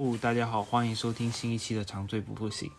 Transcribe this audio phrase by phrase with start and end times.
[0.00, 2.70] 哦，大家好，欢迎收听新一期的长醉不复醒。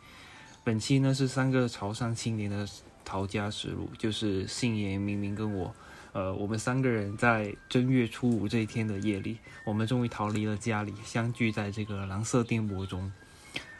[0.63, 2.67] 本期呢是三个潮汕青年的
[3.05, 5.71] 逃家实录，就是信言、明明跟我，
[6.13, 13.11] 呃，我们三个人在正月初五这一天的夜里，我们终于逃离了家里，相聚在这个蓝色电波中。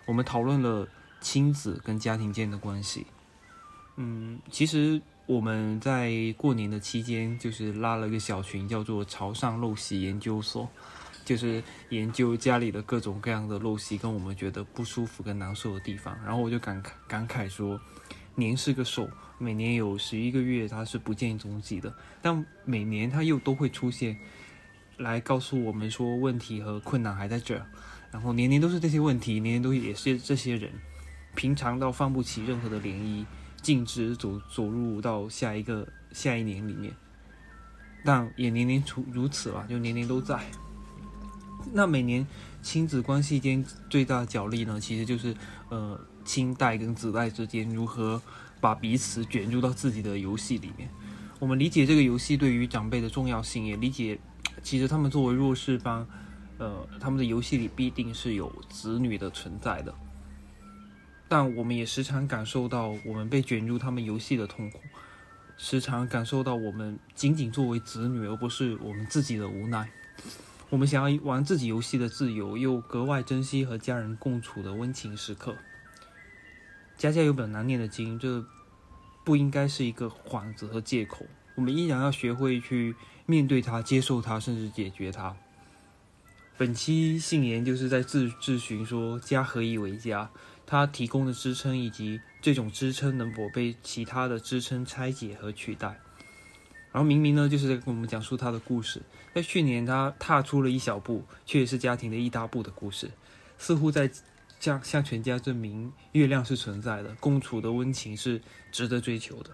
[0.05, 0.88] 我们讨论了
[1.20, 3.08] 亲子跟家庭间的关系。
[3.96, 10.70] 嗯，其实我们在过年的期间，就是拉了一个小群，叫做潮汕陋习研究所。
[11.23, 16.17] 就是研究家里的各种各样的陋习，跟我们觉得不舒服跟难受的地方。
[16.25, 17.79] 然后我就感慨感慨说，
[18.35, 24.17] 年是个兽，每年有十一个月它是不见踪迹的，但每年它又都会出现，
[24.98, 27.65] 来告诉我们说问题和困难还在这儿。
[28.12, 30.71] 然后年年都是这些问题，年年都也是这些人，
[31.35, 33.26] 平常到放不起任何的涟漪，
[33.62, 36.93] 径直走走入到下一个下一年里面。
[38.03, 40.43] 但也年年出如此了，就年年都在。
[41.73, 42.25] 那每年
[42.61, 45.35] 亲子关系间最大的角力呢，其实就是
[45.70, 48.21] 呃亲代跟子代之间如何
[48.59, 50.90] 把彼此卷入到自己的游戏里面。
[51.40, 54.20] 我们理解这个游戏对于长辈的重要性，也理解
[54.62, 56.07] 其实他们作为弱势方，
[56.57, 59.93] 呃他们的游戏里必定是有子女的存在的。
[61.27, 64.79] 但我们也时常感受到我们被卷入他们游戏的痛苦，
[65.57, 69.90] 时常感受到我们仅仅作为子女，而不是我们自己的无奈。
[70.72, 75.53] 我们想要玩自己游戏的自由，又格外珍惜和家人共处的温情时刻。
[76.97, 78.46] 家家有本难念的经，这
[79.25, 81.25] 不应该是一个幌子和借口。
[81.56, 85.36] 我们依然要学会去面对它、接受它，甚至解决它。
[86.58, 90.30] 本期信言就是在自自询说：家何以为家？
[90.66, 96.00] 它提供的支撑，以及这种支撑能否被其他的支撑拆解和取代？
[96.91, 99.01] 然后明明呢，就是在跟我们讲述他的故事。
[99.34, 103.09] 在去年，他踏出了一小步，却也是家庭的一大步的故事。
[103.57, 104.11] 似乎在
[104.59, 108.41] 向向全家证明，月亮是存在的，共处的温情是
[108.72, 109.51] 值得追求的。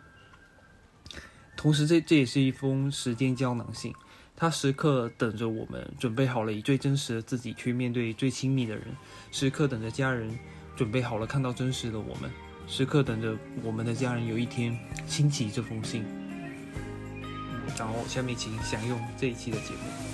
[1.56, 3.94] 同时，这这也是一封时间胶囊信，
[4.36, 8.86] 他时刻等着我们，准备好了以最真实的自己去面对最亲密的人，
[9.32, 10.38] 时刻等着家人
[10.76, 12.32] 准备好了看到真实的我们，
[12.68, 14.78] 时刻等着我们的家人有一天
[15.08, 16.04] 倾起这封信。
[17.78, 20.07] 然后，下面请享用这一期的节目。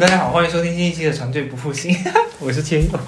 [0.00, 1.92] 大家好，欢迎收听新一期的《长醉不复兴》，
[2.40, 2.98] 我是千佑，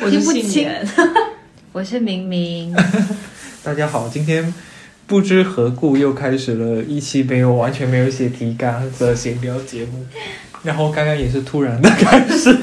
[0.00, 0.82] 我是不浅，
[1.72, 2.74] 我是明明。
[3.62, 4.54] 大家好，今天
[5.06, 10.06] 不知何故又开始了一期没有完全没有写提纲的闲聊节目，
[10.62, 12.58] 然后刚刚也是突然的开始，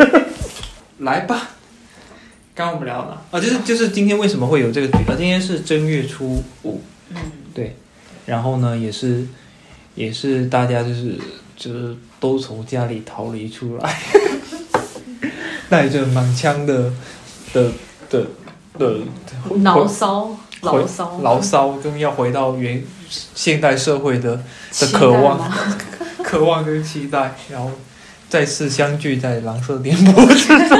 [0.97, 1.51] 来吧。
[2.55, 3.23] 刚刚我们聊了。
[3.29, 5.13] 啊，就是就是今天为什么会有这个举啊？
[5.15, 7.17] 今天是正月初五，嗯，
[7.53, 7.75] 对，
[8.25, 9.27] 然后呢，也是
[9.93, 11.19] 也是大家就是
[11.55, 11.95] 就是。
[12.23, 13.99] 都从家里逃离出来，
[15.69, 16.93] 带着满腔的
[17.51, 17.69] 的
[18.09, 18.25] 的
[18.79, 18.99] 的
[19.61, 24.41] 牢骚、牢骚、牢骚，跟要回到原现代社会的
[24.79, 25.51] 的渴望、
[26.23, 27.69] 渴望跟期待，然后
[28.29, 30.79] 再次相聚在蓝色电波之中。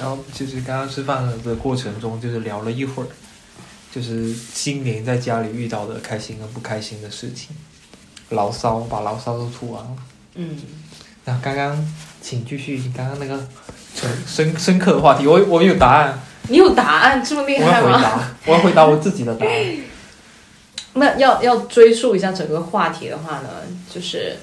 [0.00, 3.06] 然后就是刚刚吃饭的过程中，就是聊了一会儿，
[3.94, 7.54] 就是新年在家里遇到的开心跟不开心的事情。
[8.30, 9.90] 牢骚，把牢骚都吐完了。
[10.34, 10.56] 嗯，
[11.24, 11.88] 那刚刚，
[12.20, 13.46] 请继续你刚刚那个
[13.94, 15.26] 深深深刻的话题。
[15.26, 16.18] 我我有答案。
[16.48, 17.88] 你有答案这么厉害吗？
[17.88, 19.76] 我要回答，我要回答我自己的答案。
[20.94, 23.48] 那要要追溯一下整个话题的话呢，
[23.88, 24.36] 就是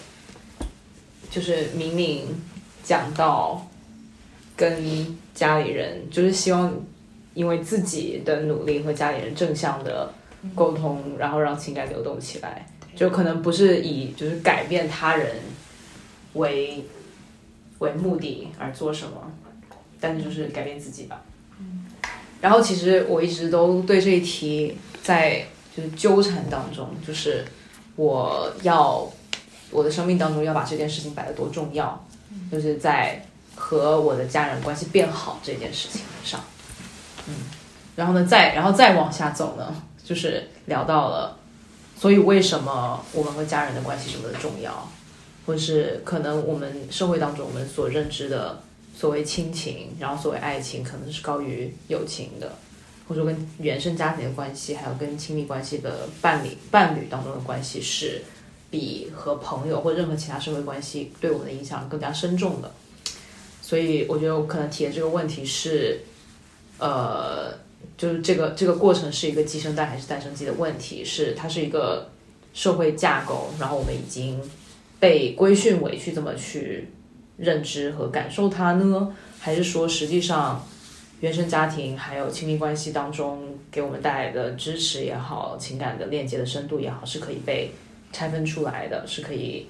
[1.30, 2.42] 就是明明
[2.84, 3.68] 讲到
[4.56, 6.74] 跟家里人，就是希望
[7.34, 10.14] 因为自己的努力和家里人正向的
[10.56, 12.66] 沟通，然后让情感流动起来。
[12.98, 15.36] 就可能不是以就是改变他人
[16.34, 16.84] 为
[17.78, 19.32] 为目的而做什么，
[20.00, 21.22] 但是就是改变自己吧。
[22.42, 25.46] 然后其实我一直都对这一题在
[25.76, 27.46] 就是纠缠当中，就是
[27.96, 29.08] 我要
[29.70, 32.04] 我的生命当中要把这件事情摆得多重要，
[32.52, 33.24] 就是在
[33.56, 36.42] 和我的家人关系变好这件事情上。
[37.28, 37.36] 嗯，
[37.96, 41.38] 然后呢，再然后再往下走呢，就是聊到了。
[42.00, 44.88] 所以，为什么我们和家人的关系这么的重要？
[45.46, 48.62] 或是可能我们社会当中我们所认知的
[48.96, 52.56] 所谓亲情，然后所谓爱情，可能是高于友情的，
[53.08, 58.22] 或者说跟原生家庭的关系，还有跟亲密关系的伴侣伴侣当中的关系是
[58.70, 62.70] 比和朋友或任何其他社会关系对我们的影响更加深重的。
[63.62, 66.02] 所以我觉得我可能提的这个问题是，
[66.78, 67.54] 呃，
[67.98, 72.10] 就是这个这个过程是一个鸡生蛋还是蛋生鸡的问题，是它是一个
[72.54, 74.40] 社会架构，然后我们已经
[75.00, 76.88] 被规训为去这么去
[77.38, 80.64] 认知和感受它呢，还是说实际上
[81.20, 87.72] 原生家庭还有亲密关系当中给我们带来的支持也好，情感的链接的深度也好，是可以被
[88.14, 89.68] 拆分出来的，是可以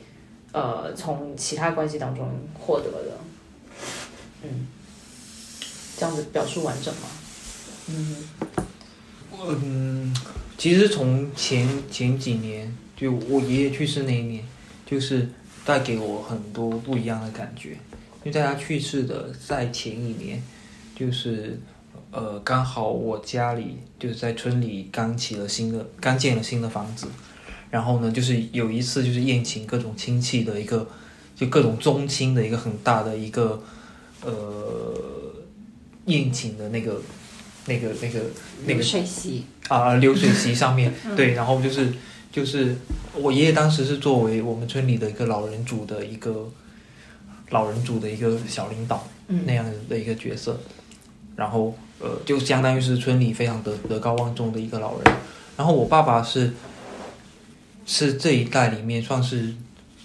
[0.52, 2.30] 呃从其他关系当中
[2.60, 3.18] 获得的。
[4.44, 4.68] 嗯，
[5.98, 7.08] 这样子表述完整吗？
[7.90, 8.16] 嗯
[9.62, 10.16] 嗯，
[10.58, 14.44] 其实从前前几年，就我爷爷去世那一年，
[14.86, 15.30] 就是
[15.64, 17.72] 带给我很多不一样的感觉。
[18.24, 20.42] 因为在他去世的在前一年，
[20.96, 21.60] 就是
[22.12, 27.08] 呃刚好我家里就是在村里刚起了新的，刚建了新的房子，
[27.70, 30.90] 然后呢，就是有一次就是宴请各种亲戚的一个，
[31.36, 33.64] 就各种宗亲的一个很大的一个
[34.26, 34.94] 呃
[36.08, 37.00] 宴请的那个
[37.68, 38.20] 那个那个
[38.66, 41.94] 那个水席，啊、流水席上面，对，然后就是
[42.32, 42.76] 就是
[43.14, 46.50] 我爷爷当时是作为我们村里的一个老人组的一个
[47.50, 49.44] 老人组的一个小领导嗯。
[49.46, 50.60] 那样的一个角色，
[51.36, 55.16] 然后呃，就相当于是村里非常德德高望重的一个老人。
[55.58, 56.54] 然后我爸爸是
[57.86, 59.54] 是这一代里面算是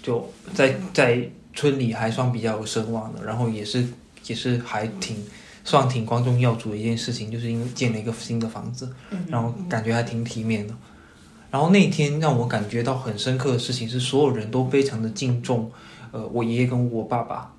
[0.01, 3.85] 就在在村里还算比较有声望的，然后也是
[4.25, 5.17] 也是还挺
[5.63, 8.91] 算挺光宗耀祖的一件事情，就是因为建了一个新的房子，
[9.27, 10.73] 然后感觉还挺体面的。
[11.49, 15.71] 然后那天让我感觉到很深刻的事情是，所有人都非常的敬重，
[16.11, 17.53] 呃，我爷爷跟我爸爸。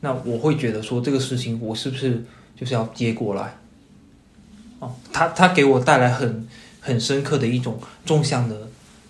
[0.00, 2.24] 那我会觉得说这个事情，我是不是
[2.54, 3.56] 就是要接过来？
[4.78, 6.46] 哦，他他给我带来很
[6.80, 8.68] 很深刻的一种纵向的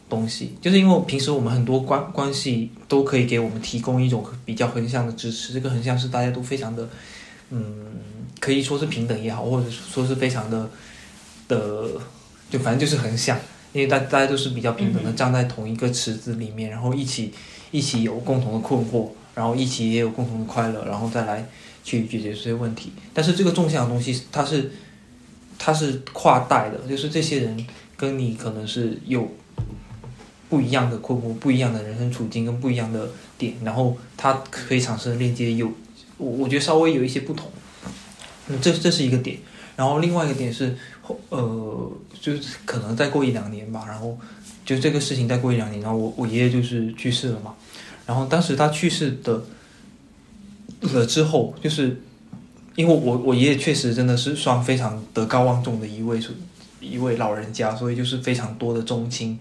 [0.08, 6.88] 东西，就是因为平时我们很多关关系都可以给我们提供一种比较横向的支持，这个横向是大家都非常的，
[7.50, 7.75] 嗯，
[8.40, 10.69] 可以说是平等也好，或者说是非常的
[11.46, 11.87] 的，
[12.48, 13.38] 就反正就是很像，
[13.72, 17.32] 因为大大家都是比较平等的，站在同一个池子里面，然后一起
[17.70, 21.46] 一起有共同的困惑，然后一起也有共同的快乐，然后再来
[21.84, 22.92] 去解决这些问题。
[23.12, 24.72] 但是这个纵向的东西，它是
[25.58, 27.66] 它是跨代的，就是这些人
[27.96, 29.28] 跟你可能是有
[30.48, 35.70] 不一样的困惑、不一样的人生处境跟不一样的点，然后它可以产生的链接有，
[36.16, 37.50] 我我觉得稍微有一些不同。
[38.50, 39.38] 嗯，这这是一个点。
[39.76, 44.19] 然后另外一个点是，后呃，就是可能再过一两年吧，然后
[44.67, 47.55] 就这个事情再过一两年，然后我我爷爷就是去世了嘛。
[48.06, 49.43] 然后当时他去世的
[50.81, 52.00] 了之后，就是
[52.75, 56.20] 因为我我爷爷确实真的是算非常德高望重的一位
[56.81, 59.38] 一位老人家，所以就是非常多的宗亲，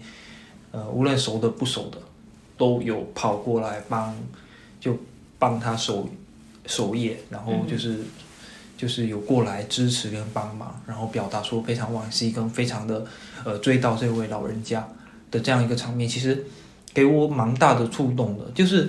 [0.70, 1.98] 呃，无论熟的不熟的，
[2.56, 4.14] 都有跑过来帮，
[4.78, 4.96] 就
[5.38, 6.08] 帮他守
[6.66, 7.98] 守夜，然后就是、
[8.80, 13.04] 就是有过来支持跟帮忙，然后表达说非常惋惜跟非常的
[13.44, 14.88] 呃追悼这位老人家
[15.30, 16.46] 的这样一个场面，其实
[16.94, 18.88] 给我蛮大的触动的，就是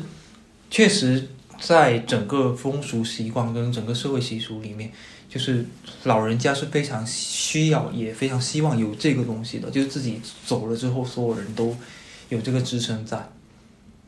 [0.70, 1.28] 确实
[1.60, 4.90] 在整个风俗习惯跟整个社会习俗里面，
[5.28, 5.66] 就是
[6.06, 11.76] 老人家是非常需要也非常希望有这个东西的，就是自己走了之后，所有人都
[12.30, 13.28] 有这个支撑在，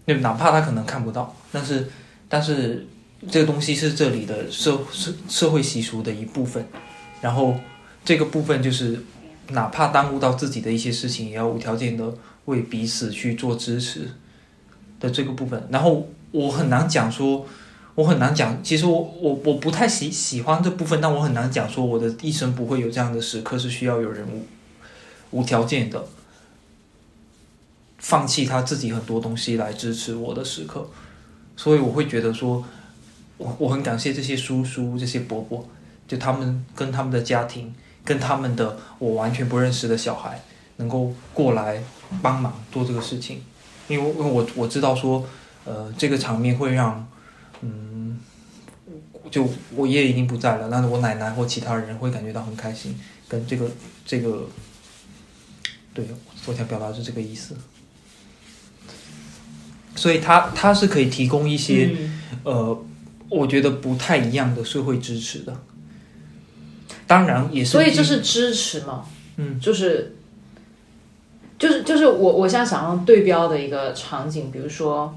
[0.07, 1.89] 就哪怕他可能看不到，但是
[2.29, 2.87] 但是
[3.29, 6.65] 这个东西是这里的社社社会习俗的一部分，
[7.21, 7.55] 然后
[8.03, 8.99] 这个部分就是
[9.49, 12.13] 哪怕耽误到自己的一些事情，也要无条件的
[12.45, 14.09] 为彼此去做支持
[14.99, 15.67] 的这个部分。
[15.69, 17.45] 然后我很难讲说，
[17.95, 26.05] 我很难讲，其实我我我不太喜喜欢这部分，但我很难讲说我的一生不会有这样的时刻，是需要有人无无条件的
[27.99, 30.89] 放弃他自己很多东西来支持我的时刻。
[31.55, 32.65] 所以我会觉得说，
[33.37, 35.67] 我我很感谢这些叔叔、这些伯伯，
[36.07, 37.73] 就他们跟他们的家庭，
[38.03, 40.41] 跟他们的我完全不认识的小孩，
[40.77, 41.81] 能够过来
[42.21, 43.41] 帮忙做这个事情，
[43.87, 45.25] 因为因为我我知道说，
[45.65, 47.07] 呃，这个场面会让，
[47.61, 48.19] 嗯，
[49.31, 52.97] 就我爷爷已经不在了，但是我奶奶或其他人会感觉到很开心，
[53.27, 53.69] 跟这个
[54.05, 54.47] 这个，
[55.93, 56.05] 对
[56.45, 57.55] 我想表达是这个意思。
[59.95, 62.85] 所以他他是可以提供一些、嗯呃，
[63.33, 65.53] 我觉得不太一样的社会支持的。
[67.07, 69.05] 当然也是，所以这是支持嘛？
[69.37, 70.15] 嗯，就是
[71.59, 75.13] 就是就是我我现在想要对标的一个场景，比如说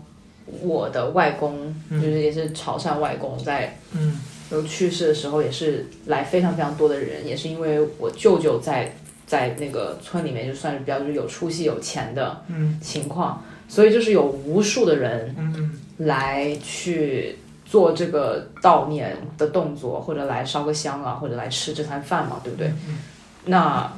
[0.63, 2.01] 我的外公，嗯。
[2.01, 4.19] 就是也是潮汕外公，在嗯。
[4.51, 8.97] 有去世的时候，也是来非常非常多的人，也是因为我舅舅在
[9.27, 12.79] 在那个村里面就算是比较就是有出息有钱的嗯。
[12.81, 15.73] 情况，所以就是有无数的人嗯。
[15.99, 17.37] 来去
[17.77, 22.69] 做这个悼念的动作，或者来烧个香啊，或者来吃这餐饭嘛，对不对？
[22.89, 22.97] 嗯
[23.45, 23.93] 那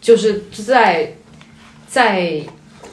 [0.00, 1.12] 就是在
[1.86, 2.42] 在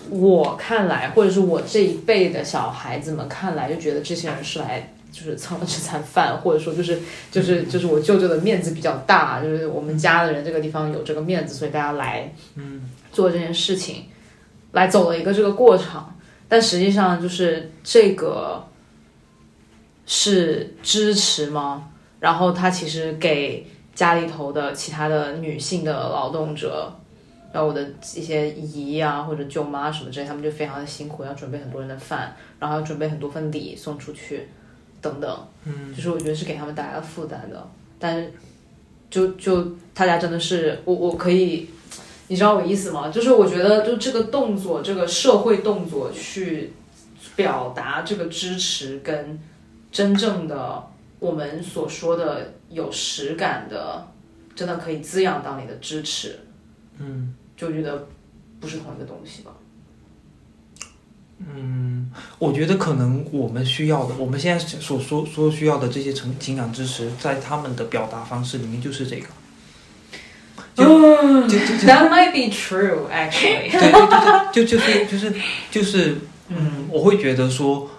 [0.10, 7.00] 我看来，或者是我这一辈的小孩子们看来，就觉得这些人是来就是蹭了这餐饭，或者说就是
[7.32, 14.04] 就是就是我舅舅的面子比较大，就是我们家的人这个地方有这个面子，所以大家来嗯做这件事情，
[14.74, 16.13] 来走了一个这个过场。
[16.50, 18.66] 但实际上就是这个
[20.08, 21.90] 是支持吗？
[22.20, 26.92] 然后他其实给家里头的其他的女性的劳动者，
[27.54, 34.48] 然后我的一些姨啊或者舅妈什么之类，他们就非常的辛苦，要准备很多人的饭，然后要准备很多份礼送出去，
[35.02, 35.48] 等等。
[35.66, 37.70] 嗯就是我觉得是给他们带来了负担的。
[38.00, 38.32] 但是
[39.10, 41.70] 就就大家真的是我我可以，
[42.28, 43.10] 你知道我意思吗？
[43.10, 46.72] 就是我觉得就这个动作，这个社会动作去
[47.36, 49.40] 表达这个支持跟
[49.98, 50.88] 真正的
[51.18, 54.08] 我们所说的有实感的，
[54.56, 56.39] 真的可以滋养到你的支持，
[57.00, 58.08] 嗯就觉得
[58.60, 59.50] 不是同一个东西吧。
[61.39, 69.25] 嗯，我觉得可能我们需要的，我们现在所说所需要的这些情情感支持，在他们的表达方式里面就是这个。
[70.75, 73.72] 就就就就 That might be true, actually.
[73.74, 75.34] 对对对，就就是就是
[75.72, 76.18] 就是，
[76.50, 77.89] 嗯，我会觉得说，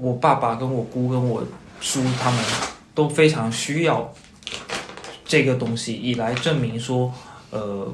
[0.00, 1.42] 我爸爸跟我姑跟我
[1.80, 2.44] 叔他们
[2.94, 4.12] 都非常需要
[5.24, 7.12] 这个东西，以来证明说，
[7.50, 7.92] 呃，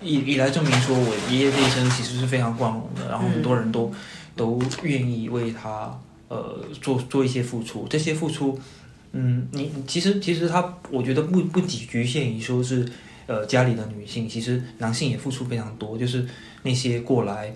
[0.00, 3.92] 以以来证明说我爷爷这一生其实是非常光荣的，然后很多人都、
[4.34, 8.58] 都愿意为他呃做做一些付出，这些付出。
[9.12, 12.88] 嗯，你你其实其实他，我觉得不不仅局限于说是
[13.26, 16.24] 呃家里的女性，其实男性也付出非常多，就是
[16.62, 17.54] 那些过来，就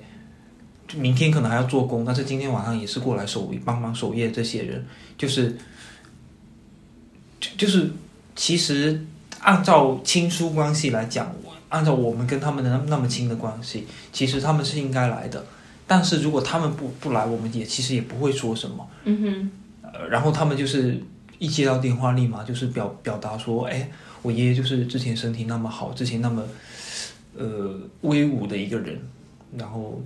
[0.97, 4.85] 明天可能还要做工，但是今天晚上也是过来守帮忙守夜这些人，
[5.19, 5.57] 就是
[7.41, 7.91] 就就是
[8.35, 9.05] 其实
[9.41, 11.35] 按照亲疏关系来讲，
[11.69, 15.45] 按照我们跟他们的那那么亲的关系，其实他们是应该来的，
[15.87, 18.89] 但是如果他们不不来，我们也其实也不会说什么。
[19.05, 19.51] 嗯哼，
[19.83, 21.01] 呃，然后他们就是
[21.39, 23.91] 一接到电话，立马就是表表达说，哎，
[24.23, 26.43] 我爷爷就是之前身体那么好，之前那么
[27.37, 28.99] 呃威武的一个人，
[29.59, 30.01] 然后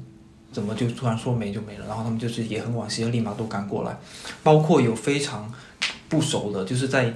[0.59, 1.87] 怎么就突然说没就没了？
[1.87, 3.97] 然后他们就是也很惋惜，立马都赶过来，
[4.43, 5.49] 包括有非常
[6.09, 7.15] 不熟的，就是在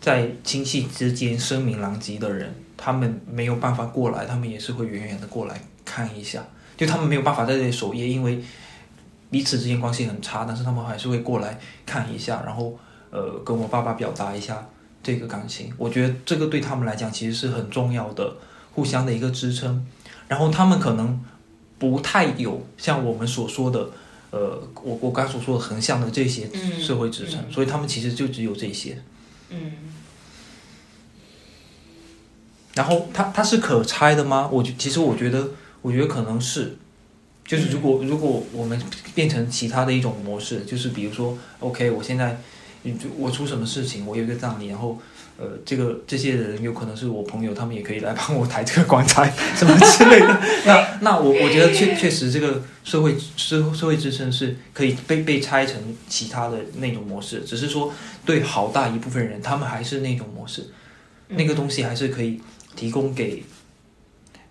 [0.00, 6.42] 在亲戚之间声名狼藉的人，他们没有办法过来，他们也是会远远的过来看一下，
[6.76, 8.42] 就他们没有办法在这里守夜，因为
[9.30, 11.56] 彼此之间关系很差，但是他们还是会过来
[11.86, 12.76] 看一下，然后
[13.10, 14.66] 呃跟我爸爸表达一下
[15.02, 15.72] 这个感情。
[15.78, 18.34] 我觉得这个对他们来讲其实是很重要的，
[18.72, 19.86] 互相的一个支撑。
[20.26, 21.20] 然后他们可能
[21.80, 23.90] 不太有像我们所说的，
[24.30, 29.02] 呃，我我刚才所说的横向的这些嗯社会支撑，所以他们其实就只有这些。
[29.48, 29.72] 嗯
[32.74, 34.48] 然后它它是可拆的吗？
[34.52, 35.50] 我觉其实我觉得，
[35.82, 36.76] 我觉得可能是，
[37.44, 38.80] 就是如果、如果我们
[39.12, 42.40] 变成其他的一种模式，就是比如说，OK，我现在
[43.18, 44.96] 我出什么事情，我有一个葬礼，然后
[45.40, 50.40] 呃，这个这些人有可能是我朋友，他们也可以来帮我抬这个棺材什么之类的。
[50.66, 57.92] 那那我我觉得确确实这个社会社社会支撑是可以被被拆成其他的那种模式，只是说
[58.26, 60.66] 对好大一部分人，他们还是那种模式，
[61.28, 62.40] 那个东西还是可以。
[62.76, 63.42] 提供给，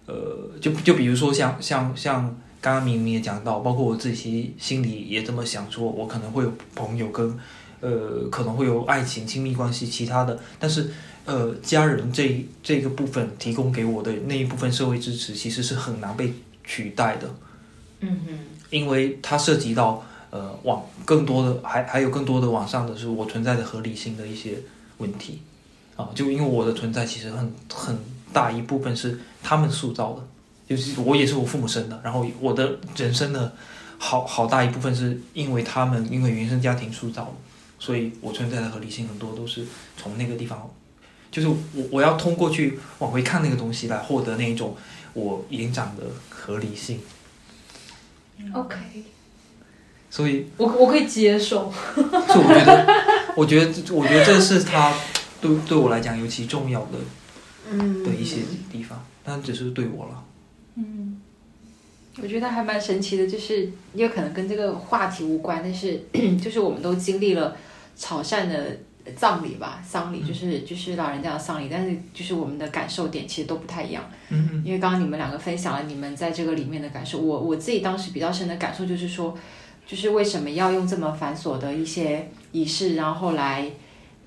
[0.06, 2.24] 呃，就就比如说像像像
[2.60, 7.40] 刚刚明明也讲到，包括我自己心里也这么想说，我可能会有朋友跟，
[7.82, 10.90] 呃，可能会有爱情、亲密关系，其他的，但是
[11.26, 16.34] 呃，家人这这个部分提供给我的那一部分社会支持，其实是很难被
[16.64, 17.30] 取代的，
[18.00, 24.56] 嗯哼，因为它涉及到呃往更多的还还有更多的往上的是我存在的合理性的一些
[24.98, 25.42] 问题。
[25.96, 28.00] 啊，就因为我的存在其实很很
[28.32, 30.22] 大一部分是他们塑造的，
[30.66, 33.54] 就是我也是我父母生的，然后我的人生的
[33.98, 37.32] 好好大一部分是因为他们因为原生家庭塑造的，
[37.80, 39.66] 所以我存在的合理性很多都是
[39.98, 40.70] 从那个地方，
[41.32, 41.58] 就是我
[41.90, 44.76] 我要通过去往回看那个东西来获得那一种
[45.14, 47.00] 我延长的合理性
[48.54, 48.78] ，OK，
[50.10, 51.74] 所以我我可以接受。
[51.96, 52.06] 所以
[52.46, 52.88] 我觉得
[53.36, 54.94] 我觉得我觉得这是他
[55.42, 57.00] 对对我来讲尤其重要的。
[57.72, 58.38] 嗯的一些
[58.72, 60.24] 地方，但只是对我了。
[60.74, 61.22] 嗯
[62.20, 66.04] 我觉得还蛮神奇的，就是也可能跟这个话题无关，但是
[66.44, 67.56] 就是我们都经历了
[68.00, 68.56] 潮汕的
[69.16, 74.04] 葬礼吧，丧礼就是就是老人家的丧礼，但是就是我们的感受点其实都不太一样。
[74.30, 79.38] 嗯因为刚刚你们两个分享了你们在这个里面的感受，我我自己当时比较深的感受就是说，
[79.86, 83.70] 就是为什么要用这么繁琐的一些仪式，然后来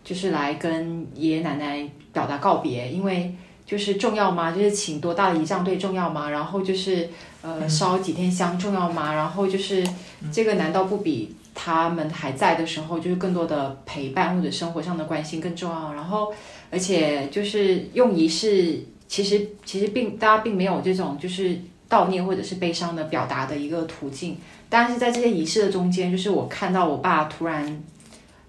[0.05, 4.53] 就是来跟爷爷奶奶表达告别，因为就是重要吗？
[4.53, 6.29] 就是请多大的仪仗队重要吗？
[6.29, 7.09] 然后就是
[7.41, 9.15] 呃烧几天香重要吗？
[9.15, 9.87] 然后就是
[10.33, 15.93] 这个难道不比他们还在的时候，就是更多的陪伴或者生活上的关心更重要？
[15.95, 16.33] 然后
[16.71, 18.81] 而且就是用仪式。
[19.09, 21.55] 其实其实并大家并没有这种就是
[21.91, 24.39] 悼念或者是悲伤的表达的一个途径，
[24.71, 27.83] 但是在这些仪式的中间，就是我看到我爸突然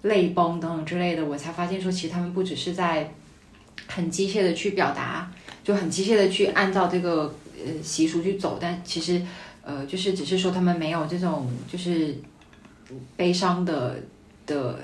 [0.00, 3.12] 泪崩等等之类的，我才发现说，其实他们不只是在
[3.88, 5.30] 很机械的去表达，
[5.62, 9.20] 就很机械的去按照这个呃习俗去走，但其实
[9.62, 12.16] 呃就是只是说他们没有这种就是
[13.16, 13.96] 悲伤的
[14.46, 14.78] 的。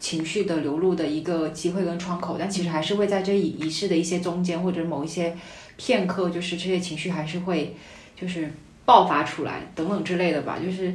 [0.00, 5.36] 情绪的流露的一个机会跟窗口，但其实还是会在这仪仪式的一些中间或者某一些
[5.76, 7.74] 片刻，就是这些情绪还是会
[8.14, 8.48] 就是
[8.84, 10.56] 爆发出来等等之类的吧。
[10.64, 10.94] 就是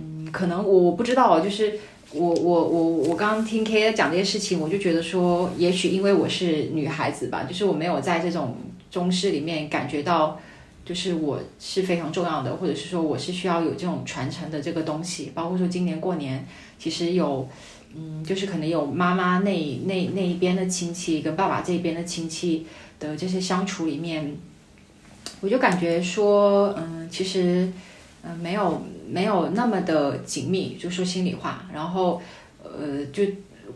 [0.00, 1.78] 嗯，可能我我不知道，就是
[2.12, 8.56] 我我我我刚刚听 K 讲这些事情，我就觉得说，也许因为我是女孩子吧，就是我没有在这种
[8.90, 10.40] 中式里面感觉到，
[10.88, 15.32] 就是我是非常重要的，或者是说我是需要有这种传承的这个东西。
[15.34, 16.46] 包括说今年过年，
[16.78, 17.46] 其实有。
[17.96, 22.66] 嗯，就是可能有妈妈那那那一边的亲戚跟爸爸这边的亲戚
[23.00, 24.36] 的这些相处里面，
[25.40, 27.72] 我就感觉说，嗯，其实，
[28.22, 31.64] 嗯，没有没有那么的紧密，就说心里话。
[31.72, 32.20] 然后，
[32.62, 33.24] 呃，就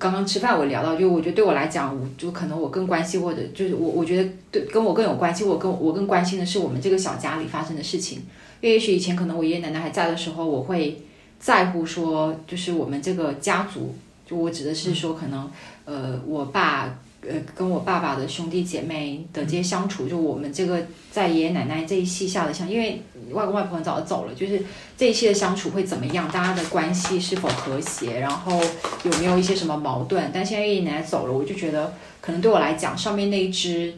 [0.02, 8.18] 刚刚吃饭我聊到，就我觉得对我来讲，我就可能我更关心或者就是我我觉得对跟我更有关系，我更我更关心的是我们这个小家里发生的事情。
[8.60, 11.00] 因为也许以前可能我爷爷奶奶还在的时候，我会。
[11.42, 13.92] 在乎说，就是我们这个家族，
[14.24, 15.50] 就我指的是说，可能，
[15.84, 24.62] 呃，我爸，呃，跟我爸爸的兄弟姐妹的这些相处，就我们这个在爷爷奶奶这一系下的相，因为外公外婆很早就走了，就是
[24.96, 26.28] 这一期的相处会怎么样？
[26.30, 28.18] 大家的关系是否和谐？
[28.18, 28.60] 然后
[29.04, 30.30] 有没有一些什么矛盾？
[30.34, 33.94] 但现在爷爷奶奶走了，我就觉得，可能对我来讲，上面那一只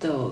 [0.00, 0.30] 的。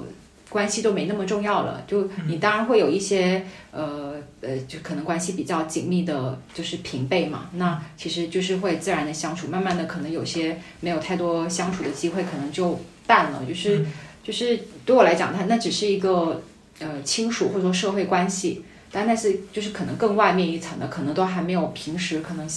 [0.48, 7.48] 关系都没那么重要了，就你当然会有一些呃呃，就可能关系比较紧密的，就是平辈嘛。
[7.54, 13.42] 那其实就是会自然的相处，慢慢的可能有些没有太多相处的机会，可能就淡了。
[13.48, 13.82] 就是
[14.22, 16.42] 就是对我来讲，它那只是一个
[16.78, 22.48] 呃亲属或者说社会关系，但那是就是可能更外面一层的，可能都还没有平时可能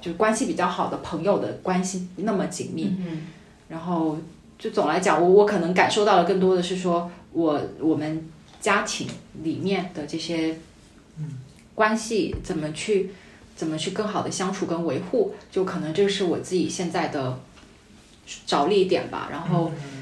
[0.00, 2.94] 就关系比较好的朋友的关系那么紧密。
[2.98, 3.26] 嗯，
[3.68, 4.18] 然后。
[4.62, 8.28] 就总来讲，我我可能感受到的更多的是说，我我们
[8.60, 9.08] 家庭
[9.42, 10.54] 里面的这些
[11.74, 13.08] 关系怎么去
[13.56, 17.40] 怎么去更好的相处跟维护，就可能这是我自己现在的
[18.44, 19.30] 着力点吧。
[19.32, 19.99] 然后，嗯，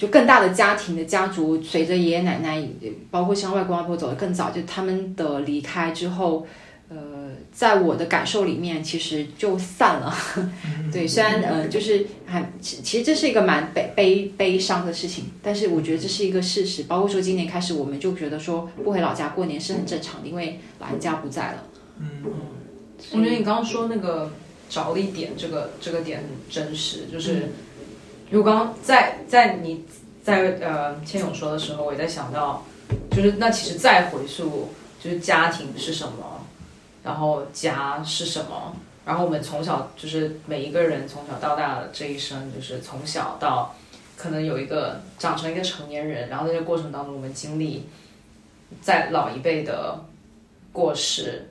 [0.00, 2.66] 就更大的家庭的家族，随着爷爷奶奶，
[3.10, 6.46] 包括像外公外婆走得更早，就他们的离开之后。
[6.92, 10.12] 呃，在我的感受里面，其实就散了。
[10.92, 16.82] 对，虽然呃，就是还其其实这是一个蛮悲悲悲伤的事情，但是我觉得这是一个事实。
[16.88, 21.62] 包括说今年开始，我们就觉得说不回老家过年是很正常的，因为老人家不在了。
[22.00, 22.32] 嗯嗯，
[23.12, 24.32] 我觉得你刚刚说那个
[24.68, 27.02] 着力点，这个这个点很真实。
[27.12, 27.50] 就是
[28.30, 29.84] 如果刚刚在在你
[30.22, 32.64] 在呃千勇说的时候，我也在想到，
[33.10, 36.46] 就是那其实再回溯，就是家庭是什么。
[37.02, 38.76] 然后家是什么？
[39.06, 43.74] 然后我们从小就是每一个人从小到大的这一生，就是从小到
[44.18, 47.88] 可能有一个长成一个成年人，然后在这过程当中，我们经历
[48.82, 50.04] 在老一辈的
[50.72, 51.48] 过世，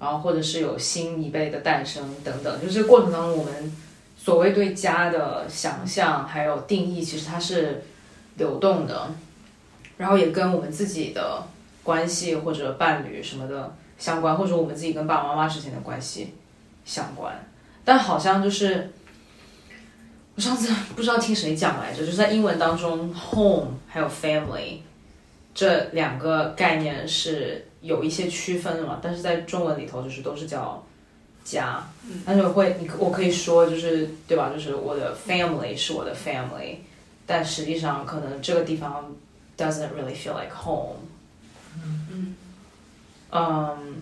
[0.00, 3.72] 然后或者是有新一辈的诞生等等，就是过程当中我们
[4.28, 7.82] 所谓对家的想象还有定义，其实它是
[8.36, 9.10] 流动的，
[9.96, 11.42] 然后也跟我们自己的
[11.82, 13.74] 关系或者伴侣什么的。
[13.96, 16.34] 相关，或者我们自己跟爸爸妈妈之间的关系
[16.84, 17.34] 相关，
[17.84, 18.92] 但好像就是
[20.34, 24.76] 我上次 不知道听谁讲来着，就是在英文当中，home 还有 family
[25.54, 30.84] 这两个概念是有一些区分的嘛，但是在中文里头就是都是叫
[31.50, 31.82] 家，
[32.26, 34.50] 但是我会你我可以说就是对吧？
[34.54, 36.76] 就是我的 family 是我的 family，
[37.26, 39.14] 但实际上可能这个地方
[39.56, 40.96] doesn't really feel like home。
[41.82, 42.34] 嗯。
[43.30, 43.96] 嗯，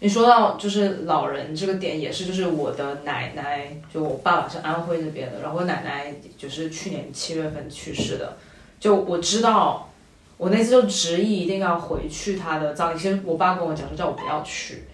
[0.00, 8.36] 你说到就是老人这个点也是，就是我的奶奶，就我爸爸是安徽那边的，然后我奶奶就是去年七月份去世的。
[8.78, 9.88] 就我知道，
[10.36, 12.98] 我那次就执意一定要回去他的葬礼。
[12.98, 14.84] 其实我爸跟我讲说叫我不要去，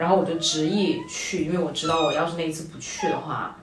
[0.00, 3.58] 然后我就执意去，因为我知道我要是那一次不去的话，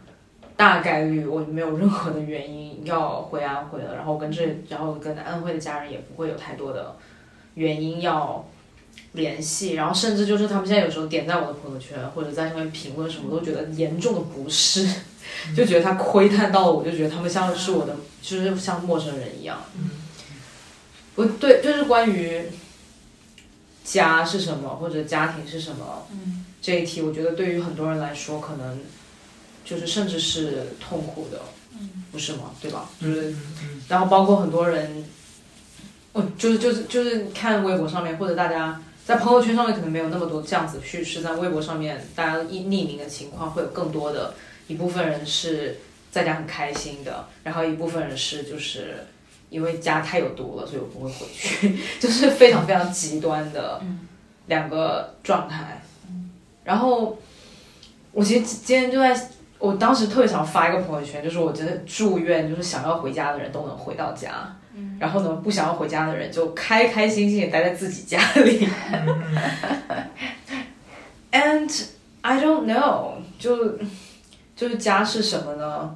[0.55, 3.95] 大概率我没有任何的原因要回安徽了。
[3.95, 6.95] 然后跟这，然后跟安徽的家人也不会有太多的
[7.55, 8.47] 原因要
[9.13, 9.73] 联系。
[9.73, 14.87] 然后甚至就是他们现在有时候点赞我的朋友圈或者在上面评论什么，都觉得严重的不适，
[15.55, 19.59] 就觉得他窥探到了我，就觉得他们像是我的，就是像陌生人一样。
[21.15, 22.43] 我对，就是关于
[23.87, 28.81] 家是什么或者家庭是什么，嗯这一题，我觉得对于很多人来说，可能
[29.63, 31.39] 就是甚至是痛苦的，
[32.11, 32.51] 不是吗？
[32.61, 32.89] 对吧？
[32.99, 33.33] 就是，
[33.87, 35.05] 然后包括很多人，
[36.11, 44.33] 我就是就是就是看微博上面或者大家在朋友圈上面可能没有那么多这样子叙事，在微博上面大家匿匿名的情况会有更多的
[44.67, 45.79] 一部分人是
[46.11, 49.05] 在家很开心的，然后一部分人是就是
[49.49, 53.81] 因为家太有毒了，所以我不会回去， 就是非常非常极端的
[54.47, 55.81] 两个状态。
[56.63, 57.17] 然后
[58.11, 64.55] 我其实今天就在，我当时特别想发一个朋友圈，就是我真的祝愿，就是想要回家的人都能回到家，
[64.99, 68.67] 然后呢，不想要回家的人就开开心心的待在自己家里。
[71.31, 71.85] And
[72.21, 73.77] I don't know，就
[74.55, 75.95] 就是家是什么呢？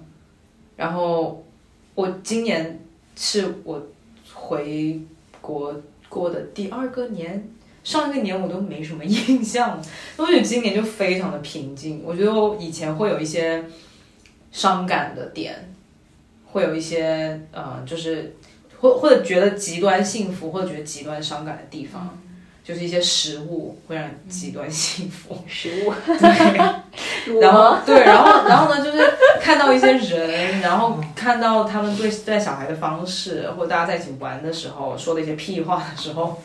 [0.78, 1.44] 然后
[1.96, 2.80] 我今年
[3.16, 3.82] 是我
[4.34, 5.00] 回
[5.40, 5.74] 国
[6.10, 7.48] 过的第二个年，
[7.84, 9.82] 上一个年我都没什么印象，
[10.18, 12.02] 我觉得今年就非常的平静。
[12.06, 13.64] 我觉得我以前会有一些
[14.52, 15.74] 伤感的点，
[16.46, 18.36] 会有一些呃，就是
[18.80, 22.18] 或或者觉得极端幸福，或者觉得极端伤感的地方，
[22.72, 25.44] 就是一些食物会让你极端幸福。
[25.46, 36.42] 食物， 对，然后对，然后然后呢，就是看到一些人，然后看到他们对待小孩的方式，或大家在一起玩的时候说的一些屁话的时候，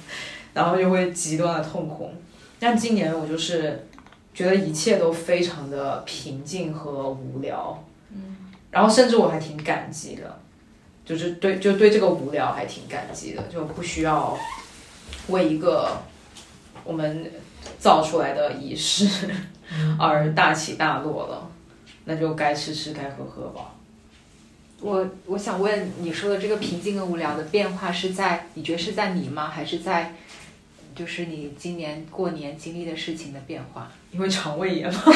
[0.52, 2.12] 然后就会极端的痛苦。
[2.58, 3.86] 但今年我就是
[4.34, 8.36] 觉得一切都非常的平静和无聊，嗯，
[8.72, 10.40] 然后甚至我还挺感激的，
[11.04, 14.36] 就是对就对这个无聊还挺感激的，就不需要
[15.28, 16.02] 为一个
[16.86, 17.30] 我们
[17.78, 19.06] 造出来的仪式。
[19.98, 21.50] 而大起大落了，
[22.04, 23.72] 那就该吃吃该喝喝吧。
[24.80, 29.48] 我我想问你说的这个平静跟无聊的变化是在你觉得是在你吗？
[29.48, 30.14] 还是在
[30.94, 33.90] 就是你今年过年经历的事情的变化？
[34.12, 35.02] 因为肠胃炎嘛，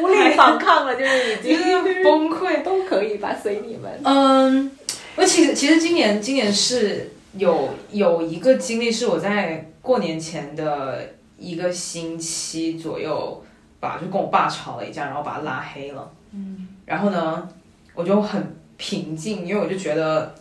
[0.00, 1.58] 无力反抗了，就是已经
[2.04, 2.38] 崩溃。
[2.62, 4.00] 都可以吧，随你们。
[4.04, 4.70] 嗯，
[5.16, 13.42] 我其实其实今年今年是有有一个经历，是我在过年前的一个星期左右
[13.80, 16.10] 吧，就跟我爸吵了一架，然后把他拉黑了。
[16.32, 17.48] 嗯，然后呢，
[17.94, 20.34] 我就很平静，因为我就觉得，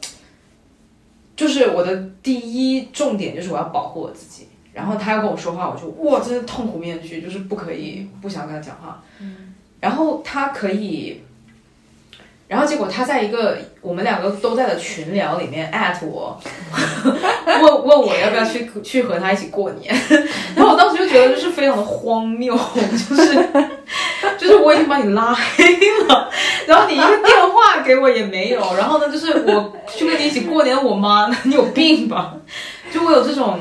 [1.35, 4.47] 就是我的第一重点就是我要保护我自己。
[4.73, 9.01] 然后他要跟我说话，我就哇，真的痛苦面具，就是不可以不想跟他讲话。
[9.19, 11.21] 嗯，然后他可以。
[12.47, 16.39] 然后结果他在一个我们两个都在的群聊里面艾特我，
[17.45, 19.93] 问问我要不要去去和他一起过年。
[20.55, 22.57] 然后我当时就觉得就是非常的荒谬，
[23.09, 23.47] 就是
[24.37, 25.65] 就是我已经把你拉黑
[26.07, 26.31] 了，
[26.65, 32.33] 然后你一个电话给我也没有，然后呢就是我去跟你一起过年，我妈你有病吧？
[32.93, 33.59] 就我有这种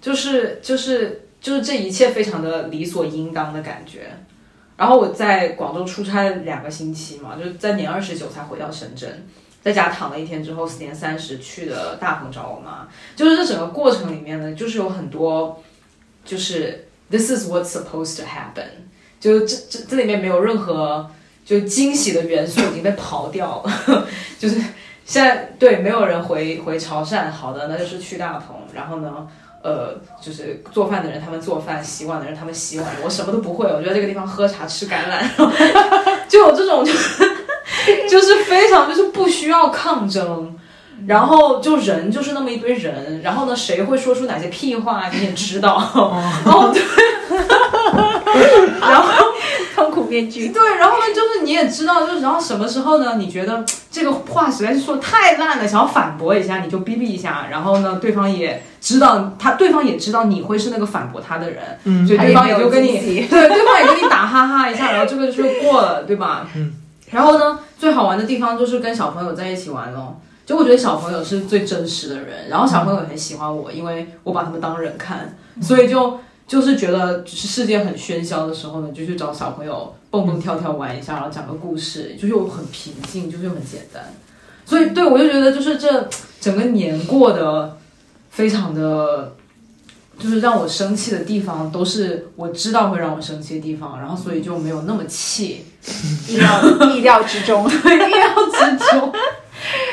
[0.00, 4.00] 就是就是就是这一切非常的理所应当的感觉。
[4.76, 9.26] 然后我在广州出差两个星期嘛，就在年二十九才回到深圳，
[9.62, 12.86] 在家躺了一天之后，四年三十去的大鹏找我妈。
[13.16, 15.62] 就是这整个过程里面呢，就是有很多，
[16.24, 18.68] 就是 this is what's supposed to happen，
[19.18, 21.10] 就这这这里面没有任何
[21.44, 24.06] 就惊喜的元素已经被刨掉了，
[24.38, 24.56] 就是
[25.06, 29.26] 现在对没有人回回潮汕，好的，那就是去大同，然后呢。
[29.66, 33.66] 呃，就是做饭的人他们做饭，洗碗的人他们洗碗，我什么都不会。
[33.66, 35.26] 我就在这个地方喝茶吃橄榄，
[36.28, 37.24] 就有这种就是
[38.08, 40.56] 就是非常就是不需要抗争，
[41.08, 45.74] 然后就人就是那么一堆人，然后呢谁会说出哪些屁话你也知道，
[46.46, 46.80] 哦对，
[48.80, 49.24] 然后
[49.76, 50.48] 痛苦面具。
[50.48, 53.16] 对，然后呢就是你也知道，就是然后什么时候呢？
[53.18, 58.62] 你觉得 这个话实在是说太烂了，想要反驳一下，你就逼逼一下，然后呢对方也。
[58.78, 62.94] 知道他，对方也知道你会是那个反驳他的人，嗯，所以对方也就跟你，
[63.26, 66.46] 对，对方也跟你打哈哈一下，然后这个就过了，对吧？
[66.54, 66.72] 嗯。
[67.10, 70.20] 然后呢，最好玩的地方就是跟小朋友在一起玩咯。
[70.44, 84.02] 就我觉得小朋友是最真实的人，然后小朋友也很喜欢我，因为我把他们当人看，所以就就是觉得是世界很喧嚣的时候呢，就去找小朋友蹦蹦跳跳玩一下，然后讲个故事，就又很平静，就是又很简单。
[84.64, 86.08] 所以对我就觉得就是这
[86.40, 87.76] 整个年过得
[88.30, 89.34] 非常的。
[90.18, 95.66] 就是让我生气的地方，都是我知道会让我生气的地方，然后所以就没有那么气，
[96.26, 99.12] 意料意料之中，意料之中，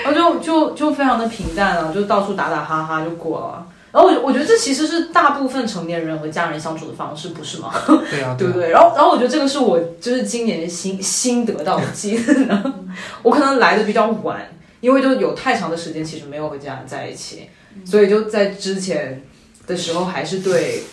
[0.05, 3.67] 然后就就就非常的平淡了，就到处打打哈哈就过了。
[3.93, 7.71] 然后我我觉得这其实是大部分成年人和家人相处的方式，不是吗？
[8.09, 8.71] 对啊，对 不对？
[8.71, 12.87] 然后然后我觉得这个是我就是今年新新得到的技能，
[13.23, 14.49] 我可能来的比较晚，
[14.81, 17.49] 因为就有太长的时间其实没有和家人在一起，
[17.85, 19.23] 所以就在之前。
[19.65, 20.83] 的时候还是对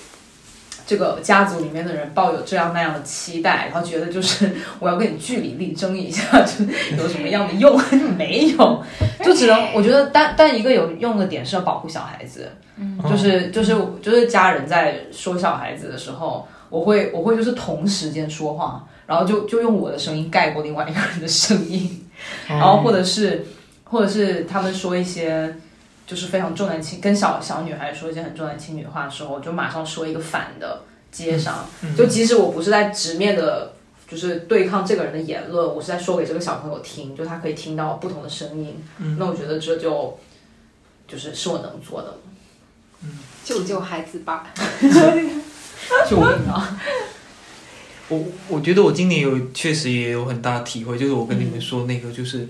[0.87, 6.65] 这个家族里面的人抱有这样那样的期待，然后觉得就是 我要跟你据理力争一下， 就
[7.03, 7.81] 有什么样的用？
[8.19, 8.83] 没有，
[9.25, 12.51] 就只能我觉得，但但一个有用的点是要保护小孩子，
[13.09, 22.07] 就是就是就是家人在说小孩子的时候，我会我会就是同时间说话，然后就就用我的声音盖过另外一个人的声音，
[22.49, 23.47] 然后或者是
[23.85, 25.55] 或者是他们说一些。
[26.11, 31.65] 就是非常重男轻，跟小小女孩说一些很重男轻女的话的时候，我就马上说一个反的接上。
[31.97, 33.75] 就即使我不是在直面的，
[34.11, 38.75] 就是对抗这个人的言论，我是在说给这个小朋友听，就他可以听到不同的声音。
[39.19, 40.19] 那我觉得这就
[41.07, 42.19] 就是是我能做的。
[43.05, 43.11] 嗯，
[43.45, 44.51] 救救孩子吧！
[46.11, 46.77] 救命啊！
[48.09, 52.49] 我我觉得我今年有确实也有很大的体会，就是我跟你们说那个，就是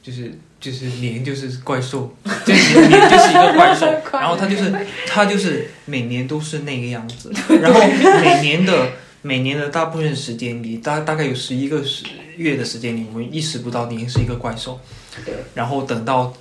[0.00, 0.32] 就是。
[0.60, 4.70] 就是年就是怪兽， 就是年就是一个怪兽， 然后他就是
[5.06, 7.80] 他就是每年都是那个样子， 然后
[8.20, 8.92] 每年的
[9.22, 12.04] 每年的大部分时间里，大大概有十一个时
[12.36, 14.78] 月的时间里，我们意识不到年是一个怪兽，
[15.24, 16.32] 对，然后等到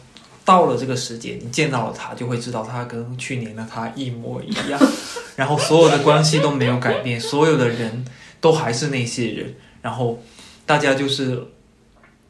[0.44, 4.80] 到了这个时间，你见到了他，就会知道他跟去年的他一模一样，
[5.38, 8.04] 然后所有的关系都没有改变，所有的人
[8.42, 10.22] 都还是那些人，然后
[10.66, 11.42] 大家就是。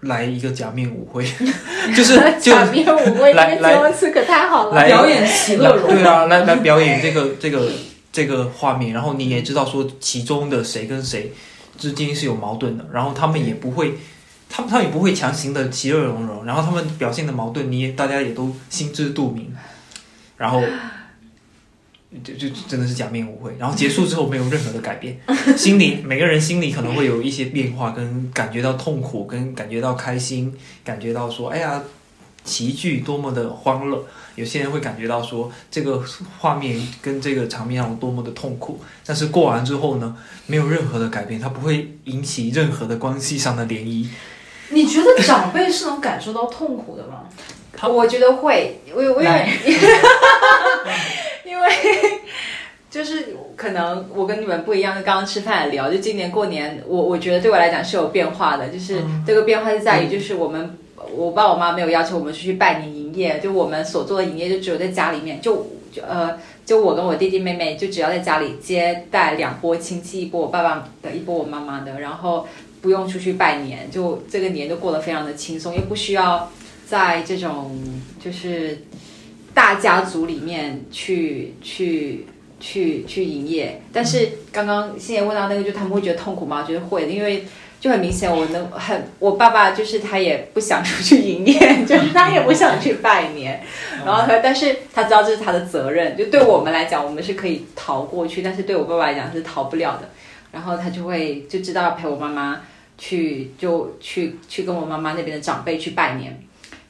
[0.01, 1.25] 来一个假面舞会，
[1.95, 5.89] 就是假面舞会，来来，形容词可太好了，来表演其乐融。
[5.89, 7.69] 对啊，来来表演这个这个
[8.11, 11.33] 这个画面，然后你也知道说其中的谁跟谁
[11.77, 13.95] 之间是有矛盾的，然后他们也不会，
[14.49, 19.53] 他们他们也不会强行的其乐融融，然后他们表现的矛盾，你也大家也都心知肚明，
[20.37, 20.61] 然后。
[22.23, 25.19] 就就真的是假面舞会，然后结束之后没有任何的改变，
[25.55, 30.51] 心里每个人心里可能会有一些变化，跟感觉到痛苦，跟感觉到开心，
[30.83, 31.83] 感觉到说，哎呀，
[32.43, 34.03] 齐聚多么的欢乐。
[34.35, 36.03] 有些人会感觉到说，这个
[36.39, 38.81] 画面跟这个场面让我多么的痛苦。
[39.05, 40.15] 但是过完之后呢，
[40.47, 44.07] 没有任何的改变，它不会引起任何的关系上的涟漪。
[44.69, 47.25] 你觉得长辈是能感受到痛苦的吗？
[47.87, 49.29] 我觉得会，我我有。
[51.59, 52.19] 因为
[52.89, 60.77] 就是可能我跟你们不一样，刚刚吃饭聊，就今年过年，我我觉得对我来讲是有变化的，就是这个变化是在于，就是我们
[61.13, 72.47] 我爸我妈没有要求我们出去拜年营业，就我们所做的营业就只有在家里面，就就呃就我跟我弟弟妹妹就只要在家里接待两波亲戚，一波我爸爸的，一波我妈妈的，然后
[72.81, 76.49] 不用出去拜年，就这个年就过得非常的轻松，又不需要
[76.87, 77.77] 在这种
[78.23, 78.79] 就是。
[79.59, 82.25] 大家族里面去去
[82.61, 86.61] 去去营业，但是刚刚星爷问到那个，就他们会觉得痛苦吗？
[86.61, 87.43] 我觉得会，因为
[87.77, 93.61] 就很明显，我能很我爸爸就是他也不想出去营业， 就是他也不想去拜年，
[94.05, 100.09] 然后他但是他知道这是他的责任，就对我们来讲，我们是可以逃过去，但是对我爸爸来讲是逃不了的，
[100.53, 102.61] 然后他就会就知道要陪我妈妈
[102.97, 106.41] 去，就去去跟我妈妈那边的长辈去拜年。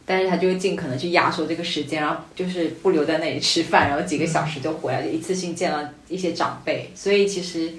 [0.10, 6.90] 但是他就会尽可能去压缩这个时间，然后就是不留在那里吃饭，然后几个小时就回来，就一次性见了一些长辈。
[6.96, 7.72] 所以其实，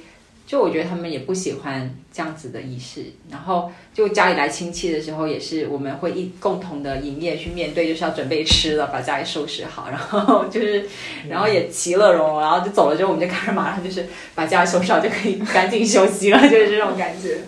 [0.47, 3.07] 就我觉得他们也不喜欢这样子的仪式。
[3.29, 10.87] 然后就家里来亲戚的时候，也是我们会一共同的营业去面对，就是要准备吃了，把家里收拾好，然后就是，
[11.29, 17.39] 然后也其乐融融，然后就走了之后，我们就开始马上就是 把家里收拾好，就可以赶紧休息了，就是这种感觉。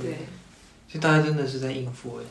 [0.00, 0.12] 对，
[0.88, 2.24] 其实大家真的是在应付哎。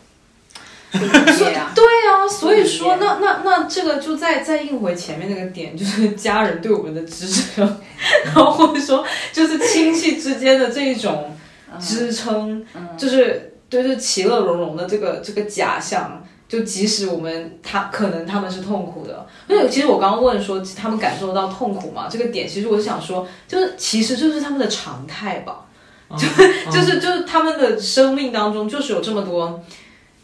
[1.00, 7.66] 对啊，所以说那那那这个就再再应回前面那个点，就是家人对我们的支撑，
[8.26, 11.36] 然后或者说就是亲戚之间的这一种
[11.80, 12.66] 支撑，
[12.98, 22.08] 就是就是其乐融融的这个这个假象，就即使我们他可能他们是痛苦的，因为其实我刚刚问说他们感受得到痛苦吗？
[22.10, 25.66] 这个点其实我是想说，就是其实就是他们的常态吧，
[26.12, 26.28] 就
[26.72, 29.62] 就是就是他们的生命当中就是有这么多。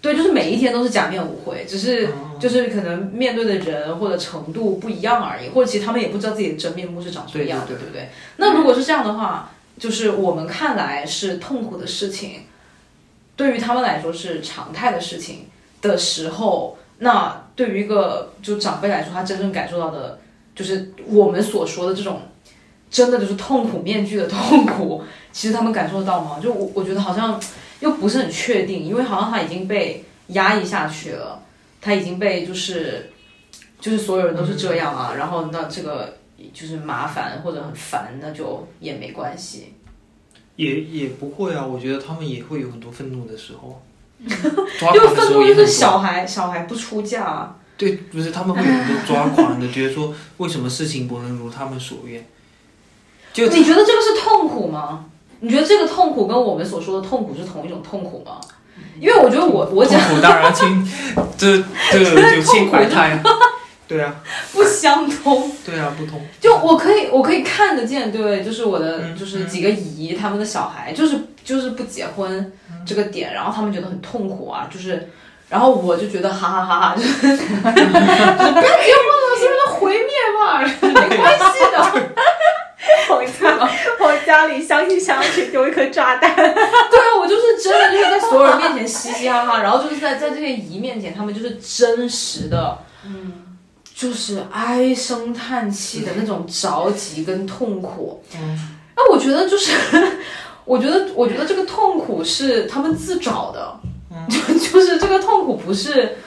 [0.02, 2.10] 对，就是每一天都是假面舞会，只是
[2.40, 8.10] 就是可能面对的人或者程度不一样而已，或者其实他们也不知道自己的真面目是长什么样，对不对？
[8.38, 12.42] 那如果是这样的话，就是我们看来是痛苦的事情，
[13.36, 15.46] 对于他们来说是常态的事情，
[15.84, 20.20] 的时候，那对于一个就长辈来说，他真正感受到的，
[20.56, 22.22] 就是我们所说的这种，
[22.90, 26.40] 真的就是痛苦面具的痛苦，其实他们感受得到吗？
[26.42, 27.40] 就我我觉得好像
[27.82, 31.44] 又不是很确定，因为好像他已经被压抑下去了，
[31.82, 33.12] 他已经被就是
[33.80, 36.18] 就是所有人都是这样啊，然后那这个
[36.54, 39.74] 就是麻烦或者很烦，那就也没关系。
[40.56, 43.82] 也也不会啊，我觉得他们也会有很多愤怒的时候，
[44.20, 44.36] 因 为
[44.78, 45.66] 抓狂的愤怒就是时候也很多。
[45.66, 52.24] 小孩小孩不出嫁、啊，对，不是他们会有很多抓狂的，觉得说为什么事情不能如他们所愿，
[53.34, 55.06] 就你觉得这个是痛苦吗？
[55.42, 58.40] 你觉得这个痛苦跟我们所说的痛苦是同一种痛苦吗？
[59.00, 60.88] 因为我觉得我我痛讲苦当然要亲，
[61.38, 63.24] 这这个有性百态啊，
[63.88, 64.16] 对啊，
[64.54, 65.52] 不相通。
[65.66, 68.44] 对啊，不通，就我可以，我可以看得见，对不对？
[68.44, 72.52] 就是我的，嗯就是几个姨他们的小孩，就是就是不结婚
[72.86, 75.10] 这个点，然后他们觉得很痛苦啊，就是，
[75.50, 80.62] 然后我就觉得哈哈哈哈，就 不要结婚了，所有人都毁灭吧，
[81.10, 81.76] 没关系的。
[83.10, 93.58] 我 家我家里相亲相信丢一颗炸弹， 对啊，我就是真的就是在所有人面前嘻嘻哈哈，然后就是在在这些姨面前，他们就是真实的，嗯，
[93.94, 98.24] 就是唉声叹气的那种着急跟痛苦。
[98.36, 99.72] 嗯，哎，我觉得就是，
[100.66, 103.80] 我觉得我觉得这个痛苦是他们自找的，
[104.30, 106.18] 就就是这个痛苦不是。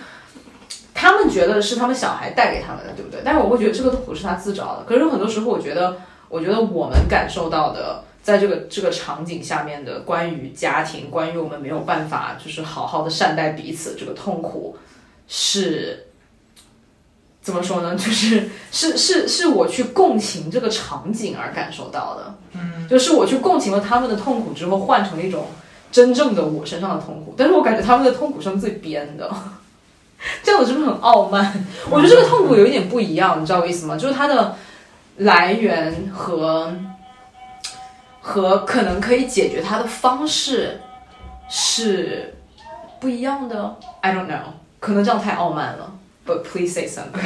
[0.97, 3.21] 他们觉得是他们小孩带给他们的，对不对？
[3.25, 4.85] 但是我会觉得这个痛苦是他自找的。
[4.89, 14.77] 可是很多时候，我觉得，我觉得我们感受到的，在这个这个场景下面的关于家庭，关于我们没有办法就是好好的善待彼此这个痛苦，
[15.29, 16.07] 是
[17.41, 17.95] 怎么说呢？
[17.95, 22.35] 就是是是是我去共情这个场景而感受到的。
[22.55, 25.47] 嗯，就是我去共情了他们的痛苦之后，换成了一种
[25.93, 27.35] 真正的我身上的痛苦。
[27.37, 29.31] 但是我感觉他们的痛苦是他们自己编的。
[30.43, 31.67] 这样子是不是很傲慢？
[31.91, 33.95] 我觉得这个痛苦有一点不一样，你知道我意思吗？
[33.95, 34.57] 就是他的
[35.17, 36.75] 来源和
[38.21, 40.81] 和可能可以解决它的方式
[41.49, 42.35] 是
[43.01, 43.77] 不一样的。
[44.01, 44.41] I don't know，
[44.81, 45.93] 可能这样太傲慢了。
[46.27, 47.21] But please say something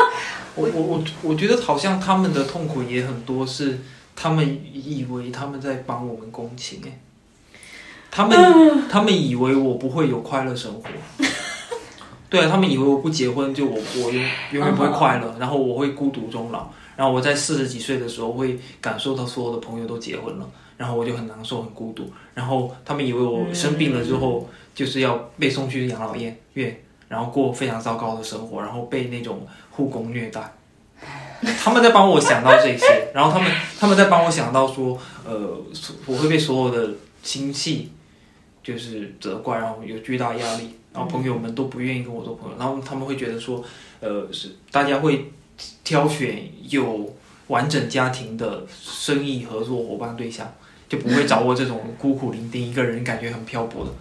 [0.56, 3.78] 我我我我觉得好像他们的痛苦也很多是
[4.16, 6.98] 他们以为他们在帮我们共情哎，
[8.10, 10.88] 他们他们以为我不会有快乐生活。
[12.30, 30.52] 对啊，他们以为我不结婚就我我永永远不会快乐，然后我会孤独终老，然后我在四十几岁的时候会感受到所有的朋友都结婚了，然后我就很难受很孤独，然后他们以为我生病了之后就是要被送去养老院院，然后过非常糟糕的生活，然后被那种护工虐待。
[31.62, 35.56] 他们在帮我想到这些， 然后他们他们在帮我想到说，呃，
[36.04, 37.92] 我会被所有的亲戚
[38.60, 43.62] 就是责怪，然后有巨大压力，然后朋友们都不愿意跟我做朋友，然后他们会觉得说，
[44.00, 45.30] 呃，是大家会
[45.84, 47.14] 挑选有
[47.48, 50.54] 完整家庭的生意合作伙伴对象，
[50.88, 53.92] 就不会找我这种孤苦伶仃一个人感觉很漂泊的。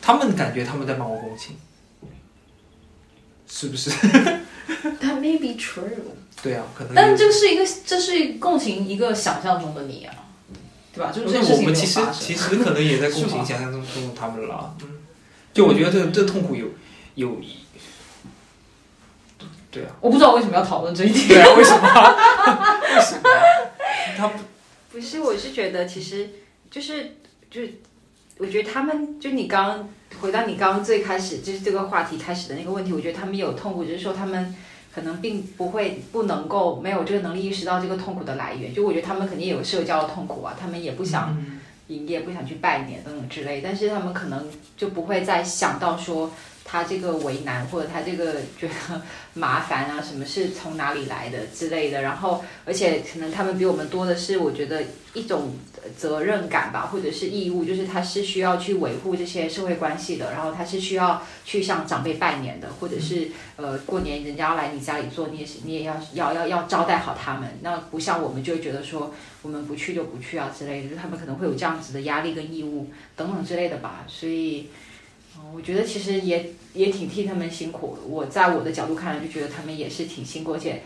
[0.00, 1.56] 他们感觉他们在帮我共情，
[3.46, 5.82] 是不是？That may be true，
[6.42, 6.92] 对啊，可能。
[6.94, 10.12] 但这个是一个，这是共情一个想象中的你啊，
[10.92, 11.12] 对吧？
[11.12, 12.34] 就是我们其实其。
[12.34, 14.76] 实可能也在共情想象中中的他们了。
[14.82, 14.88] 嗯，
[15.54, 16.66] 就我觉得这这痛苦有
[17.14, 17.40] 有，
[19.72, 21.28] 对啊，我不知道为什么要讨论这一点。
[21.28, 21.88] 对啊，为什么？
[22.94, 23.22] 为什么？
[24.16, 24.38] 他不
[24.92, 26.28] 不是，我是觉得其实
[26.70, 27.16] 就是
[27.50, 27.80] 就是，
[28.36, 29.88] 我觉得他们就你刚刚
[30.20, 34.54] 回到你刚刚最开始就是这个话题开始的那个问题，我觉得他们有痛苦，就是说他们
[34.94, 38.74] 可能并不会不能够没有这个能力意识到这个痛苦的来源。
[38.74, 46.30] 就我觉得他们肯定也有社交的痛苦啊，他们也不想嗯营业，不想去拜年等等之类，但是他们可能就不会再想到说
[46.64, 49.02] 他这个为难或者他这个觉得
[49.34, 52.02] 麻烦啊，什么是从哪里来的之类的。
[52.02, 54.82] 然后，而且可能他们比我们多的是，我觉得
[55.14, 55.54] 一种
[55.96, 67.58] 责任感吧，或者是义务，就是他是需要去维护这些社会关系的，然后他是需要去向长辈拜年的，或者是呃过年人家要来你家里做，你也是你也要要要要招待好他们。
[67.62, 69.12] 那不像我们就觉得说。
[69.42, 74.04] 我们不去就不去啊之类的，就他们可能会有这样子的压力跟义务等等之类的吧。
[74.06, 74.68] 所以，
[75.54, 77.98] 我觉得其实也也挺替他们辛苦。
[78.08, 80.82] 我在我的角度看来，就觉得他们也是挺辛苦，而且，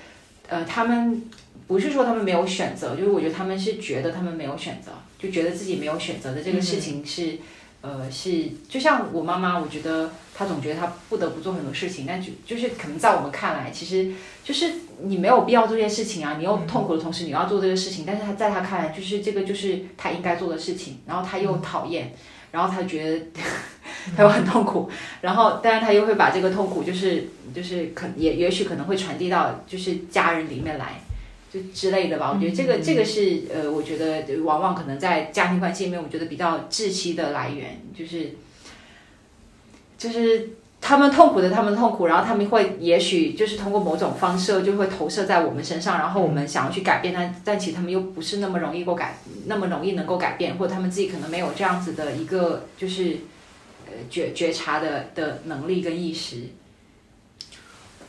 [0.49, 1.23] 呃，他们
[1.67, 7.39] 不是说他们没有选择，就是我觉得他们是觉得他们没有选择，就觉得自己没有选择的这个事情是，
[7.81, 14.13] 呃，是就像我妈妈，我觉得她总觉得她不得不做很多事情，但就就是可能在我们看来，其实
[14.45, 22.15] 就是你没有必要做这些事情啊，你又痛苦的同时你要做这个事情，但是他在他看来就是这个就是他应该做的事情，然后他又讨厌，
[22.53, 23.27] 然后他觉得
[24.17, 24.91] 他又很痛苦，
[25.21, 27.25] 然后但是他又会把这个痛苦就是
[27.55, 31.01] 就是可也也许可能会传递到就是家人里面来。
[31.49, 38.33] 就之类的吧，我觉得这个这个是呃，我觉得往往可能在家庭关系里面，我觉得比较窒息的来源，就是
[39.97, 40.51] 就是
[40.81, 53.17] 他们痛苦的他们痛苦，然后他们会也许就是通过某种方式就会投射在我们身上，然后我们想要去改变但，但其实他们又不是那么容易够改，那么容易能够改变，或者他们自己可能没有这样子的一个就是
[53.87, 56.43] 呃觉觉察的的能力跟意识。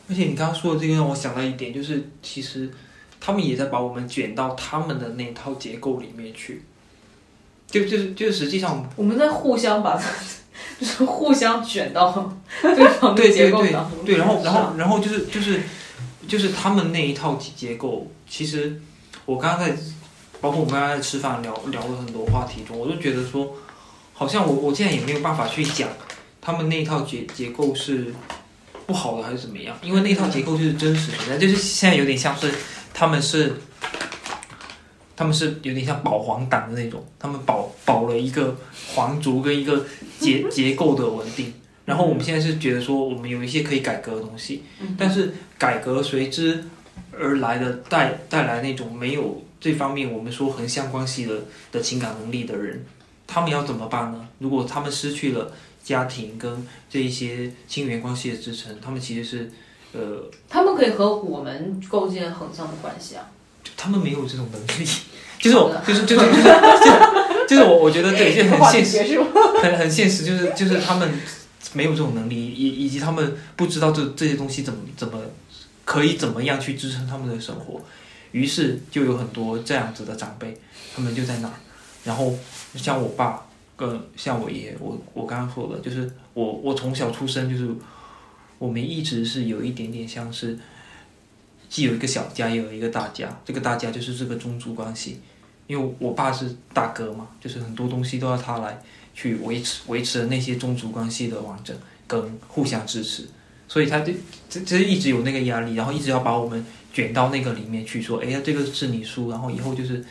[0.10, 2.70] 而且你刚刚说的这个让我想到一点，就是其实
[3.20, 6.64] 他们也在把我们卷到他们的那套结构里面去，
[7.68, 10.02] 就就是就是实际上我们在互相把，
[10.80, 12.12] 就是互相卷到
[12.62, 14.06] 对方的对对对结构当中。
[14.06, 15.62] 对，然后然后然后就是就是
[16.28, 18.82] 就是他们那一套结构，其实
[19.26, 19.76] 我刚刚在，
[20.40, 23.56] 包括我们刚刚在吃饭聊聊了很多话题中，我就觉得说，
[24.14, 25.90] 好像我我现在也没有办法去讲
[26.42, 28.14] 他们那一套结结构是
[28.86, 32.52] 不好的还是怎么样，因为那套结构就是真实存在，就是现在有点像是
[32.94, 33.54] 他们是。
[35.18, 38.56] 他们是有点像保皇党的那种，他们保保了一个
[38.94, 39.84] 皇族跟一个
[40.20, 41.52] 结 结构的稳定，
[41.86, 44.64] 然后我们现在是觉得说，我们有一些可以改革的东西，
[44.96, 46.64] 但是改革随之
[47.12, 51.34] 而来的带带来那种没有这方面我们说横向关系的
[51.72, 52.86] 的情感能力的人，
[53.26, 54.28] 他们要怎么办呢？
[54.38, 55.52] 如果他们失去了
[55.84, 59.52] 家庭跟这一些亲缘关系的支撑，他们其实是
[59.94, 63.28] 呃，他们可以和我们构建横向的关系啊。
[63.76, 64.88] 他们没有这种能力，
[65.40, 69.20] 就是我就是就是 就是就是就是我我觉得对，就很现实，
[69.62, 71.10] 很很现实，就是就是他们
[71.74, 75.20] 没有这种能力，以以及他们不知道这这些东西怎么怎么
[75.86, 77.82] 可以怎么样去支撑他们的生活，
[78.32, 80.58] 于是就有很多这样子的长辈，
[80.96, 81.54] 他们就在那儿，
[82.04, 82.34] 然后
[82.76, 83.46] 像我爸
[83.76, 87.70] 跟像我爷爷，我我刚刚说的，就是我我从小出生就是
[88.58, 90.58] 我们一直是有一点点像是。
[91.70, 93.28] 既有一个小家，也有一个大家。
[93.46, 95.20] 这个大家就是这个宗族关系，
[95.68, 98.80] 因为我爸是大哥嘛，就是很多东西都要他来
[99.14, 101.76] 去维持维持那些宗族关系的完整
[102.08, 103.28] 跟互相支持，
[103.68, 104.14] 所以他就
[104.50, 110.04] 这这一直有那个压力，然后一直要把我们卷到那个里面去，说，哎呀，这个是你叔，然后以后就是，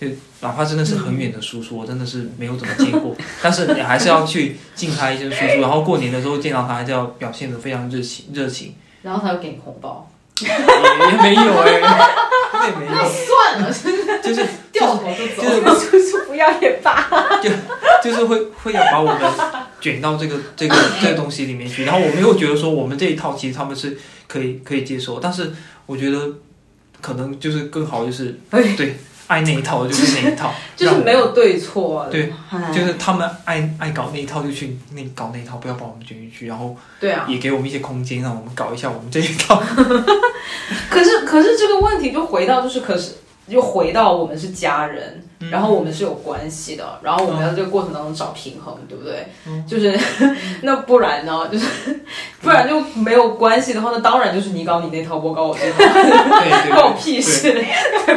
[0.00, 0.06] 就
[0.40, 10.09] 哪怕真的是很远的叔叔，我真的是没有怎么见过， 但是你还是要去敬他一声叔叔，然后过年的时候见到他，还是要表现得非常热情热情，然后他就给你红包，
[10.42, 13.72] 也也没有哎、也没有， 算了，
[14.22, 15.42] 就是掉头就走。
[15.42, 17.08] 就是叔叔不要也罢。
[17.42, 17.50] 就
[18.02, 19.16] 就是会会要把我们
[19.80, 25.52] 卷到这个这个这个东西里面去，然后我们又觉得说我们这一套其实他们是可以可以接受，但是
[25.86, 26.28] 我觉得
[27.00, 28.96] 可能就是更好就是哎对
[29.30, 32.04] 爱那一套的就是那一套， 就是没有对错。
[32.10, 37.24] 对哎，就是他们爱爱搞那一套就去那搞那一套，不要把我们卷进去，然后对啊。
[37.28, 39.62] 也给我们一些空间，让我们搞一下我们这一套。
[40.90, 43.18] 可是可是这个问题就回到就是可是
[43.48, 49.28] 就回到我们是家人，然后我们是有关系的，然后我们要在这个过程当中找平衡，对不对？
[49.64, 49.96] 就是
[50.62, 51.48] 那不然呢？
[51.52, 51.66] 就是
[52.40, 57.64] 不然就没有关系的话，那当然就是你搞你那套，我搞我这套，对对关我屁事，对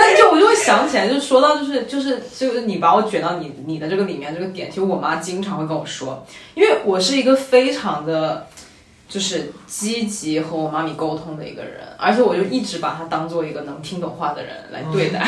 [0.00, 0.06] 吧？
[0.06, 8.46] 那就我就会想起来，就是说到就是就是就是你把我卷到你你的这个里面这个点，其实我妈经常会跟我说，因为我是一个非常的。
[9.08, 15.24] 就是积极和我妈咪沟通的一个人，而且我就一直把她当做一个能听懂话的人来对待，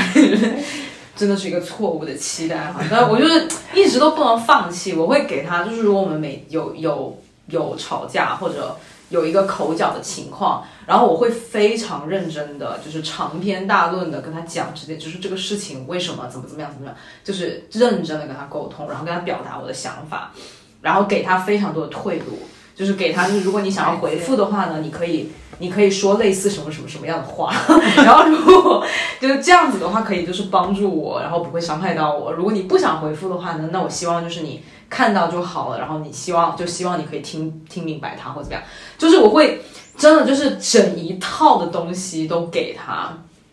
[1.15, 2.81] 真的是一个错误的期待哈。
[2.91, 7.17] 但我就是一直都不能放弃，我会给她，就是如果我们每有有
[7.47, 8.77] 有吵架或者
[9.11, 20.33] 有一个口角的情况，然后我会非常认真的，就是长篇大论的跟他讲，直接就是这个事情为什么怎么怎么样怎么样，就是认真的跟他沟通，然后跟他表达我的想法，
[20.81, 22.39] 然后给他非常多的退路。
[22.75, 27.53] 就是给他，就是如果你想要回复的话呢，你可以，你可以说类似什么什么什么样的话，
[28.07, 28.87] 然后如果
[29.21, 32.31] 就是这样子的话，可以就是帮助我，然后不会伤害到我。
[32.31, 38.63] 如果你不想回复的话呢，那我希望就是你看到就好了，然后你希望就希望你可以听听明白他或怎么样，
[38.97, 39.61] 就是我会
[39.99, 43.13] 真的就是整一套的东西都给他，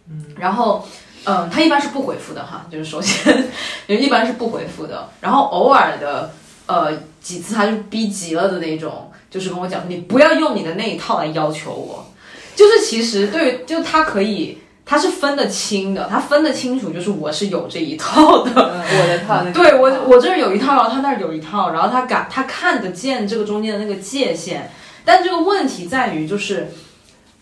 [0.10, 0.88] 嗯，然后
[1.26, 3.44] 嗯，他一般是不回复的哈，就是首先
[3.88, 6.32] 就 一般是不回复的，然后偶尔的
[6.68, 9.12] 呃几次他就逼急了的那种。
[9.28, 12.10] 就是跟我讲，你不要用你的那一套来要求我。
[12.56, 24.72] 就是其实对于，就他可以，他是分得清的，他分得清楚，就是我是有这一套的， 我的套，对我我这儿有一套，然后他那儿有一套，然后他敢他看得见这个中间的那个界限。
[25.06, 26.70] 但这个问题在于，就是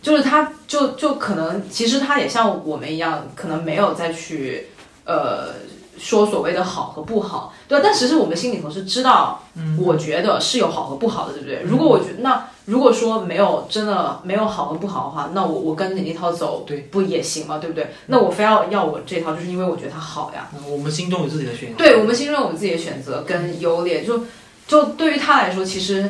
[0.02, 4.68] 就是他就就可能，其实他也像我们一样，可能没有再去
[5.06, 5.54] 呃
[5.98, 7.84] 说所谓的好和不好，对吧？
[7.84, 9.44] 但其实我们心里头是知道，
[9.78, 11.62] 我觉得是有好和不好的，对不对？
[11.64, 17.58] 如果我觉那如果说没有真的没有好和不好的话，那我我跟着你那套走，对，不也行吗？
[17.60, 17.92] 对不对？
[18.08, 20.50] 那我非要要我这套，就是因为我觉得它好呀。
[20.56, 21.76] 嗯我们心中有自己的选择。
[21.78, 24.26] 对我们心中有我们自己的选择跟优劣，就
[24.68, 26.10] 就对于他来说，其实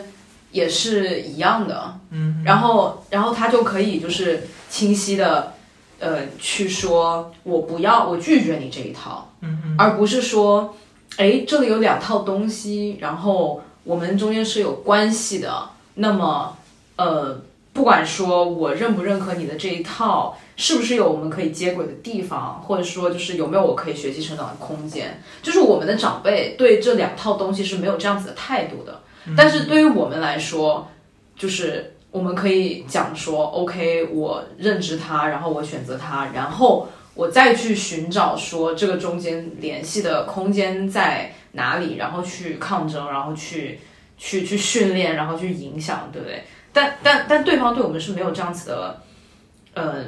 [0.54, 1.99] 也是一样的。
[2.12, 5.51] 嗯，然后然后他就可以就是清晰的，
[5.99, 10.74] 呃，去说我不要，我拒绝你这一套，嗯嗯，而不是说，
[11.18, 16.56] 哎，这里有两套东西，然后我们中间是有关系的，那么，
[16.95, 17.41] 呃，
[17.74, 29.01] 不管说我认不认可你的这一套，是不是有我们可以接轨的地方，或者说就是有没有我可以学习成长的空间，就是我们的长辈对这两套东西是没有这样子的态度的，
[29.38, 30.88] 但是对于我们来说，
[31.36, 31.89] 就是。
[32.13, 43.80] 我们可以讲说，OK，我认知它，然后我选择它，然后我再去寻找说这个中间联系的空间在哪里，然后去抗争，然后去
[44.15, 46.43] 去去训练，然后去影响，对不对？
[46.71, 49.01] 但但但对方对我们是没有这样子的，
[49.74, 50.05] 呃，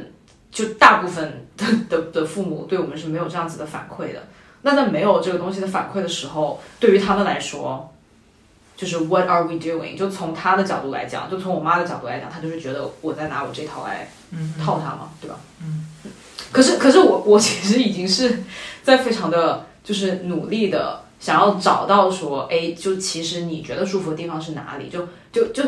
[0.51, 4.21] 就大部分的的的父母对我们是没有这样子的反馈的。
[4.61, 7.91] 那在没有这个东西的反馈的时候，对于他们来说，
[8.75, 9.97] 就是 What are we doing？
[9.97, 14.09] 就从他的角度来讲，就从我妈的角度来讲，他就是觉得我在拿我这套来
[14.63, 15.37] 套他嘛，对吧？
[15.61, 15.85] 嗯。
[16.51, 18.43] 可是，可是我我其实已经是
[18.81, 24.87] 在非常的，就是努力的想要找到说，哎，就其实你觉得舒服的地方是哪里？
[24.89, 25.63] 就就就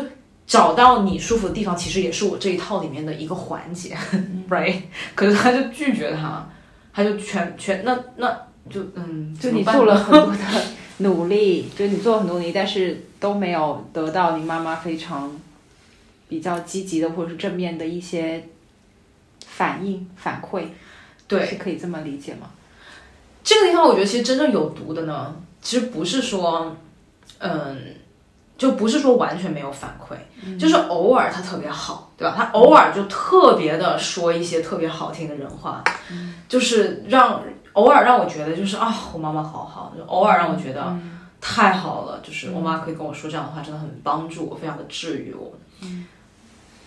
[0.46, 3.94] 找到你舒服的地方，其实也是我这一套里面的一个环节，
[4.48, 4.82] right？
[5.14, 6.48] 可是他就拒绝他，
[6.94, 8.30] 他就全全那那
[8.70, 10.38] 就嗯，就你做了很多的
[10.98, 15.30] 努力，就你做了很多努力，但是都没有得到你妈妈非常
[16.28, 18.44] 比较积极的或者是正面的一些
[19.40, 20.64] 反应反馈，
[21.26, 22.50] 对是可以这么理解吗？
[23.42, 26.76] 这个地方，我觉得其实真正有毒的呢，其实不是说，
[27.38, 27.78] 嗯，
[28.58, 30.16] 就不是说完全没有反馈，
[30.58, 32.34] 就是偶尔他特别好，对吧？
[32.36, 35.82] 他偶尔就特别的说一些特别好听的人话，
[36.48, 37.42] 就是让
[37.78, 40.96] 偶尔让我觉得就是啊，我妈妈好好，就偶尔让我觉得
[41.40, 45.52] 太好了，就是我妈可以跟我说这样的话，真的很帮助我，非常的治愈我。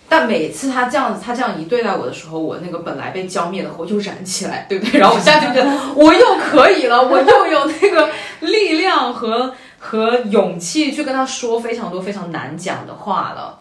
[0.08, 4.98] 但每次他这样子，他这样一对待我的时候，我那个本来被浇灭的火又燃起来，对不对？
[5.00, 13.58] 然后我现在就觉得 我又可以了，我又有那个力量和和勇气去跟他说非常多非常难讲的话了。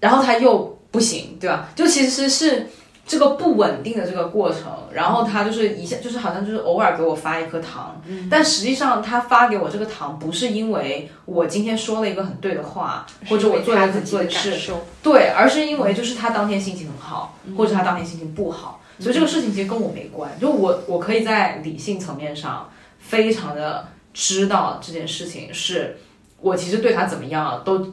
[0.00, 1.68] 然后他又不行，对吧？
[1.76, 2.66] 就其实是
[3.10, 8.00] 这个不稳定的这个过程，然后他就是一下就是好像就是偶尔给我发一颗糖，
[8.30, 20.30] 但实际上他发给我这个糖不是因为我今天说了一个很对的话，或者我做了很对的事，受，对，而是因为就是他当天心情很好，或者他当天心情不好，所以这个事情其实跟我没关。
[20.40, 25.98] 就我我可以在理性层面上非常的知道这件事情是
[26.40, 27.92] 我其实对他怎么样都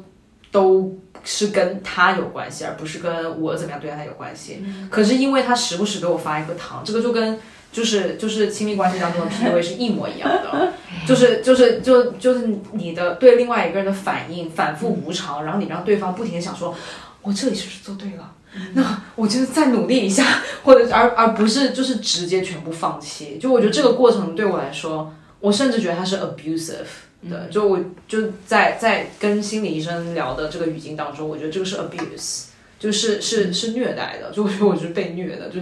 [0.51, 0.95] 都
[1.29, 4.63] 是跟他有关系，而不是跟我怎么样对他有关系。
[4.89, 7.37] 可是因为他时不时给我发一颗糖，这个就跟
[7.69, 10.71] 就是就是亲密关系当中的 PUA 是一模一样的，
[11.05, 16.73] 就是就是就就是你的对另外一个人的反应反复无常，然后你让对方不停的想说，
[17.21, 18.31] 我这里是不是做对了？
[18.73, 20.23] 那我就是再努力一下，
[20.63, 23.37] 或者而而不是就是直接全部放弃。
[23.37, 26.87] 就我觉得这个过程对我来说，我甚至觉得它是 abusive
[27.29, 27.47] 的。
[27.47, 32.45] 就我就在在跟心理医生聊的这个语境当中，我觉得这个是 abuse，
[32.79, 34.31] 就是是是虐待的。
[34.31, 35.59] 就我觉得我是被虐的，就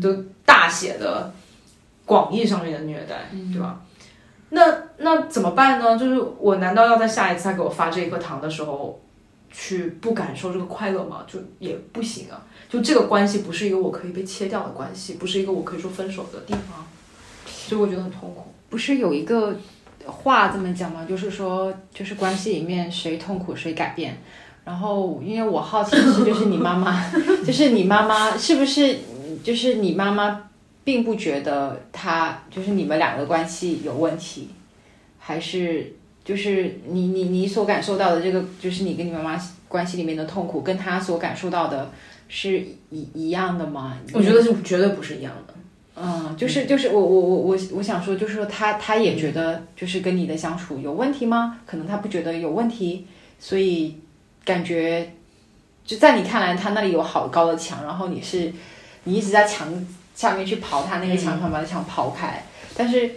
[0.00, 1.32] 就大写的
[2.04, 3.82] 广义上面的虐待，对吧？
[4.50, 4.66] 那
[4.98, 5.96] 那怎么办呢？
[5.96, 9.00] 就是我难道要在下一次他给我发这一颗糖的时候，
[9.50, 11.24] 去不感受这个快乐吗？
[11.26, 12.44] 就也不行啊。
[12.68, 16.84] 就这个关系不是一个我可以被切掉的关系，不是一个我可以说分手的地方，
[17.46, 18.52] 所以我觉得很痛苦。
[18.68, 19.56] 不是有一个
[20.06, 21.04] 话这么讲嘛？
[21.08, 24.16] 就是说，就是关系里面谁痛苦谁改变。
[24.62, 27.10] 然后，因为我好奇的是，就是你妈妈，
[27.44, 28.98] 就是你妈妈是不是，
[29.42, 30.50] 就是你妈妈
[30.84, 34.50] 并不觉得她就是你们两个关系有问题，
[35.18, 35.92] 还是
[36.22, 41.90] 就是你你你所感受到的这个，就是你跟你妈妈关系里面的痛苦，跟她所感受到的
[42.28, 43.96] 是一一样的吗？
[44.12, 45.54] 我觉得是绝对不是一样的。
[46.02, 51.58] 嗯，就是就是我我我我我想说，就是说他他也觉得就是跟你的相处有问题吗？
[51.66, 53.06] 可能他不觉得有问题，
[53.38, 53.98] 所以
[54.44, 55.12] 感觉
[55.84, 58.52] 就在你看来，他那里有好高的墙，然后你是
[59.04, 59.68] 你一直在墙
[60.14, 62.42] 下面去刨他那个墙，想把那墙刨开，
[62.76, 63.10] 但是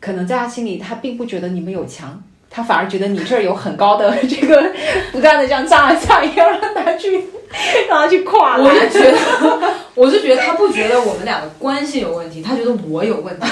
[0.00, 2.22] 可能在他心里，他并不觉得你们有墙。
[2.48, 4.72] 他反而觉得你这儿有很高的 这个，
[5.12, 7.22] 不断的这样炸一炸，要让他去，
[7.88, 8.90] 让他去跨我栏。
[8.90, 13.46] 就觉得，我是觉得他不觉得我们俩的关系有问题，他觉得我有问题，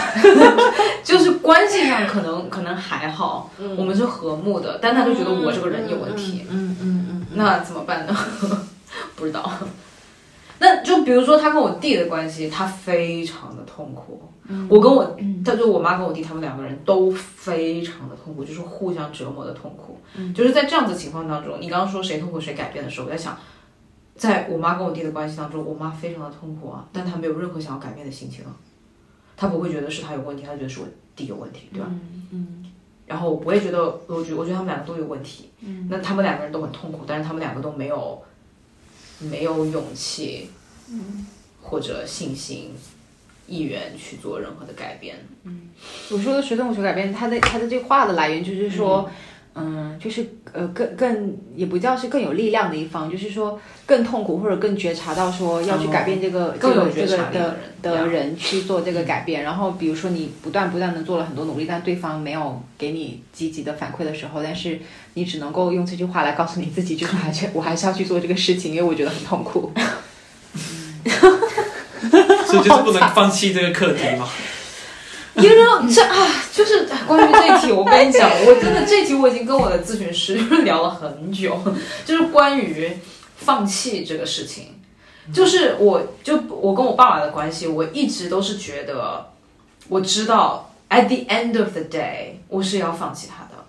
[1.02, 8.16] 就是关系上可能可能还好，我们是和睦的，但他就觉得我这个人有问题，嗯嗯嗯，那怎么办呢？
[9.16, 9.50] 不知道。
[10.60, 14.22] 那就比如说他跟我弟的关系，他非常的痛苦。
[14.68, 19.98] 我跟我，他就我妈跟我弟他们两个人都非常的痛苦，就是互相折磨的痛苦。
[20.34, 23.36] 就是在这样子情况当中，你刚刚说谁痛苦谁改变的时候，我在想，
[24.16, 28.54] 在我妈跟我弟的关系当中，我妈非常的痛苦啊，但她没有任何想要改变的心情啊，
[29.36, 30.86] 她不会觉得是她有问题，她觉得是我
[31.16, 31.86] 弟有问题，对吧？
[32.32, 32.70] 嗯
[33.06, 35.50] 然后我也觉得，我觉我觉得他们两个都有问题。
[35.60, 38.22] 嗯，那他们两个人都很痛苦，但是他们两个都没有
[39.18, 40.48] 没有勇气，
[40.88, 41.26] 嗯，
[41.60, 42.74] 或者信心、
[43.46, 45.16] 意愿去做任何的改变。
[45.42, 45.68] 嗯
[46.10, 49.12] 我说的学动学改变，它的它的这话的来源就是说，嗯，
[50.00, 59.44] 就是呃更更也不叫是更有力量的一方，就是说更痛苦或者更觉察到说要去改变这个、更有这个这个的觉察的人的人去做这个改变。
[59.44, 64.80] 然后比如说你不断不断的做了很多努力，但对方没有给你积极的反馈的时候，但是
[65.14, 69.72] 你只能够用这句话来告诉你自己，就是还是我还是要去做这个事情，因为我觉得很痛苦。
[72.46, 74.28] 所以就是不能放弃这个课题嘛。
[75.36, 81.58] You know，这啊，就是关于这一题，我跟你讲，我真的这题我已经跟我的咨询师 就是聊了很久，
[82.04, 82.90] 就是关于
[83.36, 84.68] 放弃这个事情。
[85.32, 89.26] 就是我就我跟我爸爸的关系，我一直都是觉得，
[89.88, 93.64] 我知道 at the end of the day，我是要放弃他的，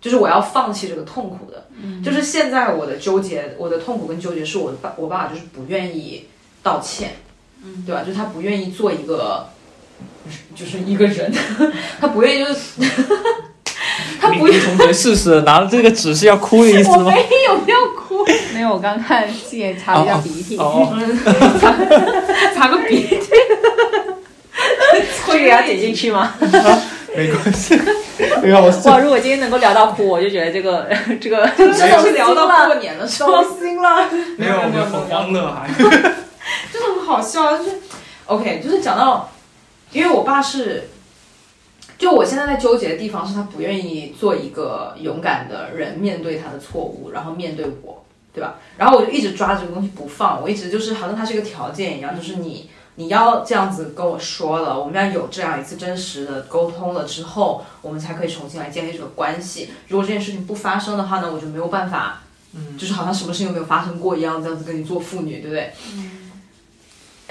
[0.00, 1.66] 就是我要放弃这个痛苦的。
[2.04, 6.24] 就是现在我的纠结，我的痛苦跟纠结是我的爸，我爸爸就是不愿意
[6.62, 7.16] 道歉，
[7.64, 8.02] 嗯，对吧？
[8.02, 9.48] 就是他不愿意做一个，
[10.54, 11.32] 就是一个人，
[12.00, 12.80] 他不愿意就是，
[14.20, 17.04] 他不你同学试试拿着这个纸是要哭的意思吗？
[17.06, 20.92] 我没有要哭，没有，我刚看戏也擦了一下鼻涕，哦，
[22.54, 23.18] 擦个鼻涕，
[25.26, 26.34] 这个要剪进去吗？
[27.14, 27.78] 没关系，
[28.42, 30.88] 没有我哇，如果今天能够聊到哭，我就觉得这个
[31.20, 34.08] 这个真的是聊到过年的时候，心了。
[34.38, 35.68] 没有，我们很欢乐还。
[36.72, 37.70] 真的很好笑，啊就是
[38.26, 39.30] OK，就是讲到，
[39.92, 40.88] 因为我爸是，
[41.98, 48.54] 就我现在在纠结的地方是他不愿意做一个勇敢的人，面对他的错误，然后面对我，对吧？
[48.76, 59.70] 然后我就一直抓着这个东西不放，我一直就是好像它是一个条件一样，就是你你要这样子跟我说了，我们要有这样一次真实的沟通了之后，我们才可以重新来建立这个关系。
[59.88, 62.22] 如果这件事情不发生的话呢，我就没有办法。
[62.54, 65.72] 嗯，就是好像什么事情都没有发生过一样，这样子跟你做父女，对不对？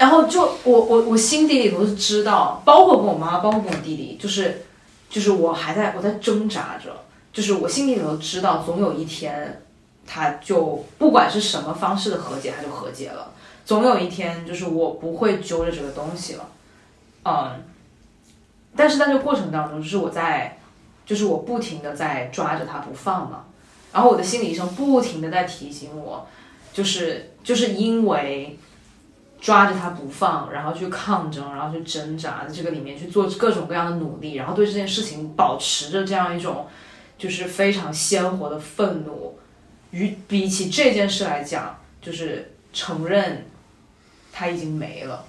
[0.02, 4.64] 然后就我我我心底里头是知道，包括跟我妈，包括跟我弟弟，就是
[5.08, 9.62] 就是我还在我在挣扎着，就是我心底里头知道，总有一天，
[10.04, 13.30] 他就不管是什么方式的和解，他就和解了。
[13.64, 16.48] 总有一天，就是我不会揪着这个东西了，
[17.24, 17.62] 嗯。
[18.74, 20.58] 但是在这个过程当中，就是我在，
[21.06, 23.44] 就是我不停的在抓着他不放嘛，
[23.92, 26.26] 然后我的心理医生不停的在提醒我，
[26.72, 28.58] 就是就是因为。
[29.42, 36.68] 抓着他不放，然后去抗争，然后去挣扎，在这个里面去做各种各样的努力，然后对这件事情保持着这样一种
[37.18, 39.36] 就是非常鲜活的愤怒。
[39.90, 43.44] 与比起这件事来讲，就是承认
[44.32, 45.24] 他已经没了，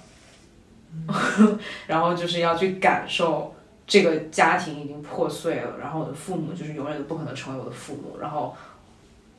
[1.88, 3.52] 然后就是要去感受
[3.84, 8.56] 这个家庭已经破碎了，然后我的父母就是永远都不可能成为我的父母，然后。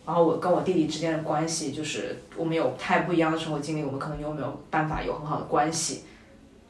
[0.05, 6.03] 然后我跟我弟弟之间的关系，就是我们有太不一样的生活经历，我们可能又没有办法有很好的关系。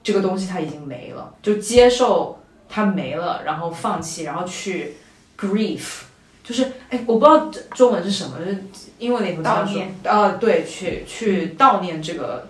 [0.01, 4.95] 这个东西它已经没了，就接受它没了，然后放弃，然后去
[5.38, 6.03] grief，
[6.45, 8.63] 就是哎，我不知道中文是什么，就是
[8.99, 12.47] 英文里头叫说，啊，对，去去悼念这个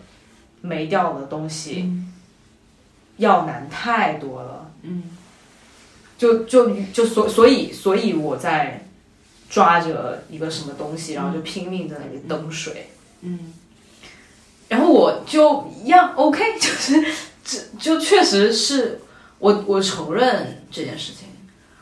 [0.61, 1.91] 没掉的东西，
[3.17, 4.69] 要难太多了。
[4.83, 5.03] 嗯，
[6.15, 8.84] 就就就所所以所以我在。
[9.56, 12.89] 抓着一个什么东西，然后就拼命在那里蹬水，
[13.22, 13.53] 嗯，
[14.68, 17.01] 然后我就一样 OK， 就是
[17.41, 18.99] 这就确实是
[19.39, 21.30] 我我承认这件事情，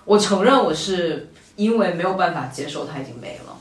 [0.05, 3.57] 我承认我是因为没有办法接受它已经没了，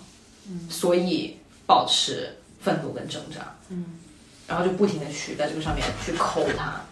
[0.46, 3.98] 嗯，所以保持愤怒跟挣扎，嗯，
[4.46, 6.82] 然后就不停的去在这个上面去抠它，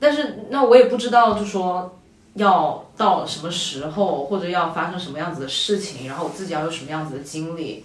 [0.00, 1.98] 但是那我也不知道，就说。
[2.34, 7.84] 要到什么时候，或者要发生什么样子的事情，然后我自己要有什么样子的经历，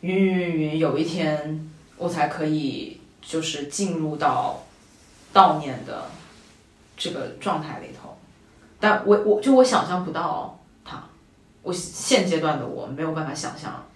[0.00, 4.64] 云云云，有一天我才可以就是进入到
[5.32, 6.10] 悼念的
[6.96, 8.18] 这个状态里头。
[8.80, 11.04] 但我我就我想象不到他，
[11.62, 13.86] 我现阶段的我没有办法想象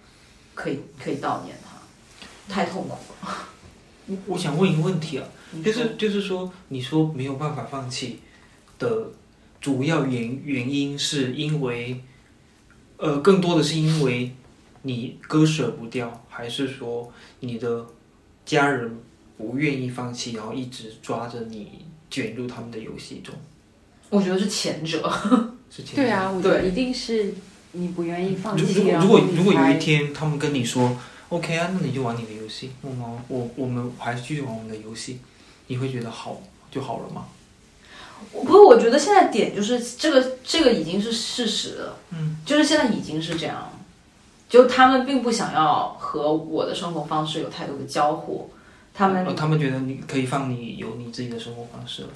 [0.53, 2.89] 可以可以悼念他，太痛苦
[3.21, 3.37] 了。
[4.07, 5.25] 我我想问一个问题啊，
[5.63, 8.19] 就是就是说，你说没有办法放弃
[8.77, 9.07] 的
[9.63, 12.03] 主要原原因，是因为，
[12.97, 14.33] 呃，更多的是因为
[14.81, 17.09] 你割舍不掉，还是说
[17.39, 17.85] 你的
[18.45, 18.99] 家人
[19.37, 23.33] 不愿意放弃，然后一直抓着你卷入他们的游戏中？
[24.09, 25.09] 我觉得是前者。
[25.71, 27.33] 是这样对啊，我觉得对一定是
[27.71, 30.95] 你不愿意放弃，如果如果有一天他们跟你说
[31.29, 32.99] OK 啊，那你就玩你的游戏，我们
[33.29, 35.19] 我我们还是继续玩我们的游戏，
[35.67, 37.25] 你会觉得好就好了吗？
[38.31, 41.97] 不过我觉得现在点就是这个，这个已经是事实了。
[42.11, 43.71] 嗯，就是现在已经是这样，
[44.49, 48.51] 就他们并不想要和我的生活方式有太多的交互，
[48.93, 52.09] 他们呃他们觉得你可以放你有你自己的生活方式了。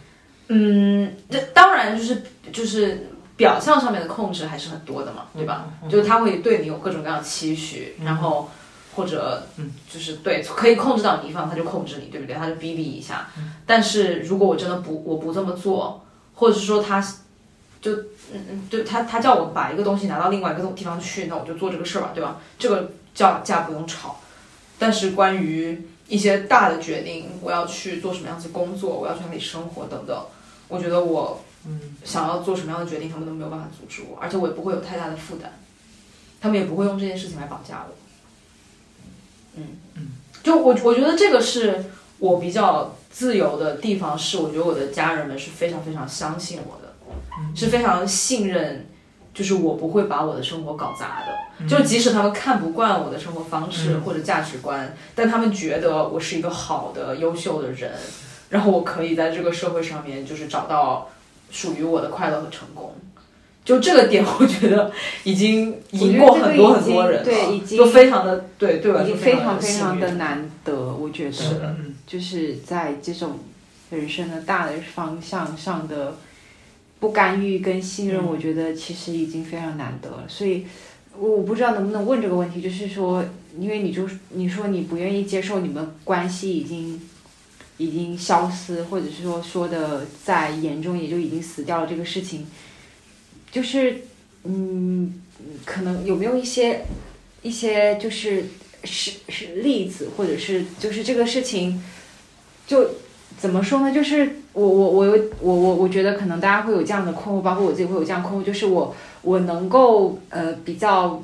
[0.50, 5.68] 嗯，这当然就是就是表象上面的控制还是很多的嘛，对吧？
[5.84, 8.50] 嗯就是他会对你有各种各样的期许，嗯然后
[8.98, 12.36] 或者嗯就是对可以控制到你地方，他就控制你，对不对？
[12.36, 13.30] 他就逼逼一下。
[13.38, 17.00] 嗯但是如果我真的不我不这么做，或者是说他
[17.80, 17.92] 就
[18.34, 22.42] 嗯嗯，对他他叫我把一个东西拿到另外一个地方去，那我就做这个事儿吧，对吧？
[22.58, 24.20] 这个叫价不用吵。
[24.80, 30.26] 但是关于一些大的决定，我要去做什么样子工作，我要去哪里生活等等，
[30.68, 35.52] 我觉得我嗯想要做什么样的决定，他们都没有办法阻止我，而且我也不会有太大的负担，
[36.42, 37.94] 他们也不会用这件事情来绑架我。
[39.58, 39.64] 嗯
[39.96, 40.08] 嗯，
[40.44, 41.86] 就我我觉得这个是
[42.20, 46.94] 我比较自由的地方，是我觉得我的家人们是非常非常相信我的，
[47.56, 48.88] 是非常信任，
[49.34, 51.68] 就是我不会把我的生活搞砸的。
[51.68, 57.94] 就即使他们看不惯我的生活方式嗯或者价值观，但他们觉得我是一个好的、优秀的人，
[58.50, 61.10] 然后我可以在这个社会上面就是找到
[61.50, 62.94] 属于我的快乐和成功。
[63.68, 64.90] 就这个点，我觉得
[65.26, 71.76] 已经赢过很多很多人了，对已经就非常的对对吧已经非常常非常的难得，我觉是得。
[72.08, 73.40] 就是在这种
[73.90, 76.16] 人生的大的方向上的
[77.02, 78.26] 不干预跟信任，嗯。
[78.26, 80.24] 我觉得其实已经非常难得了。
[80.30, 80.66] 所以，
[81.20, 83.22] 我我不知道能不能问这个问题，就是说，
[83.60, 87.02] 因为你就你说你不愿意接受你们关系已经
[87.76, 92.48] 已经消失，或者是说说的再严重，也就已经死掉了这个事情，
[93.58, 94.02] 就是
[94.44, 95.16] 嗯，
[95.66, 96.86] 可能有没有一些
[97.42, 98.46] 一些就是
[98.84, 101.84] 是是例子，或者是就是这个事情，
[102.68, 102.92] 就
[103.40, 103.92] 怎么说呢？
[103.92, 111.24] 就是我我我有我我我觉得可能大家会有这样的困惑，包括我自己会有这样的困惑，就是我我能够呃比较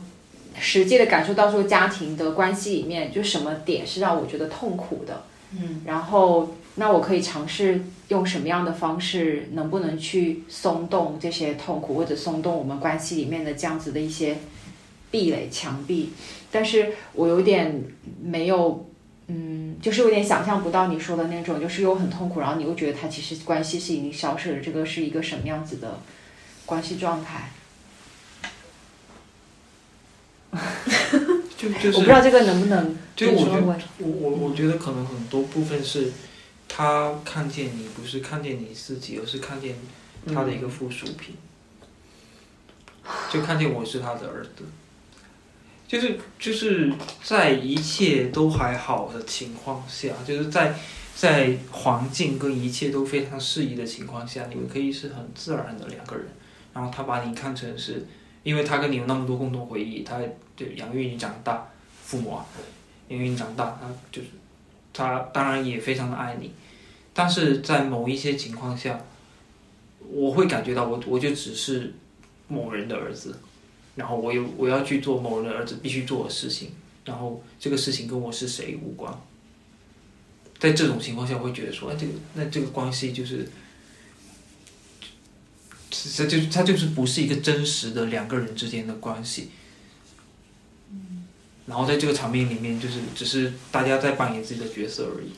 [0.58, 5.22] 实际的感受到说家庭的关系里面，就什么点是让我觉得痛苦的，
[5.52, 14.38] 嗯，然后那我可以尝试用什么样的方式，能不能去松动这些痛苦，或者松动我们关系里面的这样子的一些
[15.12, 16.12] 壁垒墙壁。
[16.52, 17.84] 但是我有点
[18.22, 18.86] 没有，
[19.28, 26.00] 嗯，就是有点想象不到你说的那种，就是又很痛苦，然后你又觉得他其实关系是已经消失了，这个是一个什么样子的
[26.66, 27.52] 关系状态？
[31.58, 36.12] 就就是我不知道这个能不能就我觉得跟你说我我我觉得可能很多部分是
[36.76, 39.76] 他看见你，不是看见你自己，而是看见
[40.26, 41.36] 他的一个附属品，
[43.32, 44.66] 就看见我是他的儿子。
[45.88, 50.74] 就是就是在一切都还好的情况下，就是在
[51.16, 56.26] 在环境跟一切都非常适宜的情况下，你们可以是很自然的两个人。
[56.74, 58.04] 然后他把你看成是，
[58.42, 60.20] 因为他跟你有那么多共同回忆，他
[60.58, 61.70] 就养育你长大，
[62.04, 62.44] 父母啊，
[63.10, 64.30] 养育你长大，他就是
[64.94, 66.52] 他当然也非常的爱你，
[67.14, 69.04] 但是在某一些情况下，
[70.00, 71.92] 我会感觉到我我就只是
[72.48, 73.36] 某人的儿子，
[73.96, 76.70] 然后我有我要去做某人的儿子必须做的事情，
[77.06, 79.12] 然后这个事情跟我是谁无关。
[80.60, 83.50] 在这种情况下，会觉得说，哎，这个那这个关系就是，
[85.90, 89.50] 这就它就是不是一个真实的两个人之间的关系。
[91.66, 95.34] 然后在这个场面里面，就是只是大家在扮演自己的角色而已。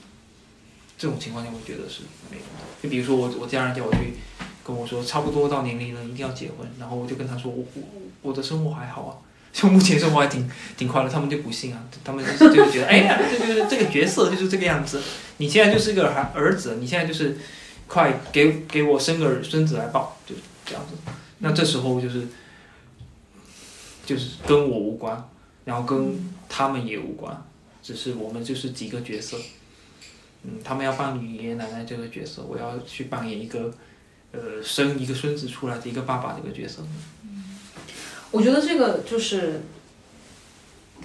[0.97, 2.65] 这种情况下，我觉得是没有的。
[2.81, 4.13] 就比如说我我家人叫我去
[4.63, 7.83] 跟我说，差不多到年龄了，一定要结婚，然后我就跟他说，我我
[8.21, 9.11] 我的生活还好啊，
[9.51, 11.09] 就目前生活还挺挺快乐。
[11.09, 15.01] 他们就不信啊，他们就是就觉得，哎呀，这个这个角色就是这个样子，
[15.37, 17.37] 你现在就是个孩儿子，你现在就是
[17.87, 20.33] 快给给我生个孙子来抱，就
[20.65, 20.95] 这样子。
[21.39, 22.25] 那这时候就是
[24.05, 25.29] 就是跟我无关，
[25.65, 27.35] 然后跟他们也无关，
[27.83, 29.37] 只是我们就是几个角色。
[30.43, 33.73] 嗯，他们要扮演爷爷奶奶这个角色，我要去扮演一个
[34.31, 36.83] 呃生一个孙子出来的一个爸爸这个角色。
[38.31, 39.61] 我觉得这个就是，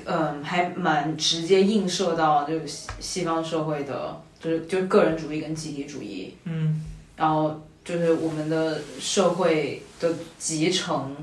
[0.05, 6.85] 嗯，还蛮直接映射到就是西西方社会的，就是就是个人主义跟集体主义，嗯
[7.17, 11.17] 然后就是我们的社会的集成，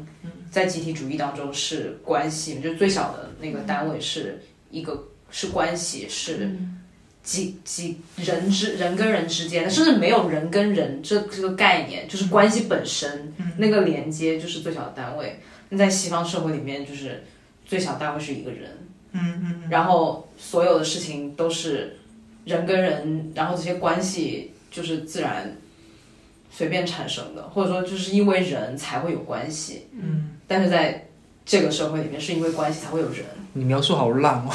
[0.51, 4.41] 在集体主义当中是关系，就是最小的那个单位是
[4.71, 6.55] 一个是关系，是
[7.23, 15.39] 几几人之人跟人之间的，甚至没有人跟人这这个概念，就是关系本身、那个连接就是最小的单位。
[15.69, 17.23] 那在西方社会里面，就是
[17.65, 18.69] 最小单位是一个人，
[19.11, 21.97] 嗯嗯然后所有的事情都是
[22.45, 25.57] 人跟人，然后这些关系就是自然
[26.49, 29.87] 随便产生的，或者说就是因为人才会有关系。
[29.91, 31.07] 嗯，但是在
[31.45, 33.25] 这个社会里面，是因为关系才会有人。
[33.53, 34.49] 你描述好烂哦，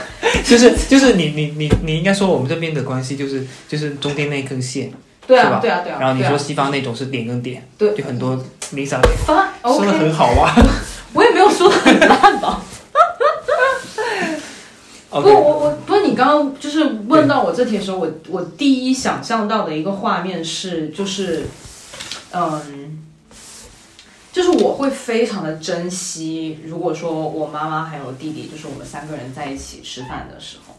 [0.44, 4.92] 就是就是你你你你应该说我们这边的关系就是就是中间那根线，
[5.26, 5.98] 对啊，对啊，对啊。
[6.00, 8.36] 然后你说西方那种是点跟点，对就很多
[8.74, 10.54] Lisa 发说的很好啊。
[11.14, 12.62] 我也没有说的很烂吧。
[15.10, 21.46] 不我我不是你刚刚就是问到我这题的时候，我我第一想象到的一个画面是，就是，
[22.32, 22.81] 嗯，
[24.32, 30.74] 就是我会非常的珍惜，如果说我妈妈还有弟弟，就是我们三个人在一起吃饭的时候，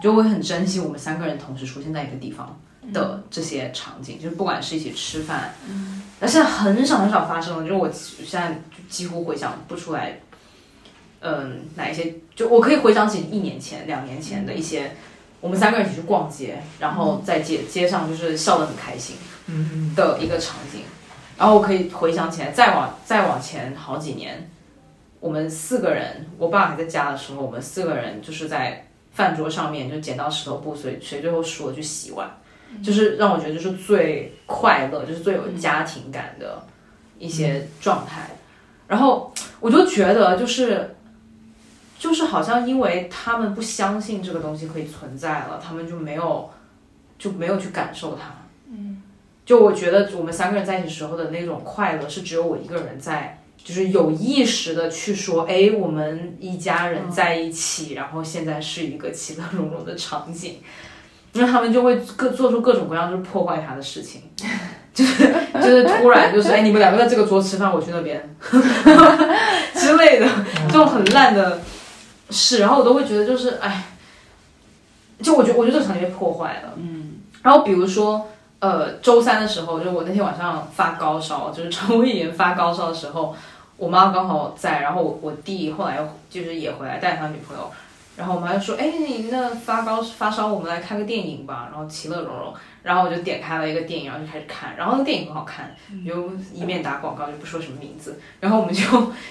[0.00, 2.58] 就会很珍惜我们三个人同时出现在一个地方
[2.92, 5.52] 的这些场景，就是不管是一起吃饭，
[6.20, 10.20] 那现在很少很少发生了，就是我现在几乎回想不出来。
[11.24, 12.14] 嗯，哪一些？
[12.34, 14.96] 就我可以回想起一年前、两年前的一些，
[15.40, 20.82] 我们三个人一起去逛街，然后在街街上就是笑得很开心嗯的一个场景。
[21.36, 24.50] 然后我可以回想起来，再往再往前好几年，
[25.20, 32.30] 我们四个人，我爸还在家的时候，我们四个人就是在饭桌上面就剪刀石头布，谁谁最后输了去洗碗，
[32.82, 36.62] 就是让我觉得就是最快乐，就是最有家庭感的
[37.18, 38.30] 一些状态。
[38.86, 40.94] 然后我就觉得就是。
[41.98, 46.50] 就是好像因为他们不相信这个东西可以存在了，他们就没有
[47.16, 48.34] 就没有去感受它。
[49.42, 60.58] 嗯，就我觉得我们三个人在一起时候的那种快乐，是只有我一个人在，就是有意识的去说，哎，我们一家人在一起，然后现在是一个其乐融融的场景。
[61.34, 64.20] 那他们就会各做出各种各样就是破坏他的事情，
[64.92, 68.36] 就是就是突然就是哎，你们两个在这个桌吃饭，我去那边
[69.74, 70.28] 之类的，
[70.68, 71.58] 这种很烂的
[72.28, 73.84] 事，然后我都会觉得就是哎，
[75.22, 77.12] 就我觉得我觉得这个场景被破坏了，嗯，
[77.42, 78.28] 然后比如说
[78.62, 83.34] 呃周三的时候，就我那天晚上发高烧，就是肠胃炎发高烧的时候，
[83.76, 85.98] 我妈刚好在，然后我我弟后来
[86.30, 87.68] 就是也回来带他女朋友。
[88.14, 94.76] 然后我妈就说：“哎，你那发高发烧，我们来看个电影吧。”然后其乐融融，然后我就点开了一个电影，然后就开始看。
[94.76, 95.74] 然后那电影很好看，
[96.06, 98.20] 就一面打广告就不说什么名字。
[98.38, 98.84] 然后我们就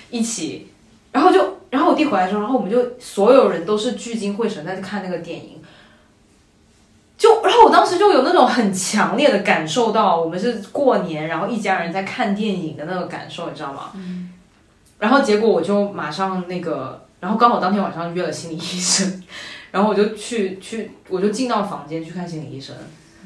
[0.09, 0.67] 一起，
[1.11, 5.60] 然后就，然后我弟回来之后，然后我们就所有人都是聚精会神在看那个电影。
[7.21, 13.91] 就，然后我当时就有那种很强烈的感受到，我们是过年，然后一家人在看电影的那个感受，你知道吗？
[13.93, 14.31] 嗯。
[14.97, 17.05] 然后结果我就马上那个。
[17.19, 19.23] 然后刚好当天晚上约了心理医生，
[19.69, 22.75] 然后我就去去，我就进到房间去看心理医生。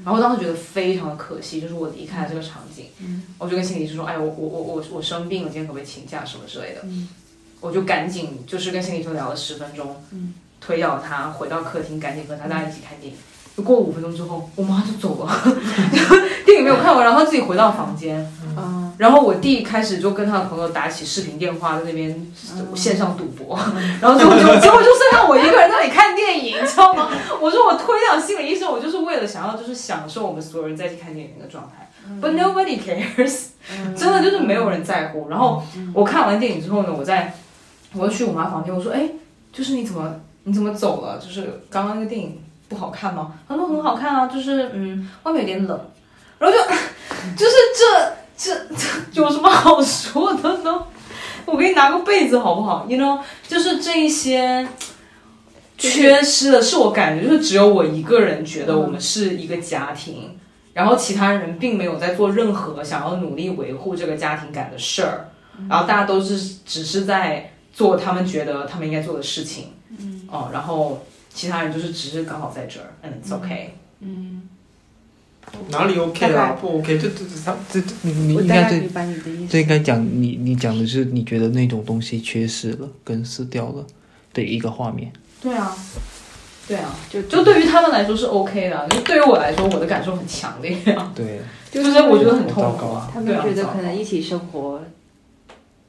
[0.03, 2.87] 然后当时觉得非常的可惜，就是我离开了这个场景。
[3.37, 6.81] 我就跟心理医生说：“哎，我我我我我生病了，今天可不可以请假什么之类的？”
[7.61, 9.95] 我就赶紧就是跟心理医生聊了十分钟，
[10.59, 13.17] 推掉他回到客厅，赶紧和他大家一起看电影。
[13.55, 15.31] 就过五分钟之后，我妈就走了，
[16.45, 18.29] 电影没有看完，然后自己回到房间。
[18.57, 22.25] 嗯，然后我弟开始就跟他的朋友打起视频电话，在那边
[22.73, 23.57] 线上赌博，
[24.01, 27.09] 然后最后就结果就剩下我一个人在那里看电影，你知道吗？
[27.41, 31.89] 我说我推掉心理医生，我就是为了想要就是享受我们所有人在一起看电影的状态。
[32.21, 33.47] But nobody cares，
[33.97, 35.27] 真的就是没有人在乎。
[35.29, 37.33] 然后我看完电影之后呢，我在
[37.93, 39.09] 我又去我妈房间，我说哎，
[39.51, 41.17] 就是你怎么你怎么走了？
[41.17, 42.39] 就是刚刚那个电影
[42.69, 43.33] 不好看吗？
[43.47, 45.79] 他说很好看啊，就是嗯外面有点冷，
[46.39, 46.63] 然后就
[47.35, 48.15] 就是这。
[48.37, 48.85] 这这
[49.23, 50.83] 有什么好说的呢？
[51.45, 54.67] 我给你拿个被子好不好？You know，就是这一些
[55.77, 60.37] 缺失的，是我感觉就是只有我一个人觉得我们是一个家庭，
[60.73, 65.31] 然后其他人并没有在做任何想要努力维护这个家庭感的事儿，
[65.69, 71.01] 然后大家都是只是在做他们觉得他们应该做的事情，嗯，哦，然后
[71.35, 73.67] 其他人就是只是刚好在这儿，and it's okay，
[73.99, 74.43] 嗯，
[75.69, 76.57] 哪里 OK 啦？
[76.59, 79.51] 不 OK，这这这他这这你你我应该这大概明白你的意思。
[79.51, 83.85] 这应该讲你你讲的是你觉得那种东西缺失了跟死掉了
[84.33, 85.11] 的一个画面。
[85.41, 85.75] 对啊，
[86.67, 93.11] 对啊，就就对于他们来说是 OK 的，就对于我来说，我的感受很强烈啊，对，就是我觉得很痛苦啊。
[93.13, 94.81] 他们觉得可能一起生活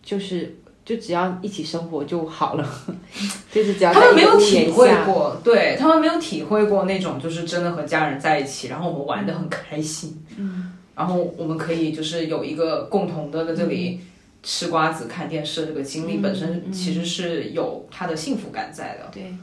[0.03, 0.57] 就是
[0.87, 2.64] 就只要一起生活就好了，
[3.53, 14.01] 就是只要他们没有体会过，对他们没有体会过那种就是真的和家人在一起，然后我们玩的很开心，嗯，然后我们可以就是有一个共同的在这里
[14.45, 19.11] 吃瓜子看电视的这个经历，嗯本身其实是有他的幸福感在的。
[19.12, 19.34] 对，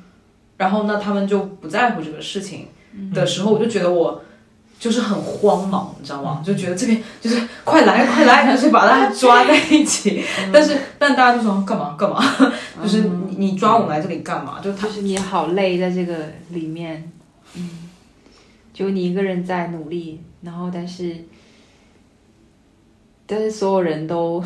[0.56, 4.24] 然后呢，他们就不在乎这个事情嗯的时候，我就觉得我
[4.84, 6.44] 就是很慌忙，你知道吗？
[6.46, 10.22] 就觉得这边就是快来快来，就是把大家抓在一起。
[10.42, 10.52] 嗯。
[10.52, 12.22] 但是但大家就说干嘛干嘛，
[12.84, 14.60] 就是你你抓我们来这里干嘛？
[14.62, 16.14] 就是他就是你好累在这个
[16.50, 17.10] 里面，
[17.56, 17.90] 嗯，
[18.74, 21.16] 就你一个人在努力，然后但是，
[23.26, 24.44] 但是所有人都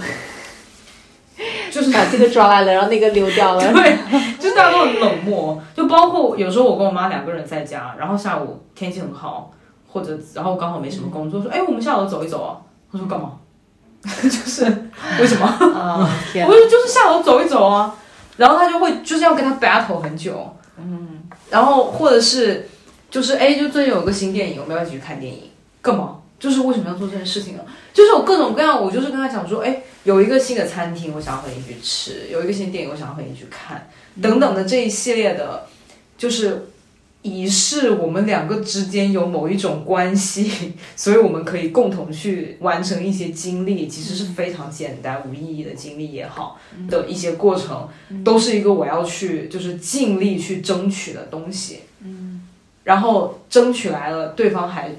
[1.71, 3.97] 就是把这个抓来了，然后那个溜掉了， 对，
[4.37, 9.51] 就是大家都很冷漠，就包括有时候我跟我妈两个人在家，然后下午天气很好，
[9.97, 13.33] 或者然后刚好没什么工作，说哎我们下楼走一走啊，他说干嘛？
[14.21, 14.63] 就是
[15.19, 15.45] 为什么？
[15.45, 17.95] 啊， 天我说就是下楼走一走啊，
[18.37, 22.69] 然后他就会就是要跟他 battle 很久，嗯，然后或者是
[23.09, 25.49] 就是哎，就最近有个新电影，我们要一起去看电影，
[25.81, 26.17] 干嘛？
[26.39, 27.63] 就是为什么要做这件事情呢？
[27.91, 33.89] 就是有各种各样，我就是跟他讲说，哎，有一个新的餐厅，我想要和你去吃；有一个新电影，我想要和你去看，
[34.21, 35.65] 等等的这一系列的，
[36.15, 36.69] 就是
[37.27, 46.59] 以示我们两个之间有某一种关系， 所以我们可以共同去完成一些经历，其实是非常简单无意义的经历也好
[46.89, 47.87] 的一些过程，
[48.23, 51.81] 都是一个我要去就是尽力去争取的东西。
[52.01, 52.41] 嗯，
[52.83, 54.91] 然后争取来了，对方还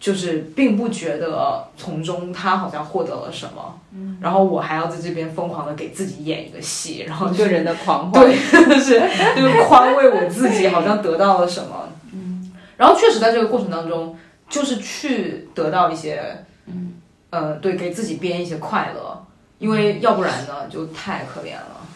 [0.00, 8.34] 就是并不觉得从中他好像获得了什么，嗯，然后我还要在这边疯狂的给自己演一个戏，然后一个人的狂欢，对，
[8.80, 8.98] 是
[9.36, 11.86] 就是宽慰我自己，好像得到了什么。
[12.14, 14.16] 嗯，然后确实在这个过程当中，
[14.48, 16.94] 就是去得到一些，嗯，
[17.28, 19.26] 呃，对，给自己编一些快乐，
[19.58, 21.86] 因为要不然呢，就太可怜了。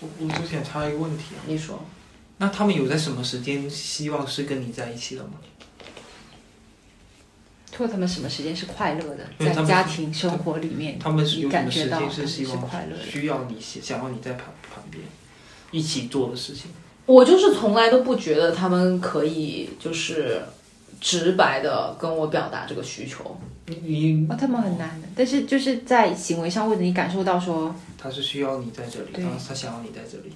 [0.00, 1.78] 我我就想插一个问题啊，你说，
[2.38, 5.30] 那他们有在什么时间希望是跟你在一起的吗？
[7.76, 13.02] 说他们什么时间是快乐的，在家庭生活里面，他们是有什你感么时间是希望快乐的。
[13.02, 15.02] 需要你想要你在旁旁边
[15.70, 16.70] 一起做的事情？
[17.06, 20.42] 我就是从来都不觉得他们可以就是
[21.00, 23.38] 直白的跟我表达这个需求。
[23.66, 30.32] 你啊哦，他们很难的，但是就是在行为上，或者你感受到说，他是需要你在这里，他他想要你在这里。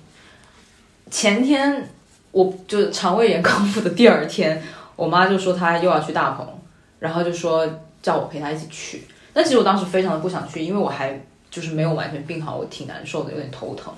[1.10, 1.88] 前天
[2.32, 4.62] 我就肠胃炎康复的第二天，
[4.94, 6.59] 我妈就说她又要去大鹏，
[7.00, 7.68] 然后就说
[8.00, 9.02] 叫我陪她一起去。
[9.32, 11.20] 但其实我当时非常的不想去，因为我还
[11.50, 13.92] 就是没有完全病好，我挺难受的，有点头疼。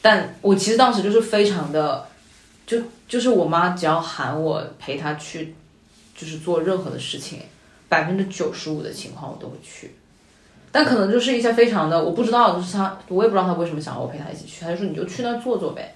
[0.00, 2.06] 但我其实当时就是非常的，
[2.66, 5.54] 就就是我妈只要喊我陪她去，
[6.16, 7.40] 就是做任何的事情，
[7.90, 9.94] 百分之九十五的情况我都会去。
[10.72, 15.94] 但可能就是一些非常的，我不知道，就是她，我也不知道她为什么想要我陪她一起去，她就说你就去那坐坐呗。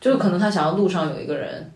[0.00, 1.70] 就是可能他想要路上有一个人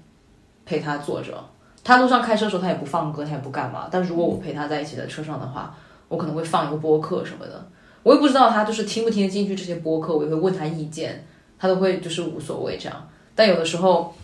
[0.64, 1.46] 陪他坐着，
[1.84, 3.86] 他路上开车的时候他也不放歌，他也不干嘛。
[3.90, 5.76] 但如果我陪他在一起在车上的话，
[6.08, 7.66] 我可能会放一个播客什么的。
[8.02, 11.24] 我也不知道他就是听不听得进去这些播客，我也会问他意见，
[11.58, 13.08] 他都会就是无所谓这样。
[13.34, 14.14] 但有的时候，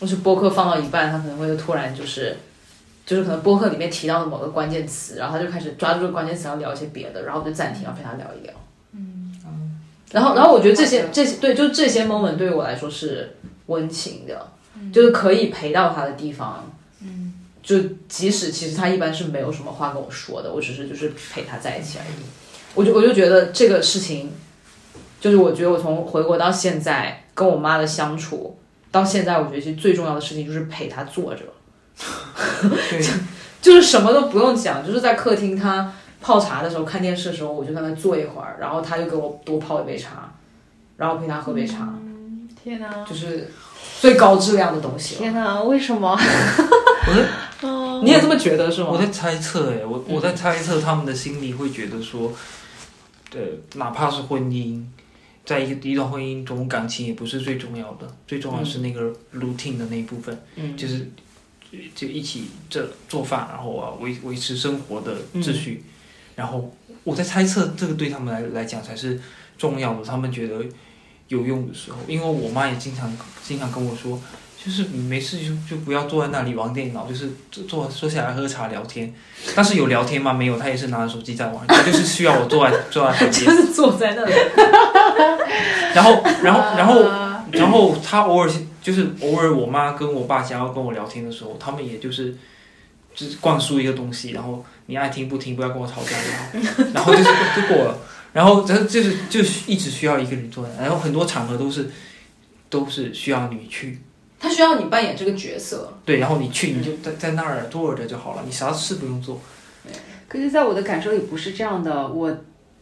[0.00, 2.34] 就是播客放到一半，他可能会突然就是。
[3.04, 8.54] 就是可能播客里面提到的某个关键词，然后他就开始抓住这个关键词要聊一些别的，然后我就暂停，要陪他聊一聊。
[8.92, 9.36] 嗯
[10.12, 13.34] 然后，然后我觉得这些这些对，就这些 moment 对于我来说是
[13.66, 14.46] 温情的，
[14.92, 16.64] 就是可以陪到他的地方。
[17.62, 22.14] 嗯，就即使其实他一般是没有什么话跟我说的，我只是就是陪他在一起而已。
[22.74, 24.32] 我就我就觉得这个事情，
[25.20, 28.58] 就是我觉得我从回国到现在跟我妈的相处，
[28.90, 31.44] 到现在我觉得其实最重要的事情就是陪她坐着，
[32.90, 33.06] 对，
[33.62, 40.32] 就是什么都不用讲，就是在客厅她泡茶的时候看电视的时候，我就在那坐一会儿，然后她就给我多泡一杯茶，
[40.96, 41.88] 然后陪她喝杯茶。
[42.00, 43.50] 嗯天哪，就是
[44.00, 45.16] 最高质量的东西。
[45.16, 46.18] 天哪，为什么？
[48.02, 48.88] 你也这么觉得是吗？
[48.90, 52.32] 我在猜测，哎，我我在猜测他们的心里会觉得说，
[53.32, 53.40] 呃，
[53.74, 54.82] 哪怕是婚姻，
[55.46, 61.08] 在一个一段婚姻中，感情也不是最重要的，最重要的是那个 routine 的那一部分，嗯，就是
[61.94, 65.84] 就一起这做饭，然后啊维维持生活的秩序，
[66.34, 66.74] 然后
[67.04, 69.20] 我在猜测这个对他们来来讲才是
[69.56, 70.64] 重要的，他们觉得
[71.36, 73.10] 有用的时候，因为我妈也经常
[73.42, 74.20] 经常跟我说。
[74.64, 79.12] 就是没事就就不要坐在那里玩电脑，就是坐坐坐下来喝茶聊天。
[79.56, 80.32] 但是有聊天吗？
[80.32, 83.32] 没有，她也是拿着手机在玩，她就是需要我坐在坐在旁边。
[83.44, 84.32] 就是坐在那里。
[85.96, 87.02] 然后，然后，然后，
[87.50, 88.48] 然后他偶尔
[88.80, 92.36] 就是偶尔，我妈跟我爸想要跟我聊天的时候，他们也就是
[93.16, 97.24] 就是灌输一个东西，然后你爱听不听，不要跟我吵架就好，然后就是
[97.56, 97.98] 就过了。
[98.32, 101.90] 然后这就是就是一直需要一个人做的，然后很多场合都是
[102.70, 104.00] 都是需要你去，
[104.40, 109.40] 他需要你扮演这个角色，对，然后你去你就在在那儿坐着就好了，你啥事不用做。
[110.28, 112.34] 可是，在我的感受里不是这样的，我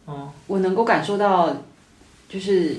[0.07, 1.53] 嗯，我能够感受到，
[2.29, 2.77] 就是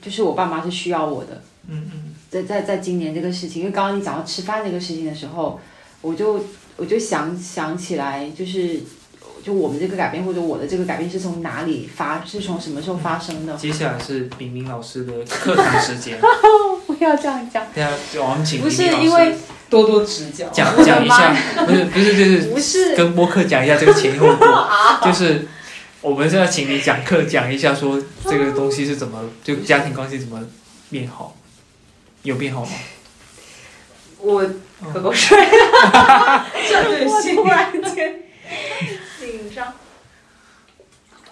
[0.00, 5.60] 就是我爸妈是需要我的，嗯嗯，在在在今年这个事情，因为刚刚你讲到吃饭这个事情的时候，
[6.00, 6.42] 我就
[6.78, 8.80] 我就想想起来，就是
[9.44, 13.54] 就我们这个改变或者我的这个改变是从哪里发，是从什么时候发生的？
[13.56, 16.18] 接下来是炳明老师的课堂时间，
[16.86, 17.90] 不要这样讲，大家
[18.22, 19.34] 我们请不是因为
[19.68, 20.46] 多多指教。
[20.48, 21.34] 讲讲一下，
[21.66, 24.68] 不是不是就是不是跟播客讲一下这个前因后果，
[25.04, 25.46] 就是
[26.00, 30.40] 我们现在请你讲课讲一下，说这个东西是怎么，就家庭关系怎么
[30.90, 31.34] 变好，
[32.22, 32.72] 有变好吗？
[34.22, 34.44] 我
[34.92, 35.38] 喝口水，
[36.68, 38.20] 这对我突然间。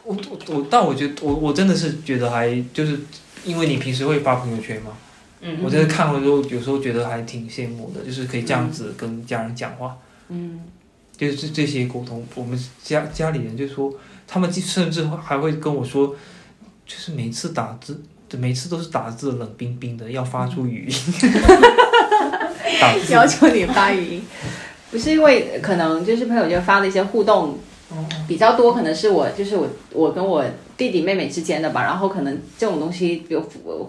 [0.08, 2.98] 我我我，但我觉得我我真的是觉得还就是
[3.44, 4.92] 因为你平时会发朋友圈嘛，
[5.42, 9.98] 嗯我真的看了之后，有时候觉得还挺羡慕的，就是可以这样子跟家人讲话，
[10.30, 10.60] 嗯，
[11.14, 13.92] 就是这这些沟通，我们家家里人就说，
[14.26, 16.16] 他们甚至还会跟我说，
[16.86, 18.00] 就是每次打字，
[18.38, 20.96] 每次都是打字冷冰冰的，要发出语音，
[23.10, 24.22] 要求你发语音，
[24.90, 27.58] 不是因为可能就是朋友圈发的一些互动
[28.26, 30.44] 比较多，可能是我就是我我跟我
[30.76, 33.40] 弟弟妹妹之间的吧，然后可能这种东西有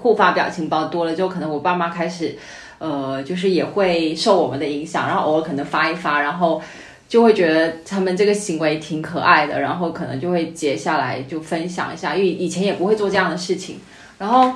[0.02, 2.38] 互发表情包多了之后，可能我爸妈开始
[2.78, 6.62] 呃就是也会受我们的影响，然后偶尔可能发一发，然后。
[7.10, 13.80] 就会觉得他们这个行为挺可爱的，然后可能就会截下来就分享一下，因为以前也不会做这样的事情。
[14.20, 14.54] 然后，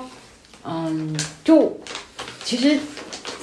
[0.64, 1.76] 嗯，就
[2.44, 2.78] 其实，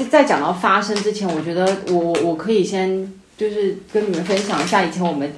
[0.09, 5.29] 在讲到发生之前，我觉得我我可以先就是跟你们分享一下以前我们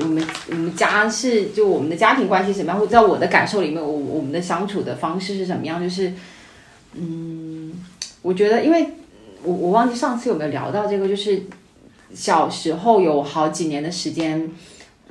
[0.00, 6.12] 我们我们家是就我们的家庭关系什么样，或者在我的感受里面，我我们的相处的方式是什么样，就是
[6.94, 7.72] 嗯，
[8.22, 8.86] 我觉得因为
[9.42, 11.42] 我我忘记上次有没有聊到这个，就是
[12.14, 14.50] 小时候有好几年的时间。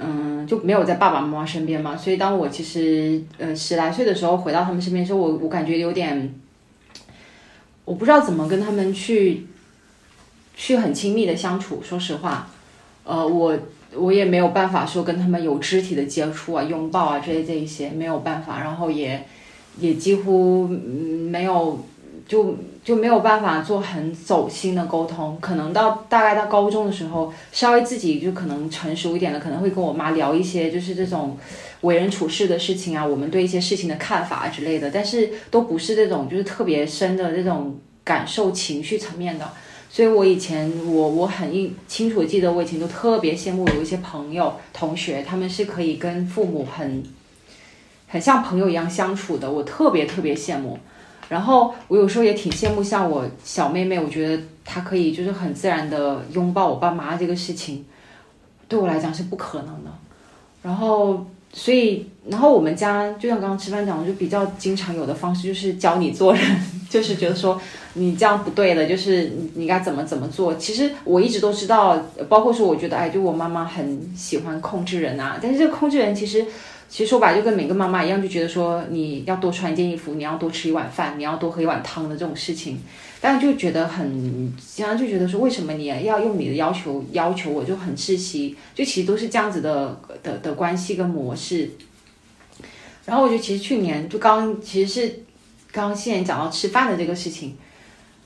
[0.03, 6.33] 嗯，就没有在爸爸妈妈身边嘛，所以当我其实呃十来岁的时候回到他们身边的时候，我我感觉有点，
[7.85, 9.45] 我不知道怎么跟他们去
[10.55, 11.83] 去很亲密的相处。
[11.83, 12.47] 说实话，
[13.03, 13.55] 呃，我
[13.95, 19.25] 我也没有办法说跟他们有肢体的接触啊、拥抱啊这些这一些没有办法，然后也
[19.77, 21.83] 也几乎没有
[22.27, 25.37] 就就没有办法做很走心的沟通。
[25.41, 31.37] 可能到大概到高中的时候，稍微自己就可能成熟一点了，可能会跟我妈聊一些就是这种
[31.81, 39.49] 为人处事的事情啊，我们对一些事情的看法之类的，但是都不是这种就是特别深的这种感受情绪层面的。
[39.93, 47.03] 所以我以前我我很清楚记得，我以前都特别羡慕有一些朋友同学，他们是可以跟父母很
[48.07, 50.79] 很像朋友一样相处的，我特别特别羡慕。
[51.27, 57.85] 然后我有时候也挺羡慕像我小妹妹，我觉得她可以就是很自然的拥抱我爸妈这个事情，
[58.69, 59.91] 对我来讲是不可能的。
[60.63, 66.41] 然后所以，然后我们家就像刚刚吃饭讲的，就比较经常有的方式就是教你做人，
[66.89, 67.61] 就是觉得说
[67.93, 70.55] 你这样不对的，就是你你该怎么怎么做。
[70.55, 76.45] 其实我一直都知道，包括说我觉得哎，就我妈妈很喜欢控制人啊，但是这个控制人其实。
[76.93, 82.81] 其实说白就跟每个妈妈一样，就觉得说你要多穿一件衣服，你要多吃一碗饭，你要多喝一碗汤的这种事情，
[83.21, 91.69] 但就觉得很，经常就觉得说为什么你要用你的要求要求我，就很窒息，就其实都是这样子的的的关系跟模式。
[93.05, 95.23] 然后我觉得其实去年就刚其实是
[95.71, 97.55] 刚现在讲到吃饭的这个事情，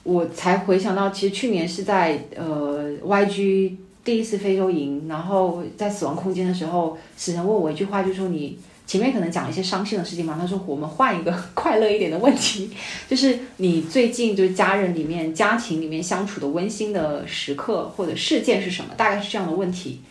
[0.03, 3.75] 我才回想到，其实去年是在呃 YG。
[4.05, 8.55] 第一次非洲营，然后在死亡空间的时候，死神问我一句话，就说你
[8.87, 12.69] 前面可能讲了一些伤心的事情嘛，他说我们换一个 快乐一点的问题，
[13.09, 18.93] 就是你最近就是家人里面、家庭里面相处的温馨的时刻或者事件是什么？
[18.95, 20.01] 大概是这样的问题。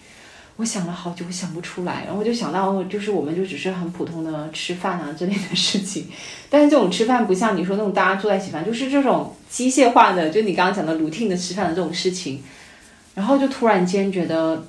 [0.57, 6.07] 我想了好久，我想不出来，然后就想到就是我们就只是很普通的吃饭啊之类的事情，
[6.49, 12.41] 但是这种吃饭不像你说那种大家坐在一起饭，就是这种机械化的，就你刚刚讲的 routine 的吃饭的这种事情。
[13.15, 14.65] 然后就突然间觉得，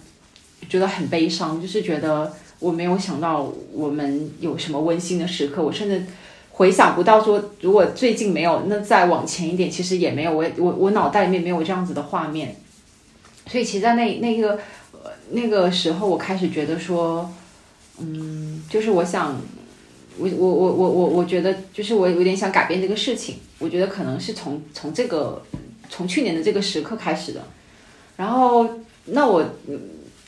[0.70, 6.06] 觉得很悲伤，就是觉得我没有想到我们有什么温馨的时刻，我甚至
[6.52, 12.56] 回想不到说，如果最近没有，那再往前一点，其实也没有，我我我脑袋里面没有这样子的画面。
[13.48, 14.60] 所以其实，在那那个
[15.32, 17.30] 那个时候，我开始觉得说，
[18.00, 19.40] 嗯，就是我想，
[20.18, 23.36] 我我我我我我觉得，就是我有点想改变这个事情。
[23.60, 25.42] 我觉得可能是从从这个
[25.90, 27.44] 从去年的这个时刻开始的。
[28.18, 28.68] 然后
[29.06, 29.46] 那我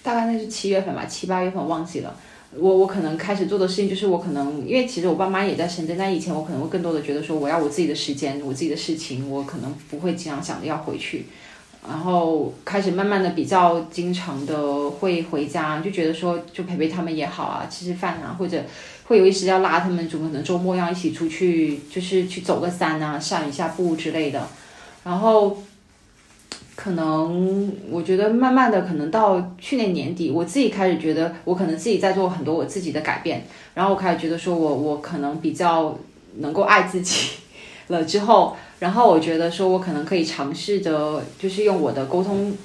[0.07, 2.15] 大概那是七月份吧，七八月份忘记了。
[2.57, 11.25] 我我可能开始做的事情就是我可能因为其实我爸妈也在深圳，但以前我可能会更多的觉得说我要我自己的时间，我自己的事情，我可能不会经常想着要回去。
[11.85, 18.63] 然后开始慢慢的比较经常的会回家，就觉得说就陪陪他们也好啊，吃吃饭啊，或者
[19.07, 24.47] 会有一时要拉他们，就可能周末要一起出去，就是去走个山啊，散一下步之类的。
[25.03, 25.61] 然后
[26.77, 35.97] 可能我觉得慢慢的，可能到去年年底，我自己开始觉得我可能自己在做很多我自己的改变，然后我开始觉得说我我可能比较
[36.37, 37.31] 能够爱自己
[37.87, 38.55] 了之后。
[38.79, 42.55] 然后我觉得说，我可能可以尝试着，就是用我的沟通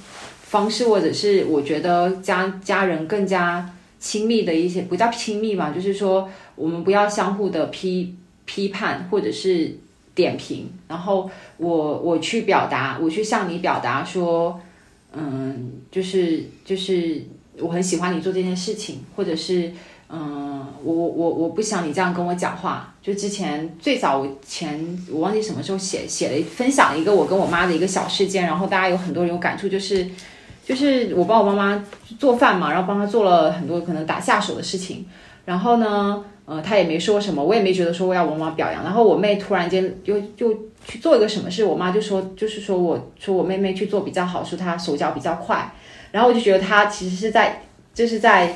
[0.43, 3.67] 方式，或者是我觉得家家人更加
[3.99, 8.15] 亲密的一些，不叫亲密嘛，就是说我们不要相互的批
[8.45, 9.79] 批判或者是
[10.15, 14.61] 点评，然后我我去表达，我去向你表达说，
[15.13, 17.23] 嗯，就是就是
[17.59, 19.73] 我很喜欢你做这件事情，或者是。
[20.15, 22.93] 嗯，我我我不想你这样跟我讲话。
[23.01, 24.79] 就之前最早前
[25.11, 30.07] 我忘记什么时候写写了分享一个我跟我妈的一个小事件，然后大家有很多人有感触，就是
[30.67, 31.83] 就是我帮我妈妈
[32.19, 35.07] 做饭嘛，然后帮她做了很多可能打下手的事情，
[35.47, 36.23] 然后呢，
[36.53, 38.85] 呃，她也没说什么，我也没觉得说我要我妈表扬。
[38.85, 40.55] 然后我妹突然间又又
[40.87, 45.73] 去做一个什么事，我妈就说就是说我说我妹妹去做比较好，说她手脚比较快，
[46.11, 47.63] 然后我就觉得她其实是在
[47.95, 48.55] 就是在。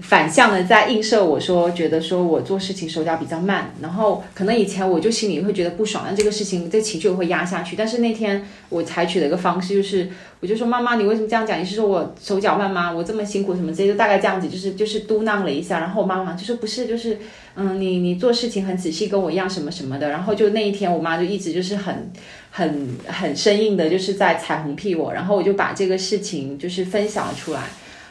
[0.00, 7.74] 反向的在映射我说，觉得说我做事情手脚比较慢，然后可能以前我就心里会觉得不爽，但这个事情这情绪我会压下去。
[7.74, 10.08] 但是那天我采取的一个方式就是，
[10.38, 11.60] 我就说妈妈，你为什么这样讲？
[11.60, 12.92] 你是说我手脚慢吗？
[12.92, 15.80] 我这么辛苦什么之类，就大概这样子，就是就是嘟囔了一下。
[15.80, 17.18] 然后我妈妈就说不是，就是
[17.56, 20.10] 嗯，你你做事情很仔细，跟我一样什么什么的。
[20.10, 22.12] 然后就那一天，我妈就一直就是很
[22.52, 25.12] 很很生硬的，就是在彩虹屁我。
[25.12, 27.62] 然后我就把这个事情就是分享了出来，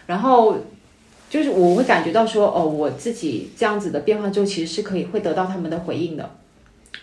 [0.06, 0.58] 然后。
[1.30, 6.30] 就是我会感觉到说，哦，我自己这样子的变化之后，其实是可以会得到他们的回应的，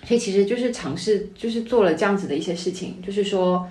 [0.04, 3.68] 所以其实就是尝试，就是做了这样子的一些事情，就是说，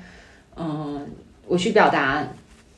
[0.56, 1.08] 嗯，
[1.48, 2.28] 我去表达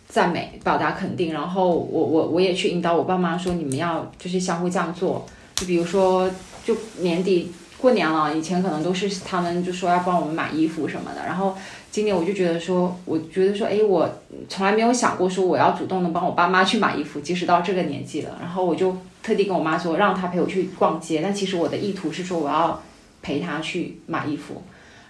[0.07, 5.25] 赞美，表达肯定，然后我我我也去引导我爸妈说，你们要就是相互这样做，
[5.55, 6.31] 就比如说，
[6.63, 11.55] 就年底过年了，以前可能都是他们就说要帮我们买衣服什么的，然后。
[11.95, 14.05] 今年我就觉得说，我觉得说，哎，我
[14.49, 18.31] 从来没有想过说我要主动的帮我爸妈去买衣服，即使到这个年纪了。
[18.41, 21.21] 然后我就特地跟我妈说，让她陪我去逛街。
[21.23, 22.83] 但其实我的意图是说，我要
[23.21, 24.61] 陪她去买衣服。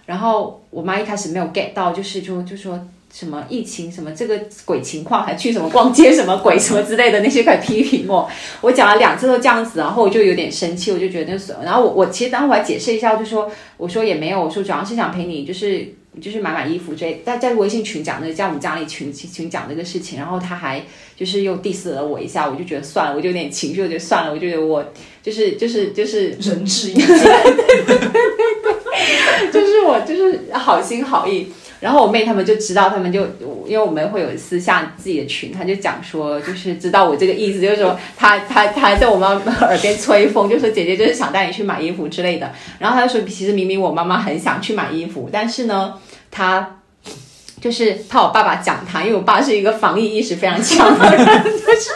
[0.04, 2.78] 然后我妈一开始没有 get 到，就是就就说
[3.12, 8.30] 什么疫情什么这个鬼情况，还去什么逛街什么鬼什么之类的那些，快批评我。
[8.60, 11.52] 我讲了两次都这样子，然后我就有点生气，我就觉得是。
[11.64, 15.92] 然后我我其实当时我还解释一下，就说我说也没有，我说主要是想陪你，就是。
[16.20, 20.82] 就是买买衣服这，在在微信群讲那个，在我们家里群群讲这个事情，然后他还
[21.16, 24.84] 就是又 diss 了我一下，我就觉得算了，我就有点情绪，我就算了，我就觉得我
[25.22, 27.06] 就是就是就是仁至义尽，
[29.52, 31.48] 就是我就是好心好意。
[31.78, 33.20] 然后我妹他们就知道，他们就
[33.66, 42.50] 因为我们会有私下自己的群，他就讲说，就是知道我这个意思，就是说他他他在我妈耳边吹风，就说姐姐就是想带你去买衣服之类的。
[42.78, 45.92] 然后他就说，其实明明我妈妈很想去买衣服，但是呢，
[46.36, 46.80] 他
[47.60, 51.90] 就是怕我爸爸讲他，因为我爸是一个防疫意识非常强的人，就是。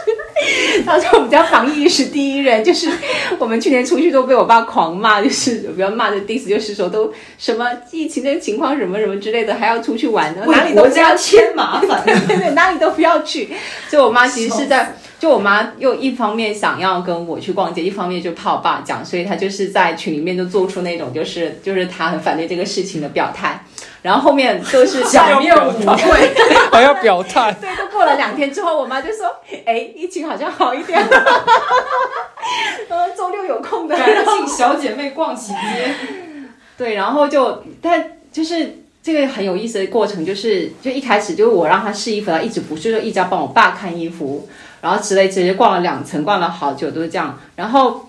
[0.87, 2.91] 他说我们家防疫意识第一人，就是
[3.39, 13.51] 我们去年出去都被我爸狂骂，就是不要骂的 diss，就是说都什么疫情的情况什么什么之类的，还要出去玩的，哪里都不要添麻烦，对对对，哪里都不要去。
[13.91, 23.63] 就我妈其实是在，就我妈又一方面想要跟我去逛街，一方面就怕我爸讲，所以她就是在群里面就做出那种就是就是她很反对这个事情的表态。
[24.03, 26.35] 然后后面都是小面舞会，
[26.73, 27.53] 还要表态。
[27.61, 29.27] 对，都过了两天之后，我妈就说
[29.67, 31.07] ：“哎，疫情好像好一点了。
[32.89, 35.95] ”呃，周六有空的，赶紧小姐妹逛起街。
[36.79, 44.49] 对，然后就，但就是这个很有意思的过程，就是就一开始就是我让她试衣服，她一直不是说一直要帮我爸看衣服，
[44.81, 48.07] 然后之类直接逛了两层，逛了好久都是这样，然后。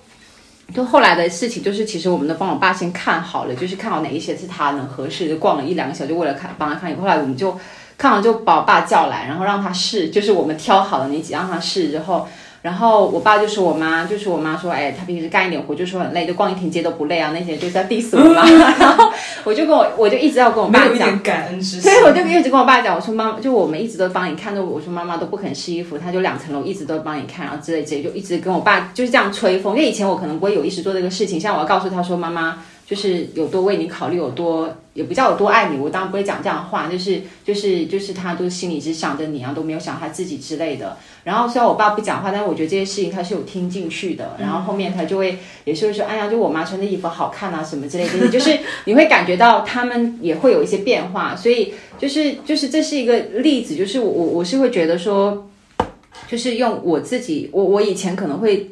[0.73, 6.95] 就后来的事情，就是其实我们都帮我爸先看好了，就是看好哪一些是他能合适，就逛了一两个小时，就为了看帮他看。
[6.95, 7.57] 后来我们就
[7.97, 12.27] 看完就把我爸叫来，然后让他试，就是我们挑好的那几让他试之后。
[12.61, 18.45] 然后我爸就是我妈，就是我妈说，哎，她平时干一点活就说很累，就逛一天街都不累啊，那些就在 diss 我妈。
[18.77, 19.11] 然后
[19.43, 21.83] 我就跟我，我就一直要跟我爸讲感恩之心。
[21.83, 29.75] 对，我就一直跟我爸讲，我说妈，就我们一直都帮你看着，我说妈妈都不肯试衣服，他就两层楼一直都帮你看，然后之类之类，就一直跟我爸就是这样吹风。
[29.75, 32.59] 因为以前我可能不会有意识做这个事情，像我要告诉他说妈妈。
[32.91, 40.97] 就是有多为你考虑，有多也不叫有多爱你，我当然不会讲这样的话，就是就是就是他都心里只想着你啊，都没有想他自己之类的。
[41.23, 44.35] 然后虽然我爸不讲话，但是我觉得这些事情他是有听进去的。
[44.37, 51.33] 然后后面他就会也是会说，哎呀，就我妈穿的衣服好看啊，什么之类的，就是 你会感觉到他们也会有一些变化。
[51.33, 55.49] 所以就是就是这是一个例子，就是我我我是会觉得说，
[56.27, 58.69] 就是用我自己，我我以前可能会。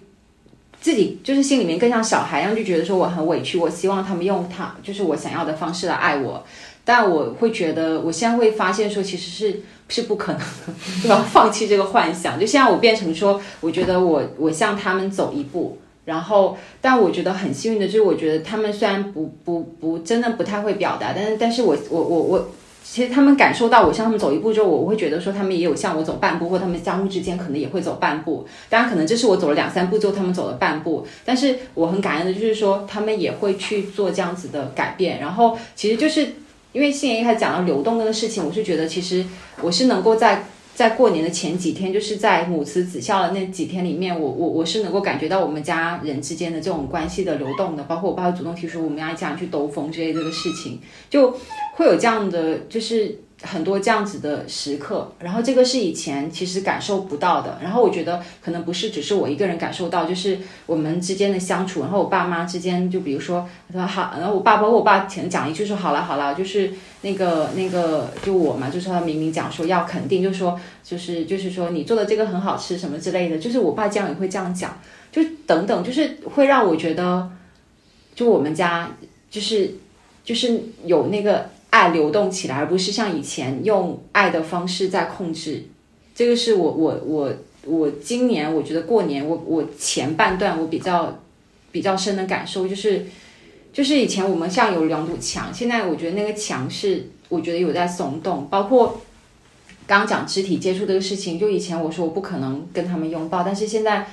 [0.81, 6.43] 自己就是心里面更像小孩一样，就觉得说我很委屈，我希望他们用他就是我想要的方式来爱我，
[6.85, 10.73] 但我会觉得我现在会发现说其实是是不可能的，
[11.03, 11.25] 对吧？
[11.29, 22.49] 放弃这个幻想，就现在我变成说，我觉得我我向他们走一步，然后但我觉得很幸运的就是，我觉得他们虽然不不不真的不太会表达，但是但是我我我我。
[22.83, 28.47] 其实他们感受到我向他们走一步之后，我会觉得说他们也有向我走半步，或他们相互之间可能也会走半步。
[28.67, 31.05] 当然，可能这是我走了两三步之后，他们走了半步。
[31.23, 35.19] 但是我很感恩的就是说，他们也会去做这样子的改变。
[35.19, 36.27] 然后，其实就是
[36.71, 39.23] 因为信言一开始讲到流动那个事情，我是觉得其实
[39.61, 40.45] 我是能够在。
[40.79, 50.79] 在过年的前几天，就是在母慈子孝的那几天里面，我我我是能够感觉到我们家人之间的这种关系的流动的，包括我爸主动提出我们要家人去兜风之类这个事情，
[51.09, 51.37] 就
[51.75, 53.19] 会有这样的就是。
[53.41, 57.57] 很多这样子的时刻，然后这个是以前其实感受不到的。
[57.63, 61.79] 然后我觉得可能不是只是我一个人感受到，就是我们之间的相处。
[61.79, 74.77] 然后我爸妈之间，就比如说他说好，然后我爸包括我爸前讲一句说好了好了，就是那个那个就我嘛，就是他明明讲说要肯定，就说就是就是说你做的这个很好吃什么之类的，就是我爸这样也会这样讲，
[75.13, 77.31] 就等等，就是会让我觉得，
[78.13, 78.91] 就我们家
[79.31, 79.75] 就是
[80.25, 81.49] 就是有那个。
[81.69, 85.65] 爱流动起来，而不是像以前用爱的方式在控制。
[86.15, 87.33] 这个是我我我
[87.65, 91.19] 我今年我觉得过年我我前半段我比较
[91.71, 93.05] 比较深的感受就是，
[93.71, 98.47] 就是以前我们像有两堵墙，现在我觉得那个墙是我觉得有在松动。
[98.49, 98.99] 包括
[99.85, 104.07] 刚讲肢体接触这个事情，就以前我说我不可能跟他们拥抱，但是现在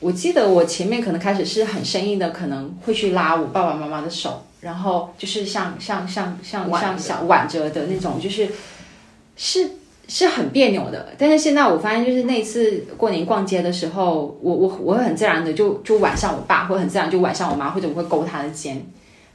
[0.00, 4.45] 我记得我前面可能开始是很生硬的，可能会去拉我爸爸妈妈的手。
[4.60, 8.48] 然后就是像像像像像小挽着的那种，就是
[9.36, 9.70] 是
[10.08, 11.14] 是很别扭的。
[11.18, 18.84] 但是现在我发现，就是那次过年逛街的时候，我我我会很自然的就就挽上我爸，或很自然就挽上我妈，或者我会勾他的肩。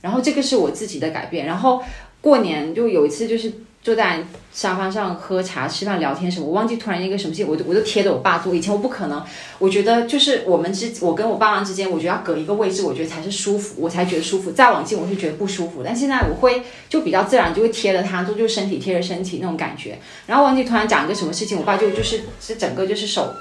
[0.02, 1.46] 然后这个是我自己的改变。
[1.46, 1.82] 然后
[2.22, 3.52] 过年就有一次就是。
[3.84, 8.54] 坐在沙发上喝茶、吃饭、聊天什么，我忘记突然一个什么事情，我就我就贴着我爸坐。
[8.54, 9.24] 以前我不可能，
[9.58, 14.52] 我觉得就是我们之我跟我爸妈之间，我觉得要隔一个位置，我觉得才是舒服，我才觉得舒服。
[14.52, 15.82] 再往近，我是觉得不舒服。
[15.84, 19.98] 但现在我会就比较自然，就会贴着他坐，就身体贴着身体那种感觉。
[20.28, 23.34] 然后忘记突然讲一个什么事情，我爸就就是是整个就是手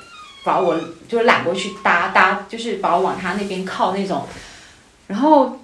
[0.43, 4.25] 把我就是揽过去搭搭，就是把我往他那边靠那种，
[5.07, 5.59] 然后。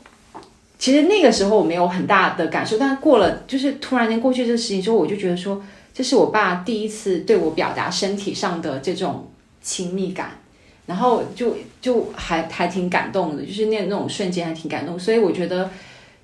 [0.78, 5.62] 其实那个时候我没有很大的感受，但过了，就是突然间过去这个事情之后，我就觉得说，
[5.94, 9.27] 这是我爸第一次对我表达身体上的这种
[9.62, 10.39] 亲密感，
[10.85, 15.70] 然后就就还还挺感动的，就是那那种瞬间还挺感动，所以我觉得，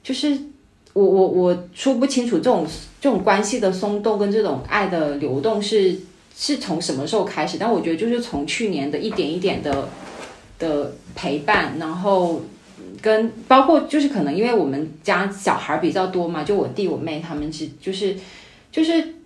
[0.03, 0.37] 就是
[0.93, 2.67] 我我我说不清楚这种
[3.01, 5.99] 这种关系的松动跟这种爱的流动是
[6.37, 9.89] 是从什么时候开始，但我觉得就是从去年的一点一点的
[10.59, 12.43] 的陪伴，然后。
[13.03, 18.17] 跟包括就是可能因为我们家小孩比较多嘛，就我弟我妹他们是就是
[18.71, 19.17] 就是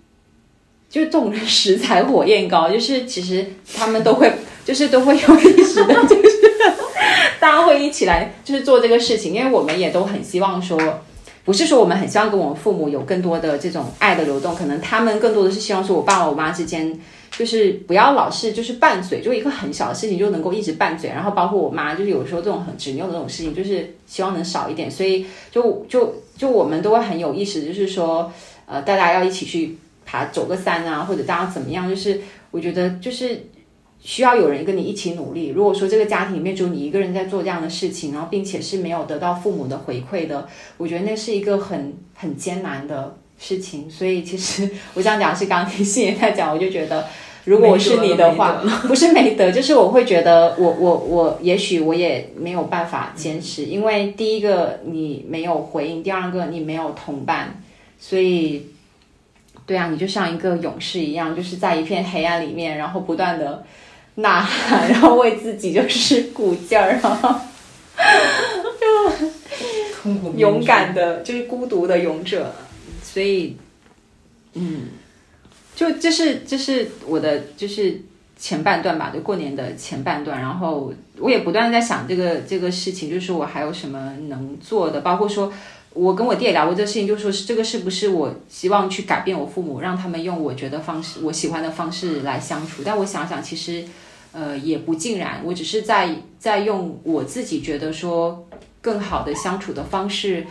[0.91, 3.47] 就众人食材火焰高，就是其实
[3.77, 4.33] 他们都会
[4.65, 6.31] 就是都会有意识的，就是
[7.39, 10.81] 大家会一起来就是做这个事情，因为我们也都很希望说，
[11.45, 16.99] 不是说我们很希望跟我们父母有更多的这种爱的流动，可能他们更多的是希望说我爸爸我妈之间。
[17.39, 24.91] 就是不要老是就是拌嘴，就一个很小的事情就能够一直拌嘴，然后包括我妈，就是有时候这种很执拗的这种事情，就是希望能少一点。
[24.91, 28.33] 所以就就就我们都会很有意识，就是说，
[28.65, 29.77] 呃，大家要一起去
[30.07, 31.87] 爬走个山啊，或者大家怎么样？
[31.87, 32.19] 就是
[32.51, 33.47] 我觉得就是
[34.01, 35.49] 需要有人跟你一起努力。
[35.49, 40.49] 如果说这个家庭里面只有你一个人在做这样的事情，然后并且是没有得到父母的回馈的，
[40.79, 43.91] 我觉得那是一个很很艰难的事情。
[43.91, 47.07] 所以其实 我想讲是刚刚听信爷在讲，我就觉得。
[47.47, 57.63] 如果我是你的话， 不是没得，就是我会觉得，我我我，也许我也没有办法坚持，因为第一个你没有回应，第二个你没有同伴，
[58.01, 58.67] 所以，
[59.65, 63.65] 对啊，你就像一个勇士一样，就是在一片黑暗里面，然后不断的
[64.17, 67.41] 呐喊，然后为自己就是鼓劲儿，然后
[70.03, 72.53] 就 勇敢的，就是孤独的勇者，
[73.05, 73.57] 所以，
[74.55, 74.89] 嗯。
[75.77, 78.01] 就这是这是我的就是
[78.37, 85.53] 前半段吧，就过年的前半段，然后我也不断地在想这个这个事情，就是我还有什么能做的，包括说。
[85.99, 92.83] 我跟我弟也聊过这个事情，就是说这个是不是我希望去改变我父母，让他们用我觉得方式、我喜欢的方式来相处。
[92.85, 93.83] 但我想想，其实，
[94.33, 95.41] 呃，也不尽然。
[95.43, 98.47] 我只是在在用我自己觉得说
[98.83, 100.47] 更好的相处的方式，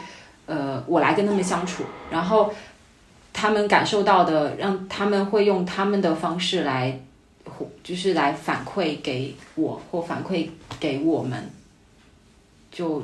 [0.48, 2.52] 呃，我来跟他们相处，然后
[3.38, 6.98] 他们感受到的，让他们会用他们的方式来，
[7.84, 10.48] 就是来反馈给我或反馈
[10.80, 11.52] 给我们，
[12.72, 13.04] 就。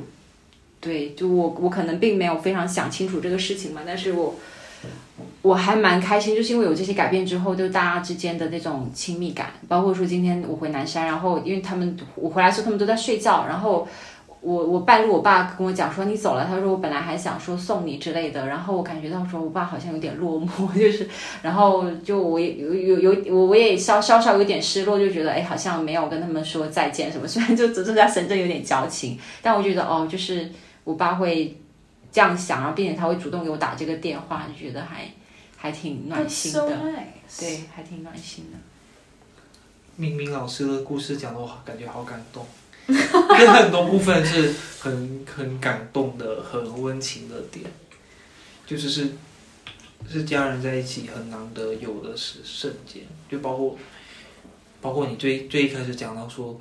[0.84, 4.34] 对，就我我可能并没有非常想清楚这个事情嘛，但是我
[5.40, 13.86] 我还蛮开心，就是因为有这些改变之后，就大家之间的那种亲密感，包括说今天我回南山，然后因为他们我回来时候他们都在睡觉，然后
[14.42, 21.08] 我我半路我爸跟我讲说你走了，他说我本来还想说送你之类的，然后我感觉到说我爸好像有点落寞， 就是
[21.40, 30.50] 然后就我也有有有我我也稍稍稍有点失落，就觉得哎好像没有跟他们说再见什么，虽然就只是在深圳有点交情，但我觉得哦就是。
[30.84, 31.56] 我爸会
[32.10, 35.06] 这样想，然后并且他会主动给我打这个电话，就觉得还
[35.56, 36.76] 还挺暖心的，
[37.38, 38.58] 对，还挺暖心的。
[39.94, 42.44] 明明老师的故事讲的我感觉好感动，
[42.88, 47.64] 因为很多部分是很很感动的、很温情的点，
[48.66, 49.08] 就是是
[50.10, 53.78] 是家人在一起很难得有的是瞬间，就包括
[54.80, 56.60] 包括你最最一开始讲到说。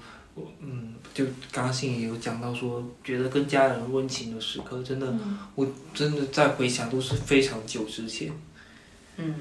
[0.61, 5.14] 嗯，就刚刚信也有讲到说，觉得跟家人温情的时刻，真的，
[5.56, 8.31] 我真的在回想都是非常久之前，
[9.18, 9.35] 嗯。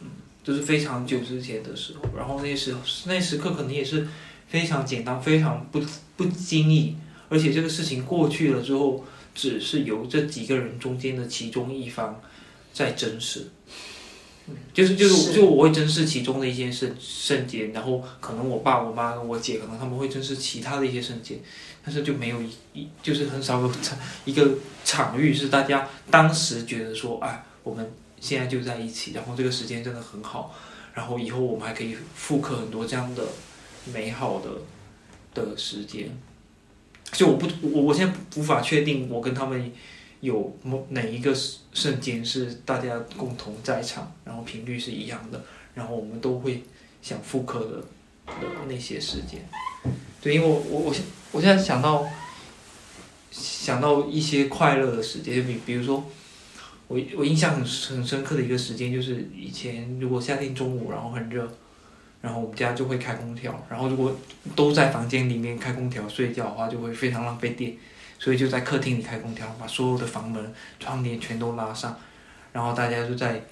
[0.00, 0.08] 嗯，
[0.44, 2.74] 都是非常久之前的时候，然后那时
[3.06, 4.08] 那时刻可能也是
[4.54, 5.82] 非常简单，非常不
[6.16, 6.96] 不经意，
[7.28, 9.04] 而且这个事情过去了之后，
[9.34, 12.20] 只是由这几个人中间的其中一方
[12.72, 13.48] 在真实。
[14.72, 21.36] 就是就是就我会珍视其中的一件事瞬间，然后可能我爸我妈我姐可能他们会珍视其他的一些瞬间，
[21.84, 24.48] 但是就没有一一就是很少有场一个
[24.84, 30.54] 场域是大家当时觉得说哎我们现在就在一起，然后这个时间真的很好，
[30.94, 33.24] 然后以后我们还可以复刻很多这样的
[33.92, 34.50] 美好的
[35.34, 36.08] 的时间，
[37.12, 39.72] 就我不我我现在无法确定我跟他们。
[40.20, 41.36] 有某哪一个
[41.74, 45.44] 瞬间是大家共同在场，然后频率是一样的，
[45.74, 46.62] 然后我们都会
[47.02, 47.76] 想复刻的
[48.40, 49.46] 的那些时间。
[50.22, 52.06] 对，因为我我我现我现在想到
[53.30, 56.02] 想到一些快乐的时间，比比如说
[56.88, 61.46] 我我印象很很深刻的一个时间，就是以前如果夏天中午然后很热，
[62.24, 64.10] 然后我们家就会开空调，然后如果
[64.56, 67.74] 都在房间里面开空调睡觉的话，就会非常浪费电。
[68.18, 71.94] 所以就在客厅里开空调，把所有的房门、窗帘全都拉上，
[72.52, 73.44] 然后大家就在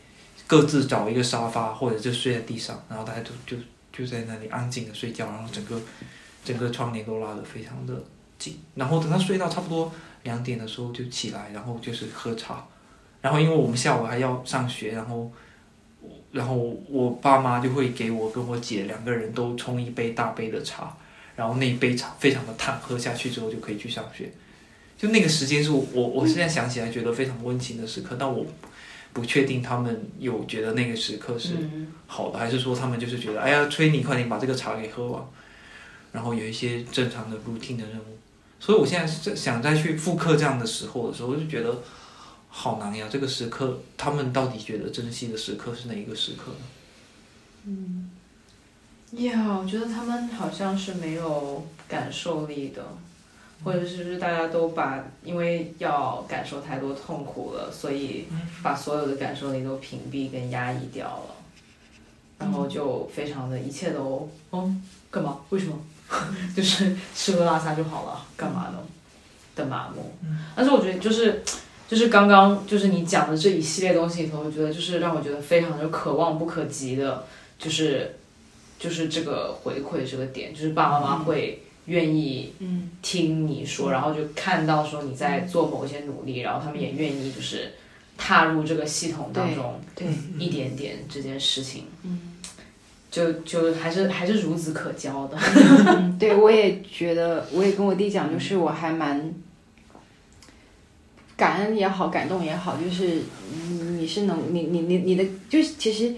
[0.47, 3.59] 各自找一个沙发，或者就睡在地上，然后大家都就
[3.93, 5.79] 就在那里安静的睡觉，然后整个
[6.43, 7.93] 整个窗帘都拉得非常的
[8.39, 9.93] 紧，然后等他睡到差不多
[10.23, 12.65] 两点的时候就起来，然后就是喝茶，
[13.21, 15.31] 然后因为我们下午还要上学，然后
[16.33, 16.57] 然后
[16.89, 20.97] 我爸妈就会给我跟我姐两个人都冲一杯大杯的茶，
[21.37, 24.33] 然后那一杯茶非常的烫，喝下去之后就可以去上学。
[24.97, 28.47] 就那个时间是我我现在想起来觉得非常温情的时刻，但我
[29.13, 31.51] 不确定他们有觉得那个时刻是
[32.07, 35.23] 好的，还是说他们就是觉得哎呀催你快点把这个茶给喝完，
[36.13, 38.17] 然后有一些正常的 routine 的任务，
[38.59, 41.83] 所以我现在是想再去复刻这样的时候的时候，我就觉得
[42.55, 43.09] 好难呀。
[43.11, 46.59] 这个时刻他们到底觉得珍惜的时刻是哪一个时刻呢？
[47.65, 48.11] 嗯，
[49.13, 52.85] 呀，我觉得他们好像是没有感受力的。
[53.65, 58.27] 或者是不是大家都把因为要感受太多痛苦了，所以
[58.61, 61.35] 把所有的感受力都屏蔽跟压抑掉了，
[62.41, 65.39] 然后就非常的一切都嗯干嘛？
[65.51, 65.79] 为什么？
[66.57, 68.79] 就是吃喝拉撒就好了，干嘛呢？
[69.55, 70.13] 的麻木。
[70.57, 71.41] 但是我觉得就是
[71.89, 77.25] 就是刚刚就是你讲的这一系列东西里头，我觉得就是让我觉得非常的可望不可及的，
[77.59, 78.17] 就是
[78.79, 81.63] 就是这个回馈这个点，就是爸爸妈妈会。
[81.87, 82.53] 愿意
[83.03, 87.73] 听你说，然后就看到说你在做某些努力，然后他们也愿意就是
[88.17, 90.07] 踏入这个系统当中，对
[90.39, 92.37] 一点点这件事情，嗯
[93.11, 95.37] 就就还是还是孺子可教的。
[96.21, 99.35] 对，我也觉得，我也跟我弟讲，就是我还蛮
[101.37, 103.23] 感恩也好，感动也好，就是
[103.99, 106.15] 你是能，你你你你的，就是其实。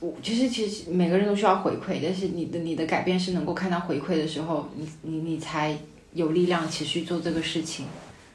[0.00, 5.76] 我其实其实每个人都需要回馈，但是你的你的改变是能够看到回馈的时候，你你你才
[6.12, 7.86] 有力量持续做这个事情。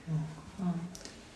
[0.10, 0.24] 嗯
[0.60, 0.74] 嗯，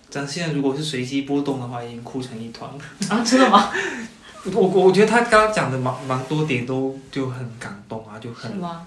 [0.09, 2.79] 咱现在如果是随机波动的话，已经哭成一团了。
[3.07, 3.71] 啊，真的吗？
[4.53, 8.85] 我我我觉得他刚刚讲的蛮蛮多点都就很感动啊，就很吗？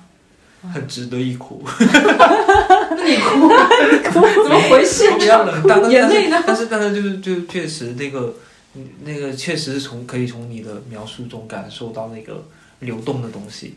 [0.72, 1.62] 很值得一哭。
[1.66, 5.10] 那你哭，你 哭怎么回事？
[5.18, 8.34] 比较冷淡，但是眼泪呢但是但是就是就确实那个
[8.74, 12.44] 嗯那个确实是从可以从你的描述中感受到那个
[12.80, 13.74] 流动的东西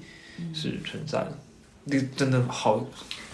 [0.54, 1.38] 是存在的，
[1.86, 2.86] 那个真的好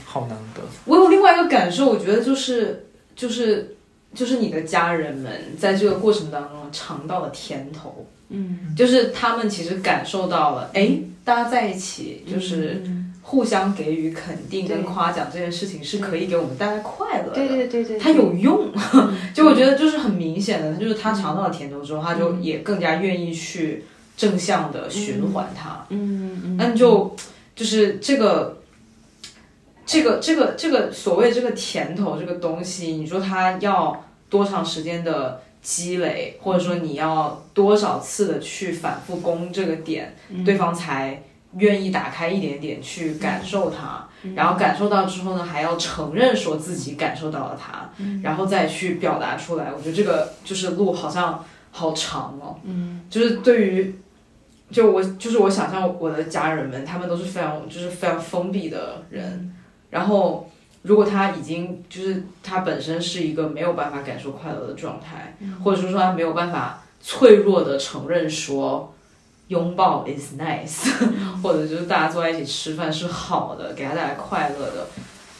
[0.05, 0.61] 好难得。
[0.85, 2.85] 我有另外一个感受，我觉得就是
[3.15, 3.76] 就是
[4.13, 12.81] 就是你的家人们在这个过程当中尝到了甜头，嗯，就是他们其实感受到了，哎，大家在一起就是
[13.21, 17.33] 互相给予肯定跟夸奖这件事情是可以给我们带来快乐的。
[17.33, 18.71] 对对对对，它有用，
[19.35, 23.85] 就我觉得就是很明显的，就是他尝到了甜头之后，他就也更加愿意去
[24.17, 25.85] 正向的循环它。
[25.89, 27.15] 嗯嗯那就
[27.55, 28.61] 就是这个，
[29.85, 40.15] 这个这个这个所谓这个甜头这个东西，你说它要多长时间的积累，或者说你要多少次的去反复攻这个点，
[40.45, 41.21] 对方才
[41.57, 47.89] 愿意打开一点点去感受它，然后感受到之后呢，还要承认说自己感受到了它，
[48.21, 49.71] 然后再去表达出来。
[49.71, 53.95] 我觉得这个就是路好像好长哦，嗯，就是对于。
[54.71, 59.51] 就我就是我想象我的家人们，他们都是非常就是非常封闭的人，
[59.89, 60.47] 然后
[60.84, 68.93] 如果他已经就是他本身是一个没有办法感受快乐的状态，或者是说他没有办法脆弱的承认说
[69.49, 70.89] 拥抱 is nice，
[71.43, 74.88] 或者就是大家坐在一起吃饭是好的，给他带来快乐的。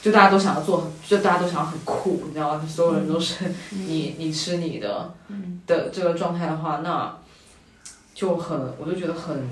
[0.02, 2.66] 就大家都想要做，就大家都想要很酷，你知道吗？
[2.66, 5.14] 所有人都是你你吃你的
[5.68, 7.18] 的这个状态的话，那
[8.14, 9.50] 就很，我就觉得很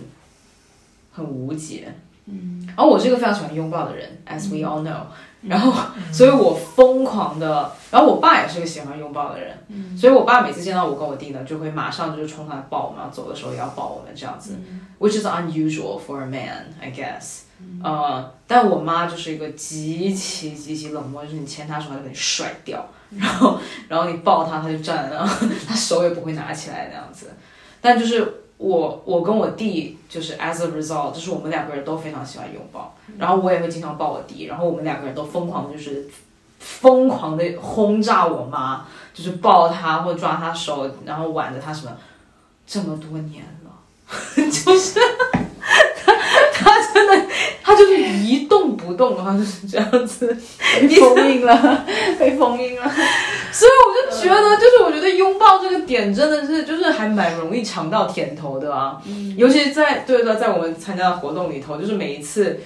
[1.12, 1.94] 很无解。
[2.28, 5.02] 嗯，然后我是一个非常喜欢拥抱的人，as we all know。
[5.48, 5.72] 然后，
[6.12, 9.56] 所以我疯狂的，然后我爸也是个喜欢拥抱的人，
[9.96, 14.58] 所以我爸每次见到我跟我弟呢，就会马上就是冲上来抱我们，然后走的时候也要抱我们这样子、
[14.98, 17.42] w h i c h is unusual for a man, I guess。
[17.84, 25.26] 呃，但我妈就是一个极其极其冷漠，就是你牵她手，她就给你甩掉，然后然后你抱她，她就站在那，
[25.68, 27.32] 她手也不会拿起来那样子。
[27.80, 36.08] 但就是我我跟我弟就是 as a result，就是我们两个人都非常喜欢拥抱，然后我也会经常抱我弟，然后我们两个人都疯狂的就是
[36.60, 41.92] 疯狂的轰炸我妈，就是抱她或者抓她手，然后挽着她什么，
[42.66, 43.72] 这么多年了，
[44.36, 45.00] 就是
[47.78, 50.36] 就是一动不动，他就是这样子，
[50.80, 51.86] 被封印了，
[52.20, 52.92] 被封印了。
[53.52, 58.98] 所以我就觉得，就是我觉得拥抱这个点真的是，就是还蛮容易尝到甜头的啊。
[59.36, 62.60] 尤其在对对，在我们参加的活动里头，就是每一次，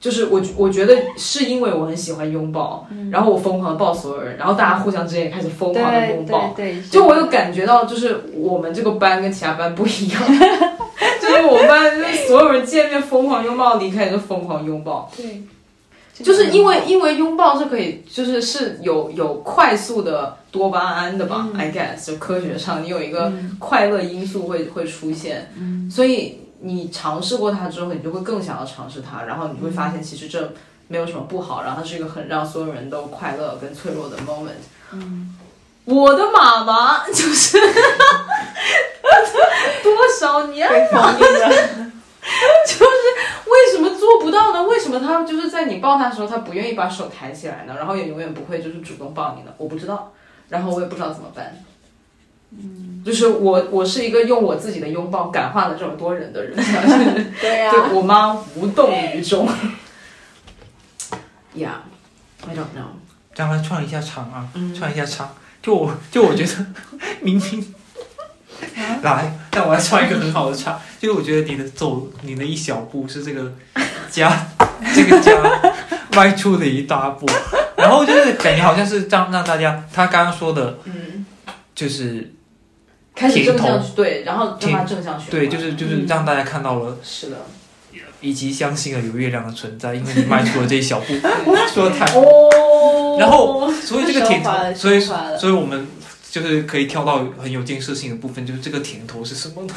[0.00, 6.52] 就是我我觉得是因为我很喜欢拥抱，然后我疯狂的抱所有人，然后大家互相之间也开始疯狂的拥抱。
[6.56, 10.22] 对对，就我有感觉到，就是我们这个班跟其他班不一样，
[11.20, 15.10] 就是我们班就是所有人见面疯狂拥抱，离开也是疯狂拥抱。
[15.16, 15.42] 对，
[16.22, 25.50] 就是因为因为拥抱是可以，就是是有有快速的多巴胺的吧、i guess 就科学上你有一个快乐因素会会出现，
[25.90, 30.52] 所以你尝试过它之后，你就会更想要尝试它，然后你会发现其实这
[30.88, 34.60] 没有什么不好，然后它是一个很让所有人都快乐跟脆弱的 moment。
[35.84, 37.58] 我的妈妈就是
[39.82, 41.48] 多少年被封印了。
[43.46, 44.62] 为什么做不到呢？
[44.64, 47.74] 为什么他就是在你抱他的时候，他不愿意把手抬起来呢？
[47.76, 49.52] 然后也永远不会就是主动抱你呢？
[49.58, 50.12] 我不知道，
[50.48, 51.56] 然后我也不知道怎么办。
[52.50, 56.54] 嗯，就是我，我是一个用我自己的拥抱感化了这么多人的人，
[57.40, 59.48] 对呀、对我妈无动于衷。
[61.54, 61.80] Yeah,
[62.46, 62.96] I don't know.
[63.34, 65.34] 将来串一下场啊，串一下场。
[65.62, 66.66] 就我就我觉得
[67.22, 67.74] 明明
[69.02, 70.80] 来，但我要唱一个很好的唱。
[71.00, 73.52] 就是我觉得你的走，你的一小步是这个
[74.10, 74.48] 家
[74.94, 75.32] 这个家
[76.14, 77.26] 迈出的一大步，
[77.76, 81.26] 然后就是感觉好像是让让大家，他刚刚说的，嗯，
[81.74, 82.32] 就是
[83.14, 85.20] 开始正向对，然后让他正向。
[85.30, 87.36] 对，就是就是让大家看到了，是的。
[88.22, 91.12] 以及相信了有月亮的存在，因为你迈出了这一小步。
[91.74, 95.86] 说的太哦然后，所以这个甜头所以所以我们
[96.30, 99.74] 就是可以跳到很有建设性的部分，就是这个甜头是什么呢？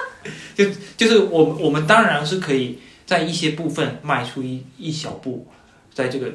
[0.56, 0.64] 就
[0.96, 5.46] 就是我们我们当然是可以在一些部分迈出一一小步，
[5.92, 6.32] 在这个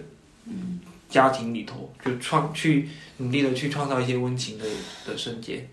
[1.10, 2.88] 家庭里头就创去
[3.18, 4.66] 努力的去创造一些温情的
[5.06, 5.68] 的瞬间，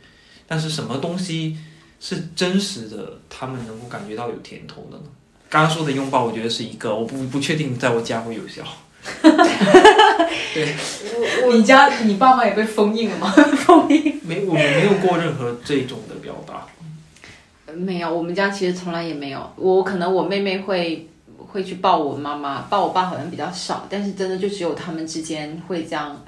[0.47, 1.57] 但是什么东西
[2.01, 5.05] 是真实的，他们能够感觉到有甜头的呢？
[5.51, 8.63] 刚刚说的拥抱，我觉得是一个，我不不确定在我家会有效。
[10.55, 10.75] 对
[11.53, 13.31] 你家你爸妈也被封印了吗？
[13.67, 14.21] 封印。
[14.23, 16.67] 没，我们没有过任何这种的表达。
[17.75, 19.53] 没有，我们家其实从来也没有。
[19.57, 26.23] 我可能我妹妹会会去抱我妈妈，抱我爸好像比较少，但是真的就只有他们之间会这样。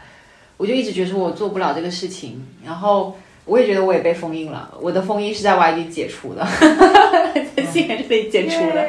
[0.56, 4.73] 我就一直觉得说我做不了这个事情，然后我也觉得我也被封印了。
[4.81, 6.47] 我的封印是在 YG 解除的，
[7.56, 8.89] 在信源这里解除的。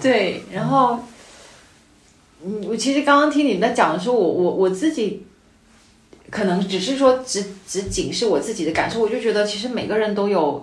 [0.00, 0.98] 对，然后，
[2.44, 5.24] 嗯，我其实刚刚听你们在讲的时候，我我我自己。
[6.30, 10.62] 可能只是说，只只仅是我自己的感受，我就觉得其实每个人都有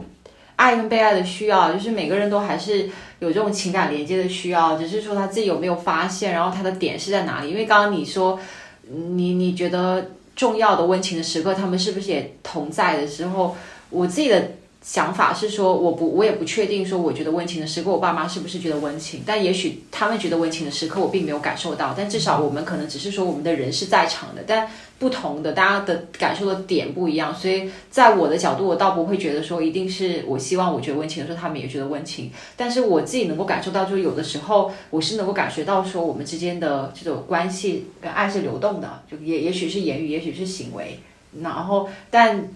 [0.57, 7.49] 爱跟被爱的需要，就是每个人都还是有这种情感连接的需要，只是说他自己有没有发现，然后他的点是在哪里。
[7.49, 8.39] 因为刚刚你说，
[8.87, 13.55] 你你觉得重要的温情的时刻，他们是不是也同在的时候，
[13.89, 14.51] 我自己的。
[14.85, 19.23] 想法是说，我不，我也不确定说，我觉得温情的时刻，我爸妈是不是觉得温情？
[19.25, 21.95] 但也许他们觉得温情的时刻，我并没有感受到。
[21.97, 27.33] 但至少我们可能只是说，我们的人是在场的，但不同的大家的感受的点不一样。
[27.35, 32.31] 所以在我的角度，我倒不会觉得说，一定是我希望我觉得温情的时候，他们也觉得温情。
[32.55, 40.99] 但是我自己能够感受到，就是有的时候，我是能够感觉到说，我们之间的这种关系跟爱是流动的，就也也许是言语，也许是行为。
[41.41, 42.47] 然后，但。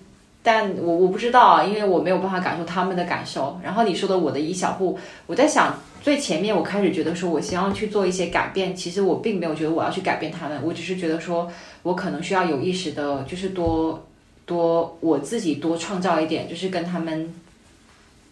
[0.52, 3.60] 但我我不知道啊，因为我没有办法感受他们的感受。
[3.64, 4.98] 然后你说的我的一小步，
[5.28, 11.48] 我在想最前面我开始觉得说我希望去做一些改变，其实我并没有觉得我要去改变他们，我只是觉得说
[11.84, 14.04] 我可能需要有意识的，就是多
[14.48, 17.32] 多我自己多创造一点，就是跟他们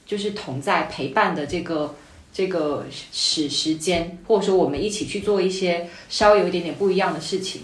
[0.03, 1.93] 就是同在陪伴的这个
[2.33, 7.61] 这个时时间，或者说我们一起去做一些稍微有一点点不一样的事情。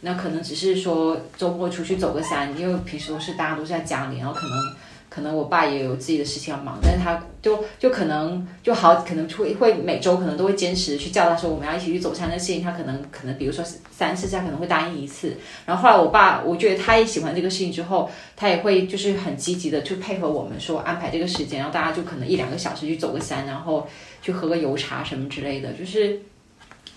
[0.00, 4.76] 那可能只是说周末出去走个山，因为平时都是大家都是在家里，然后可能
[5.08, 23.88] 可能我爸也有自己的事情要忙，但是他就就可能就好，可能会会每周可能都会坚持去叫他说我们要一起去走山的事情，他可能可能比如说三四下可能会答应一次，然后后来我爸我觉得他也喜欢这个事情之后，他也会就是很积极的去配合我们说安排这个时间，然后大家就可能一两个小时去走个山，然后
[24.20, 26.20] 去喝个油茶什么之类的，就是。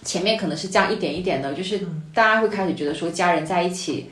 [0.04, 1.80] 前面可能是这样一点一点的，就是
[2.14, 4.10] 大家会开始觉得说家人在一起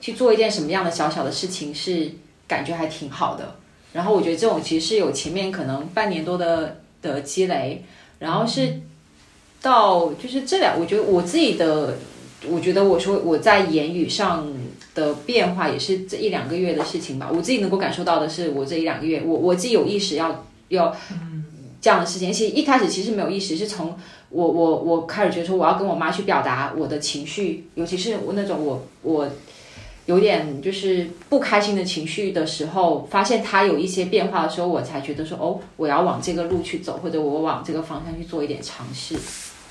[0.00, 2.10] 去做一件什么样的小小的事情是
[2.48, 3.56] 感觉还挺好的。
[3.92, 7.84] 然后我觉得这种其实是有前面可能半年多的的积累，
[8.18, 8.80] 然后是
[9.60, 11.96] 到就是这两，我觉得我自己的，
[12.48, 14.46] 我觉得我说我在言语上
[14.94, 17.30] 的变化也是这一两个月的事情吧。
[17.30, 20.94] 我自己能够感受到的是，我这一两个月，我我自己有意识要要
[21.80, 22.32] 这样的事情。
[22.32, 23.94] 其实一开始其实没有意识，是从。
[24.30, 29.28] 我我我开始觉得说我要跟我妈去表达我的情绪，尤其是我那种我我
[30.06, 39.16] 有点就是不开心的情绪的时候，发现她有一些变化的时候，我才觉得说哦，我要往这个路去走，或者我往这个方向去做一点尝试。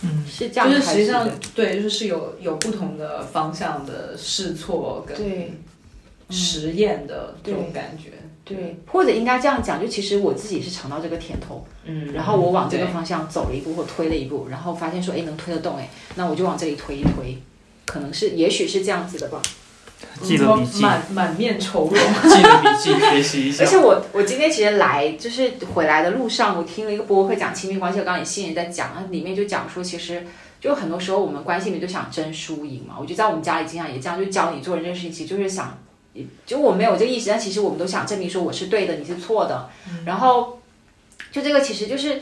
[0.02, 0.70] 嗯，是这样。
[0.70, 5.18] 就是实际上对，就是是有有不同的方向的试错跟
[6.30, 8.12] 实验的这种感觉。
[8.46, 17.42] 对，或者应该这样讲，就其实我自己是尝到这个甜头，嗯，然后我往这个方向走了一步或推了一步，然后发现说，哎，能推得动，哎，那我就往这里推一推，
[17.86, 19.42] 可能是，也许是这样子的吧。
[20.22, 21.96] 记得笔记，满满面愁容。
[21.96, 23.64] 记得笔记，学习一下。
[23.66, 30.24] 而且我我今天其实来就是回来的路上，我听了一个播客讲亲密关系，刚刚也新人在讲，里面就讲说，其实
[30.62, 32.96] 就很多时候我们关系里面就想争输赢嘛。
[33.00, 35.76] 我觉得在我们家里经常也这样，就教你做人这个事情，其实就是想。
[36.46, 39.70] 就我没有这个意识，但其实我们都想证明说我是对的，你是错的。
[40.06, 40.60] 然后，
[41.32, 42.22] 就这个其实就是，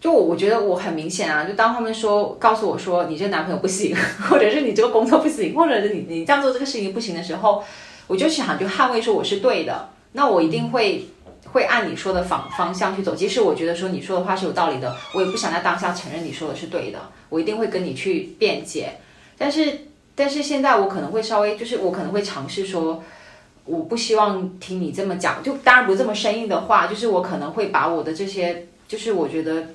[0.00, 3.96] 就我我觉得我很明显啊，就当他们说告诉我说你这个男朋友不行，
[4.28, 7.64] 或者是你这个工作不行，或者是你你这样做这个事情不行的时候，
[8.06, 11.06] 我就想就捍卫说我是对的，那我一定会
[11.52, 13.14] 会按你说的方方向去走。
[13.14, 16.98] 即使我觉得说你说的话是有道理的，我也不想在当下承认你说的是对的，
[17.30, 18.98] 我一定会跟你去辩解。
[19.38, 23.02] 但是但是现在我可能会稍微就是我可能会尝试说。
[23.64, 29.68] 我不希望听你这么讲，就当然不是这么生硬的话，就是我可能会把我的这些，就是我觉得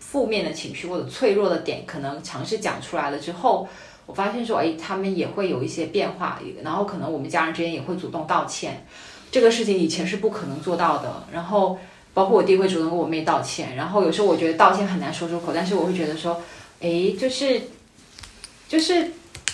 [0.00, 3.68] 负面的情绪或者脆弱的点，可能尝试讲出来了之后，
[4.04, 8.84] 我发现说，哎，他们也会有一些变化，然后可能我们家人之间也会主动道歉，
[9.30, 11.22] 这个事情以前是不可能做到的。
[11.32, 11.78] 然后
[12.12, 16.42] 包括我弟会主动跟我妹道歉，然后有时候我觉得道歉很难说出口，但是我会觉得说，
[16.80, 17.62] 哎，就是
[18.66, 19.12] 就是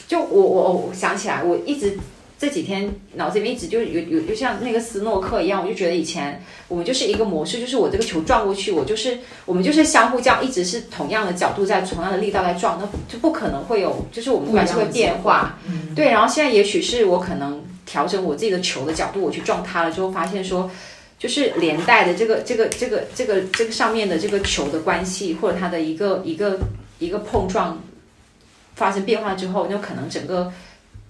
[0.08, 1.98] 就我我我想起来，我一直。
[2.44, 6.38] 这几天脑子里面一直就有有就像那个斯诺克一样，我就觉得以前
[6.68, 15.58] 我们就是一个模式，就是我这个球撞过去，我就是我们就是相互这样，一直是同样的角度在同样的力道在撞，那就不可能会有，就是我们关系会变化。
[15.96, 20.70] 对，然后现在也许是我可能调整我自己的球的角度，我去撞它了之后，发现说
[21.18, 26.58] 就是连带的这个这个这个这个这个上面的这个球的关系，或者它的一个一个
[26.98, 27.82] 一个碰撞
[28.74, 30.52] 发生变化之后，那可能整个。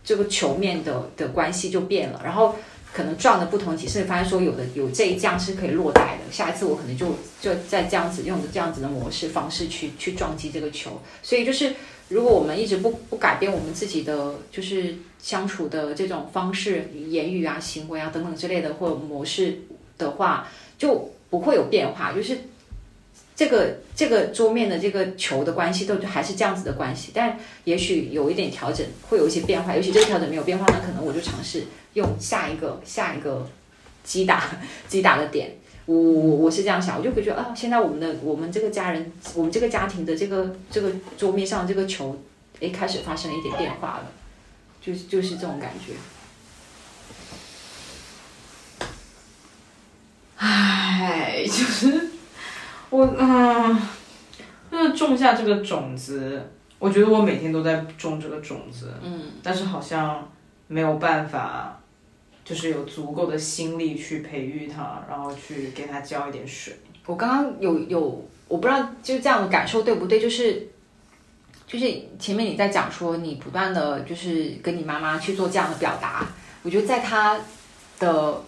[0.04, 2.54] 这个球面的的关系就变了，然后
[2.92, 11.00] 可能撞的不同几次，发现说有的有这一降是可以落袋的，下一次我可能就就在这样子用的这样子的模式方式去去撞击这个球。
[11.22, 11.74] 所以就是
[12.08, 19.60] 如果我们一直不不改变我们自己的就是相处的这种方式、言语啊、行为啊等等之类的或模式
[19.96, 22.12] 的话，就不会有变化。
[22.12, 22.38] 就是
[23.36, 29.74] 这个这个桌面的这个球的关系都还是这样子的关系，但也许有一点调整，会有一些变化。
[29.74, 31.64] 尤其这个调整没有变化，那可能我就尝试。
[31.94, 33.48] 用下一个下一个
[34.02, 34.42] 击打
[34.88, 35.56] 击打的点，
[35.86, 42.20] 我我我是这样想，我就会觉得啊，现在我们的我们这个家人，我们这个家庭的这个这个桌面上这个球，
[42.60, 44.10] 哎，开始发生了一点变化了，
[44.80, 45.92] 就就是这种感觉。
[50.36, 52.10] 唉， 就是
[52.96, 53.78] 我嗯，
[54.70, 60.30] 就是种下这个种子，我觉得我每天都在种这个种子，嗯，但是好像
[60.68, 61.80] 没有办法。
[62.44, 66.78] 就是有足够的心力去培育它，然后去给它浇一点水。
[67.06, 70.20] 我刚刚有有，我不知道就是这样的感受对不对？
[70.20, 70.68] 就是
[71.66, 76.26] 就是前面你在讲说你不断的就是跟你妈妈去做这样的表达，
[76.62, 77.40] 我觉得在她
[77.98, 78.42] 的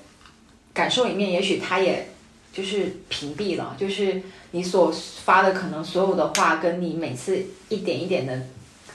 [0.74, 2.06] 感受里面，也许她也
[2.56, 4.22] 就是屏蔽了，就是
[4.52, 4.90] 你所
[5.24, 8.40] 发的可能所有的话，跟你每次一点一点的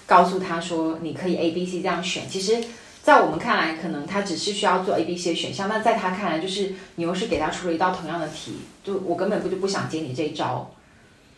[0.08, 2.62] 告诉他说你可以 A B C 这样选，其实。
[3.04, 10.72] 在我们看来，可能他只是需要做 A、B、C 的选项，那在他看来，就是你又是给他出了一道同样的题，就我根本不就不想接你这一招，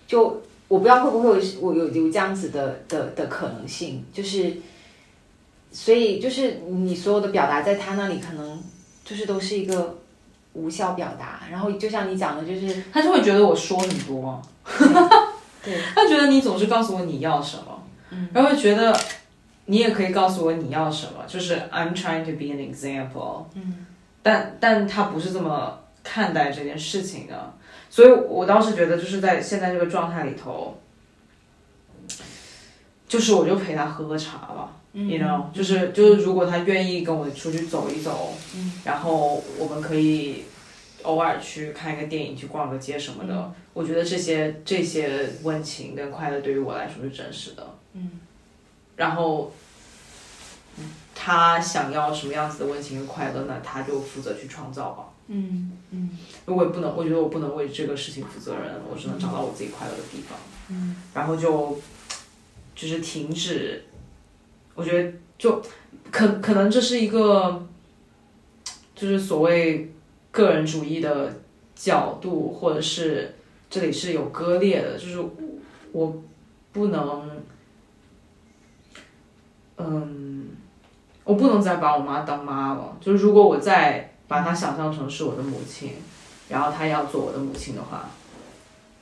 [0.05, 4.57] 就我不知道会不会有我有有这样子的的的可能性，就是，
[5.71, 8.61] 所以就是你所有的表达在他那里可能
[9.05, 9.99] 就是都是一个
[10.53, 14.41] 无效表达，然后就像你讲的，就是他就会觉得我说很多，
[15.63, 17.83] 对， 他觉得你总是告诉我你要什么，
[18.33, 18.97] 然后觉得。
[19.65, 23.45] 你也可以告诉我你要什么，就是 I'm trying to be an example。
[23.53, 23.85] 嗯，
[24.21, 27.53] 但但他不是这么看待这件事情的，
[27.89, 30.77] 所以我倒是觉得就是在现在这个状态里头，
[33.07, 40.45] 就是我就陪他喝喝茶吧，you know，就是就是如果他愿意跟我出去走一走，嗯，然后我们可以
[41.01, 48.19] 偶尔去看一个电影，去逛个街什么的，我觉得这些这些温情跟快乐对于我来说是真实的，嗯。
[48.95, 49.51] 然后，
[51.15, 55.05] 他想要什么样子的温情和快乐，那他就负责去创造吧。
[55.27, 60.37] 嗯嗯，我也不能，我觉得我不能为这个事情负责任，我只能找到我自己快乐的地方。
[60.69, 61.79] 嗯，然后就，
[62.75, 63.83] 就是停止。
[64.75, 65.61] 我觉得就
[66.11, 67.67] 可可能这是一个，
[68.95, 69.91] 就是所谓
[70.31, 71.33] 个人主义的
[71.75, 73.35] 角度，或者是
[73.69, 75.23] 这里是有割裂的，就是
[75.91, 76.23] 我
[76.71, 77.43] 不能。
[79.75, 80.49] 嗯，
[81.23, 82.95] 我不能再把我妈当妈了。
[83.01, 85.93] 就是如果我再把她想象成是我的母亲，
[86.47, 88.07] 然后她要做我的母亲的话，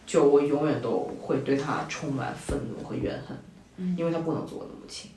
[0.05, 3.37] 就我永远都会对她充满愤怒和怨恨，
[3.97, 5.11] 因为她不能做我的母亲。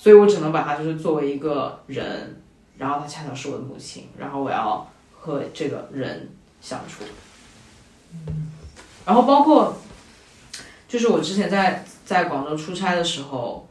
[0.00, 2.40] 所以我只能把她就是作为一个人，
[2.78, 6.26] 然后她恰巧是我的母亲，然后我要和这个人
[6.62, 7.04] 相处。
[9.04, 9.76] 然后包括，
[10.88, 13.66] 就是我之前在在广州出差的时候。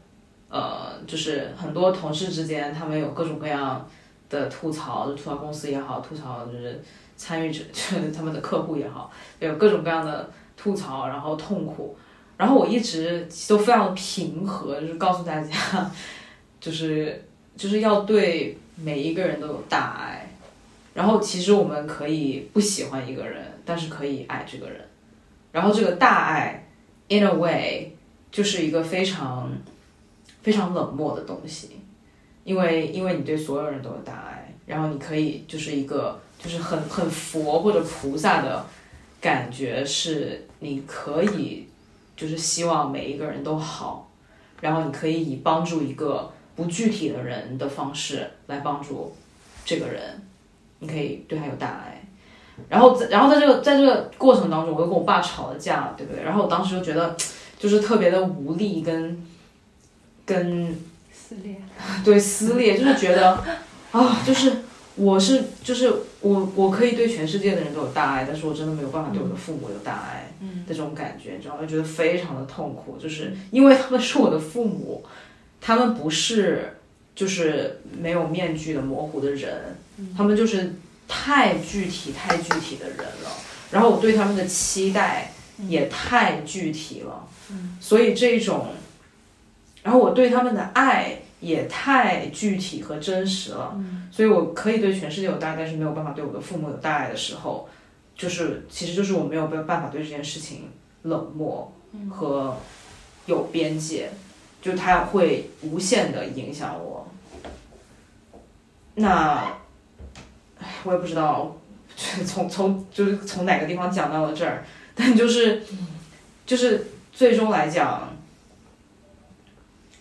[0.52, 3.88] 呃，就是很多同事之间，他们有各种各样
[4.28, 6.82] 的吐槽，就吐槽公司也好，吐槽就是
[7.16, 9.08] 参与者， 就是他们的客户也好，
[9.38, 11.96] 有各种各样的吐槽，然后痛苦。
[12.36, 15.88] 然后我一直都非常平和，就是告诉大家，
[16.60, 17.24] 就是
[17.56, 20.30] 就是要对每一个人都有大爱。
[20.94, 24.80] 然后其实我们可以不喜欢一个人，但是可以爱这个人。
[25.50, 26.68] 然后这个大爱
[27.08, 27.92] ，in a way，
[28.30, 29.50] 就是一个非常。
[30.42, 31.68] 非常冷漠的东西，
[32.44, 38.64] 因为因为你对所有人都有大爱，然后你可以就是一个就是很很佛或者菩萨的
[39.20, 41.68] 感觉，是你可以
[42.16, 44.10] 就是希望每一个人都好，
[44.62, 49.14] 然后你可以以帮助一个不具体的人的方式来帮助
[49.64, 50.20] 这个人，
[50.80, 52.02] 你可以对他有大爱，
[52.68, 56.22] 然后在然后在这个在这个过程当中，我又跟我爸吵了架，对不对？
[56.22, 57.16] 然后我当时就觉得
[57.58, 59.26] 就是特别的无力跟。
[60.26, 60.78] 跟
[61.12, 61.56] 撕裂，
[62.04, 63.42] 对撕裂，就是觉得
[63.90, 64.52] 啊，就是
[64.94, 71.66] 我是就是我我可以对全世界的人都有大爱，但是我真的没有办法对我的父母有大爱的这种感觉，你知道吗？
[71.66, 75.04] 觉得非常的痛苦，就是因为他们是我的父母，
[75.60, 76.78] 他们不是
[77.14, 79.76] 就是没有面具的模糊的人，
[80.16, 80.74] 他们就是
[81.06, 83.30] 太具体太具体的人了，
[83.70, 85.32] 然后我对他们的期待
[85.68, 87.28] 也太具体了，
[87.80, 88.68] 所以这种。
[89.82, 93.74] 然后我对他们的爱也太具体和真实了，
[94.12, 97.66] 所以我可以对全世界有大爱，但是没有办法对我的父母有大爱的时候，
[98.14, 100.68] 就是其实就是我没有办办法对这件事情
[101.04, 101.72] 冷漠
[102.10, 102.54] 和
[103.24, 104.10] 有边界，
[104.60, 107.06] 就它会无限的影响我。
[108.94, 109.56] 那，
[110.84, 111.56] 我也不知道，
[112.26, 114.64] 从从就是从哪个地方讲到了这儿，
[114.94, 115.62] 但就是
[116.44, 118.14] 就是最终来讲，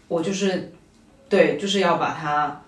[0.07, 0.73] 我就是
[1.29, 2.61] 对，就是要把它，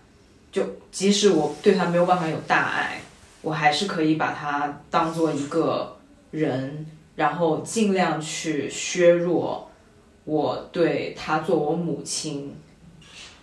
[0.52, 3.02] 就即使我对他没有办法有大爱，
[3.42, 5.98] 我还是可以把他当做一个
[6.30, 6.86] 人，
[7.16, 9.71] 然后尽量去削弱
[10.32, 12.56] 我对他做我母亲，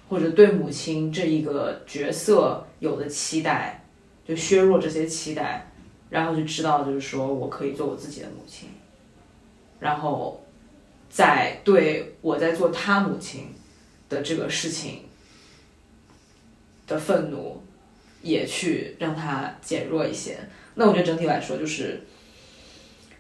[0.09, 3.85] 或者对母亲这一个角色有的期待，
[4.27, 5.71] 就削弱这些期待，
[6.09, 8.71] 然后就知道就是说我可以做我自己的母亲，
[9.79, 10.43] 然后
[11.11, 13.49] 在对我在做他母亲
[14.09, 15.03] 的这个事情
[16.87, 17.63] 的愤怒，
[18.23, 20.39] 也去让它减弱一些。
[20.75, 22.01] 那我觉得整体来说，就是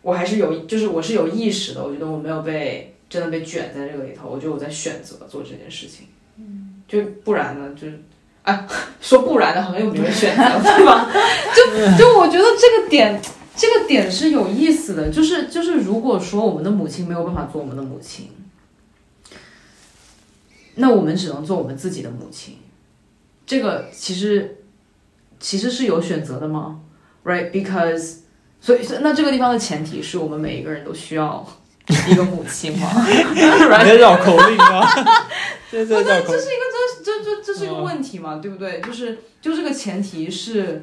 [0.00, 1.84] 我还是有，就是我是有意识的。
[1.84, 4.28] 我觉得我没有被真的被卷在这个里头。
[4.28, 6.06] 我觉得我在选择做这件事情。
[6.36, 8.02] 嗯，就不然呢，就是
[8.42, 8.66] 哎，
[9.00, 11.10] 说不然的，好像又没人选择，对吧？
[11.54, 11.62] 就
[11.98, 13.20] 就我觉得这个点，
[13.56, 15.10] 这个点是有意思的。
[15.10, 18.30] 就是就是，如果说我们的母亲没有办法做我们的母亲，
[20.76, 22.56] 那我们只能做我们自己的母亲。
[23.44, 24.58] 这个其实
[25.40, 26.80] 其实是有选择的吗
[27.24, 27.50] ？Right?
[27.50, 28.18] Because
[28.60, 31.44] 所以那这个地方的前提是我们每一个人都需要
[32.10, 32.90] 一个母亲吗？
[33.34, 34.86] 你在绕口令吗？
[35.70, 36.62] 这这绕口这是一个
[37.04, 38.80] 这这这这是一个问题嘛，对不对？
[38.80, 40.82] 就是就这个前提是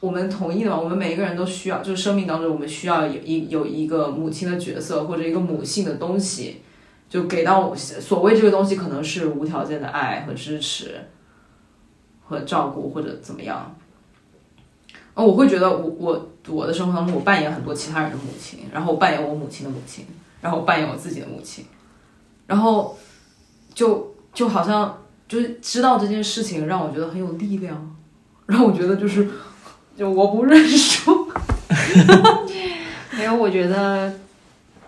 [0.00, 6.62] 我们同意的嘛，我们每一个人都需要，就是生命当中我们需要有一有一个母亲的角色或者一个母性的东西，
[7.08, 11.08] 就给到我所谓这个东西可能是无条件的爱和支持
[12.26, 13.74] 和照顾或者怎么样。
[15.14, 20.04] 哦，我会觉得我我我的生活当中我扮演很多其他人的母亲，然后我扮演我母亲的母亲，
[20.44, 21.64] 然后扮演我自己的母亲，
[22.46, 22.94] 然后
[23.72, 27.96] 就就好像就是知道这件事情让我觉得很有力量，
[28.44, 29.26] 让我觉得就是
[29.96, 31.26] 就我不认输，
[33.16, 34.12] 没有，我觉得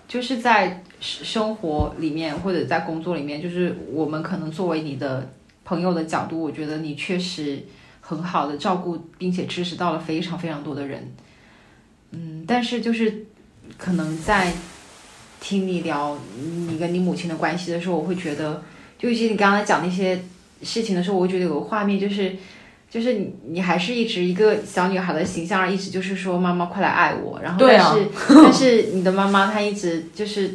[0.06, 5.26] 就是在生活里面或者在工作里面，就是我们可能作为你的
[5.64, 7.64] 朋友的角度，我觉得你确实
[8.02, 11.10] 很好的照顾并且支持到了非常非常多的人。
[12.10, 13.24] 嗯，但是就是
[13.78, 14.52] 可能在
[15.40, 16.18] 听你聊
[16.68, 18.62] 你跟你母亲的关系的时候，我会觉得，
[18.98, 20.22] 就尤其你刚才讲那些
[20.62, 22.36] 事情的时候，我会觉得有个画面就是。
[22.88, 30.54] 就是你，你还是一直一个小女孩的形象，一直就是说妈妈快来爱我，然后但是、但是你的妈妈她一直就是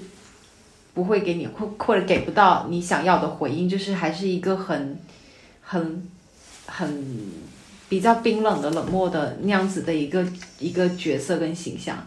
[0.93, 4.97] 不会给你或或者给不到你想要的回应，就是还是一个很
[5.61, 6.09] 很
[6.65, 7.05] 很
[7.89, 10.25] 比较冰冷的、冷漠的那样子的一个
[10.57, 11.97] 一个角色跟形象。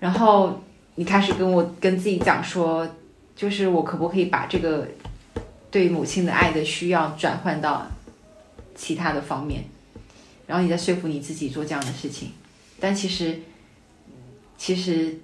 [0.00, 0.62] 然后
[0.98, 2.84] 你开始跟我跟自己讲说，
[3.36, 4.88] 就是我可不可以把这个
[5.70, 7.86] 对母亲的爱的需要转换到
[8.74, 9.62] 其他的方面，
[10.48, 12.32] 然后你再说服你自己做这样的事情。
[12.80, 13.38] 但其实，
[14.56, 15.16] 其实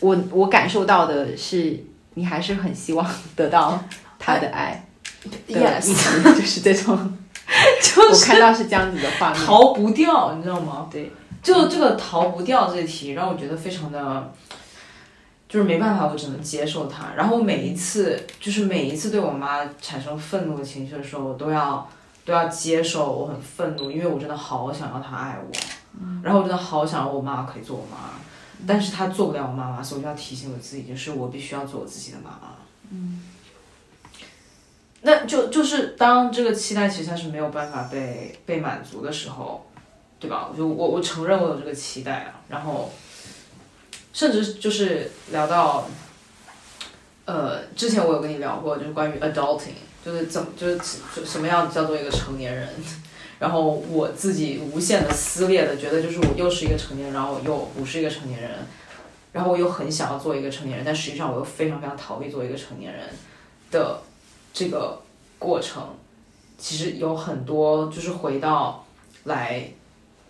[0.00, 1.84] 我我感受到的是，
[2.14, 3.84] 你还是很希望得到
[4.18, 4.84] 他的爱
[5.46, 7.16] 的 Yes 一直就是这种，
[7.80, 9.40] 就是我看到是这样子的画面。
[9.40, 10.88] 逃不掉，你知道吗？
[10.90, 14.32] 对，就这个逃不掉这题，让我觉得非常的，
[15.54, 17.14] 就是没办法，我只能接受它。
[17.16, 21.88] 然后每一次，就是每一次对我妈产生愤怒的情绪的时候，我都要
[22.24, 25.52] 都要接受我很愤怒，因为我真的好想要她爱我，
[26.24, 28.14] 然后我真的好想要我妈妈可以做我妈妈，
[28.66, 32.56] 但是她做不了我妈妈，所以我就要提醒我自己，就是我必须要做我自己的妈妈。
[32.90, 33.22] 嗯。
[35.02, 39.64] 那就就是当这个期待其实它是没有办法被被满足的时候，
[40.18, 40.48] 对吧？
[40.50, 42.90] 我就我我承认我有这个期待啊，然后
[44.14, 45.86] 甚至就是聊到，
[47.24, 49.74] 呃，之前我有跟你聊过，就是关于 adulting，
[50.04, 50.80] 就是怎么就是
[51.14, 52.68] 就什么样叫做一个成年人，
[53.40, 58.50] 然后我自己无限的撕裂的觉得就是我又是一个成年人，然后我又不是一个成年人，
[59.32, 63.08] 然后我又很想要做一个成年人，但实际上我又非常非常逃避做一个成年人
[63.72, 64.00] 的
[64.52, 65.02] 这个
[65.40, 65.82] 过程，
[66.56, 68.86] 其实有很多就是回到
[69.24, 69.68] 来，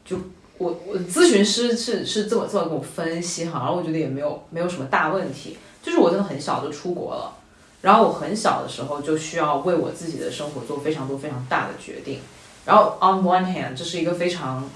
[0.07, 0.17] 就
[0.59, 7.37] 我我咨询师是是这么这么跟我分析哈，然后我觉得也没有没有什么大问题，就是我真的很小就出国了，
[7.83, 12.21] 然后我很小的时候就需要为我自己的生活做非常多非常大的决定，
[12.65, 14.71] 然后 on one hand 这是一个非常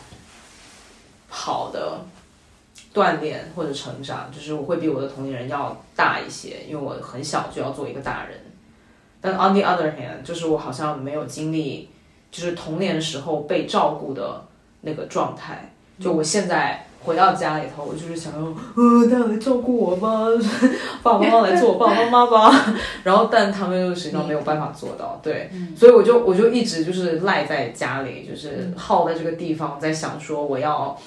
[1.28, 2.04] 好的
[2.92, 8.36] 锻炼或者成长，就是我会比我的同龄人要大一些，因为我很小就要做一个大人。
[9.20, 11.88] 但 on the other hand，就是我好像没有经历，
[12.30, 14.44] 就是童年时候被照顾的
[14.82, 15.67] 那个状态。
[16.00, 20.26] 就我现在回到家里头，我就是想要，呃，大家来照顾我吧，
[21.02, 22.74] 爸爸妈妈来做我爸爸妈妈吧。
[23.04, 30.98] 然后，但他们又实际上没有办法做到，对，所以我就我就一直就是赖在家里，就是耗在这个地方，在想说我要。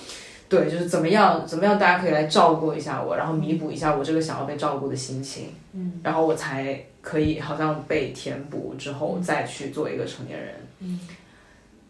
[0.50, 11.00] 对，就是怎么样，怎么样，大家可以来照顾一下我，然后弥补一下我这个想要被照顾的心情，嗯，然后我才可以好像被填补之后再去做一个成年人，嗯，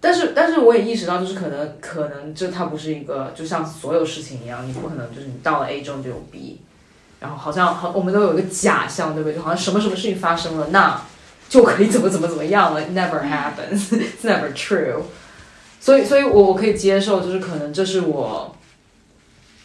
[0.02, 6.60] 但是但是我也意识到，就是可能可能这它不是一个，就像所有事情一样，你不可能就是你到了 A 中就有 B，
[7.19, 9.36] 然后好像好我们都有一个假象，对不对？
[9.36, 10.99] 就好像什么什么事情发生了，那
[11.48, 15.03] 就可以怎么怎么怎么样了，Never happens，never true。
[15.80, 18.56] 所以，所以我我可以接受，就是可能这是我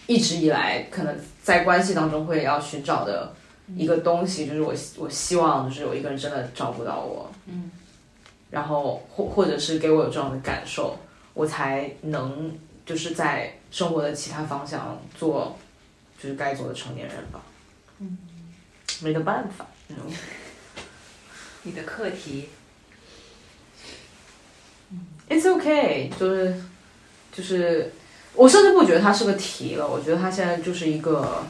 [0.07, 3.35] 一直以来可能在关系当中会要寻找的
[3.77, 7.71] 一个东西，就是我我希望就是有一个人真的照顾到我，嗯，
[8.51, 10.99] 然后或或者是给我有这样的感受，
[11.35, 15.57] 我才能就是在生活的其他方向做
[16.19, 17.41] 就是该做的成年人吧，
[17.99, 18.17] 嗯，
[19.01, 19.67] 没得办法，
[21.63, 22.49] 你的课题。
[25.29, 26.63] It's okay，就是
[27.33, 27.93] 就是，
[28.35, 29.85] 我甚至不觉得它是个题了。
[29.85, 31.43] 我觉得它现在就是一个，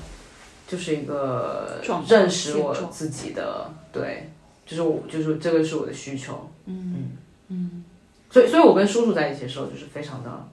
[0.67, 1.79] 就是一个
[2.09, 4.31] 认识我自己的，对，
[4.67, 6.51] 就是我就是这个是我的需求。
[6.67, 7.11] 嗯嗯
[7.49, 7.85] 嗯。
[8.31, 10.49] 所以，所以我跟叔叔在一起的时候就是非常的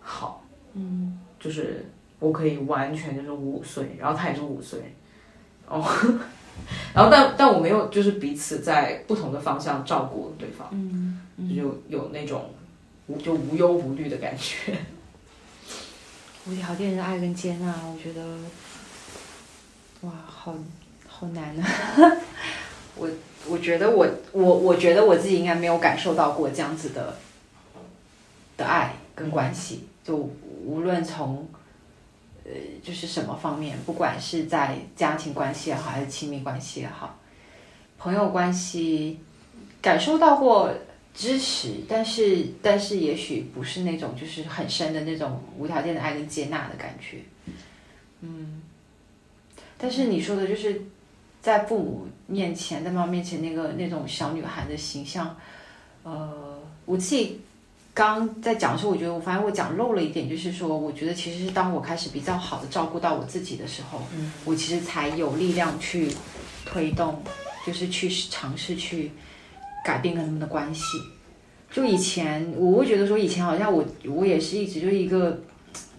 [0.00, 0.44] 好。
[0.72, 1.20] 嗯。
[1.38, 1.86] 就是
[2.18, 4.96] 我可以完全就是五岁，然后他也是五岁。
[5.68, 5.86] 哦。
[6.92, 10.68] 然后，但但我没有就是彼此在不同的方向照顾对方。
[10.72, 11.20] 嗯。
[11.54, 12.50] 就有那种
[13.06, 13.16] 无。
[13.18, 14.76] 就无忧无虑的感觉。
[16.46, 18.22] 无条件的爱跟接纳，我觉得，
[20.00, 20.54] 哇，好
[21.06, 21.64] 好难啊！
[22.96, 23.06] 我
[23.48, 27.16] 我觉得我我我觉得我自己应该没有感受到过这样子的
[28.56, 30.16] 的爱跟关系，就
[30.64, 31.48] 无论从
[32.44, 32.50] 呃
[32.82, 37.18] 就是什么方面，不管是在家庭关系也好，还是亲密关系也好，
[37.98, 39.18] 朋友关系，
[39.80, 40.72] 感受到过。
[41.12, 47.18] 支持，但是但是也许不是那种就是很深的那种无条件的爱跟接纳的感觉，
[48.20, 48.62] 嗯。
[49.76, 50.80] 但是你说的就是
[51.42, 55.36] 在父母面前，在妈妈面前那个那种小女孩的形象，
[56.04, 57.40] 呃，我自己
[57.92, 66.08] 刚在讲的时候，我觉得我发现我讲漏了一点，就是说，我觉得其实是当我开始比较好的照顾到我自己的时候，嗯，我其实才有力量去
[66.64, 67.22] 推动，
[67.66, 69.10] 就是去尝试去。
[69.82, 70.82] 改变跟他们的关系，
[71.70, 75.40] 就以前我会觉得说，以前好像我我也是一直就是一个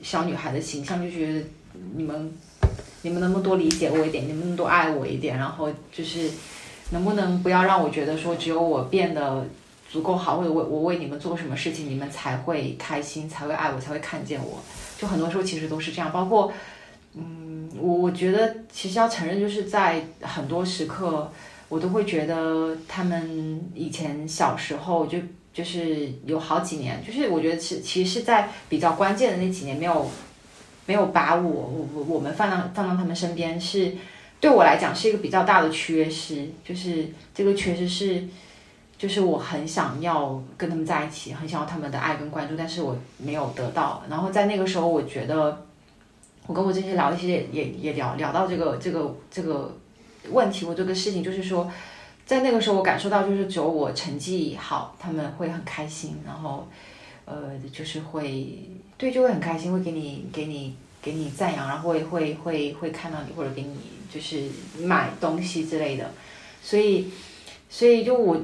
[0.04, 1.44] 小女孩的形象，就觉得
[1.96, 2.32] 你们
[3.02, 6.30] 你们能不能多理解我一点，你们能多爱我一点，然后就是
[6.92, 9.46] 能不能不要让我觉得说只有我变得
[9.90, 14.60] 足够好，或者我我为你们做什么事情，你们才会开心，才会爱我，才会看见我。
[14.98, 16.52] 就很多时候其实都是这样，包括
[17.16, 21.32] 嗯，我我觉得其实要承认，就是在很多时刻。
[21.72, 25.18] 我都会觉得他们以前小时候就
[25.54, 30.12] 就是有好几年，就是我觉得其其实是在比较关键的那几年没有
[30.86, 33.94] 没有把我我我我们放到放到他们身边，是
[34.40, 38.24] 对我来讲是一个比较大的缺失，就是这个缺失是
[38.98, 44.04] 就是我很想要跟他们在一起，很想要他们的爱跟关注，但是我没有得到。
[44.10, 45.66] 然后在那个时候，我觉得
[46.48, 49.78] 我跟我这些聊一些也也聊聊到这个这个这个。
[50.30, 51.68] 问题，我这个事情就是说，
[52.28, 56.68] 在那个时候我感受到，就是只有我成绩好，他们会很开心，然后，
[57.26, 58.70] 呃，就是会
[59.02, 63.76] 对，就会很开心，会给你给你给你赞扬，然后会会会会看到你或者给你
[64.14, 64.44] 就是
[64.80, 66.12] 买东西之类的，
[66.62, 67.10] 所以
[67.68, 68.40] 所以就我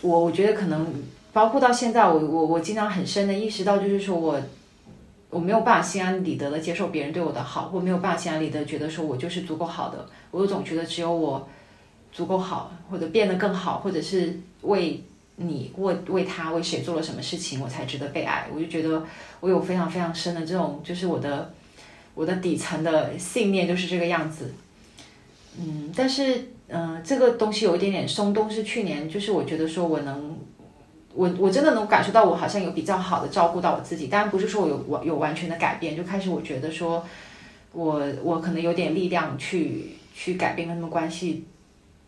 [0.00, 0.86] 我我觉得可能
[1.32, 4.40] 包括到现在，我我我经常很深的意识到，就是说我。
[5.30, 10.08] 我没有办法心安理得的接受别人对我的好，或没有办法心安理得觉得说我就是足够好的。
[10.30, 11.48] 我总觉得只有我
[12.12, 15.02] 足够好，或者变得更好，或者是为
[15.36, 18.46] 你、为为他、为谁做了什么事情，我才值得被爱。
[18.54, 19.04] 我就觉得
[19.40, 21.52] 我有非常非常深的这种，就是我的
[22.14, 24.52] 我的底层的信念就是这个样子。
[25.58, 30.38] 嗯，但是嗯，这个东西有一点点松动，是去年，就是我觉得说我能。
[31.16, 37.06] 我我真的能感受到，我好像有比较好的照顾到我自己，当然不是说我有完有完全的改变，就开始我觉得说，
[37.70, 41.44] 我我可能有点力量去去改变跟他们关系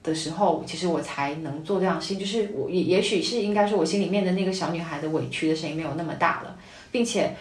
[0.07, 6.57] 的时候，其实我才能做这样的事情，就是我也也许是应该说我心里面的那个小女孩的委屈的声音没有那么大了，
[6.91, 7.35] 并且，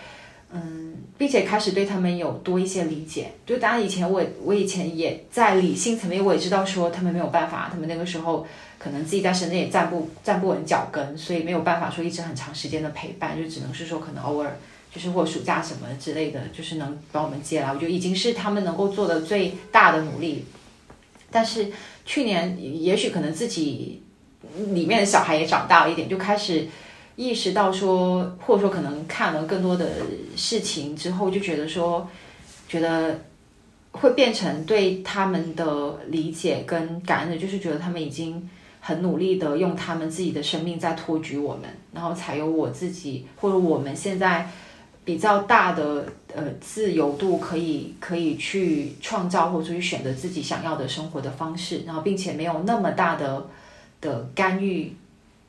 [0.52, 3.32] 嗯，并且开始对他们有多一些理解。
[3.46, 8.46] 就当然以前我我以前也在理性层面我也知道说他们没有办法，他们那个时候
[8.78, 14.58] 可能自己在深圳也站不站不稳脚跟，所以没有办法说一直很长时间的陪伴，就只能是说可能偶尔
[14.94, 20.46] 就是或暑假什么之类的，就是能帮我们接来，我觉得已经是他们能够做的最大的努力。
[21.32, 21.70] 但是
[22.06, 24.02] 去年也许可能自己
[24.70, 26.68] 里面的小孩也长大了一点，就开始。
[27.18, 29.88] 意识到说，或者说可能看了更多的
[30.36, 32.06] 事情之后，就觉得说，
[32.68, 33.22] 觉得
[33.94, 38.50] 会变成对他们的理解跟感恩的，就是觉得他们已经
[38.82, 41.64] 很努力的用他们自己的生命在托举我们，
[41.94, 44.50] 然后才有我自己或者我们现在
[45.06, 53.48] 比较大的呃自由度，可以可以去创造或者去选择自己想要的生活的方式，然后并且没有那么大的
[54.02, 54.94] 的干预，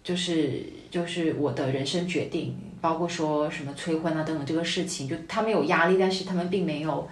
[0.05, 0.63] 就是。
[0.89, 7.07] 就是我的人生决定，包括说什么催婚啊等等这个事情，就他们有压力，但是他们并没有，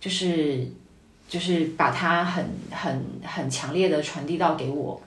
[0.00, 0.66] 就是
[1.28, 4.98] 就是把它很很很强烈的传递到给我，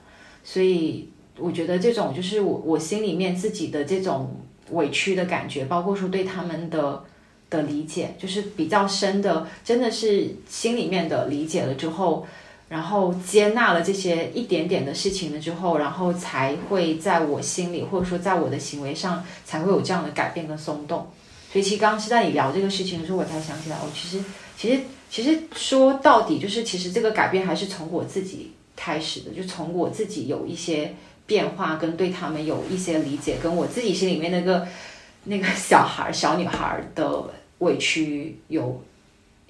[0.44, 4.30] 所以我觉得这种就是我我心里面自己的这种
[4.70, 7.04] 委屈的感觉，包括说对他们的
[7.50, 12.26] 的理解，就是比较深的，真的是心里面的理解了之后。
[12.68, 21.06] 然后接纳了这些一点点的事情了之后，然后才会在我心里，或者说在我的行为上，才会有这样的改变跟松动。
[21.52, 24.24] 所以其实刚刚是在你聊这个事情的时候，我才想起来，哦，其实
[24.56, 30.92] 其实其实说到底，就是其实这个改变还是从我自己开始的，就从我自己有一些
[31.26, 34.66] 变化，跟对他们有一些理解，跟我自己心里面那个
[35.24, 37.24] 那个小孩小女孩的
[37.58, 38.82] 委屈有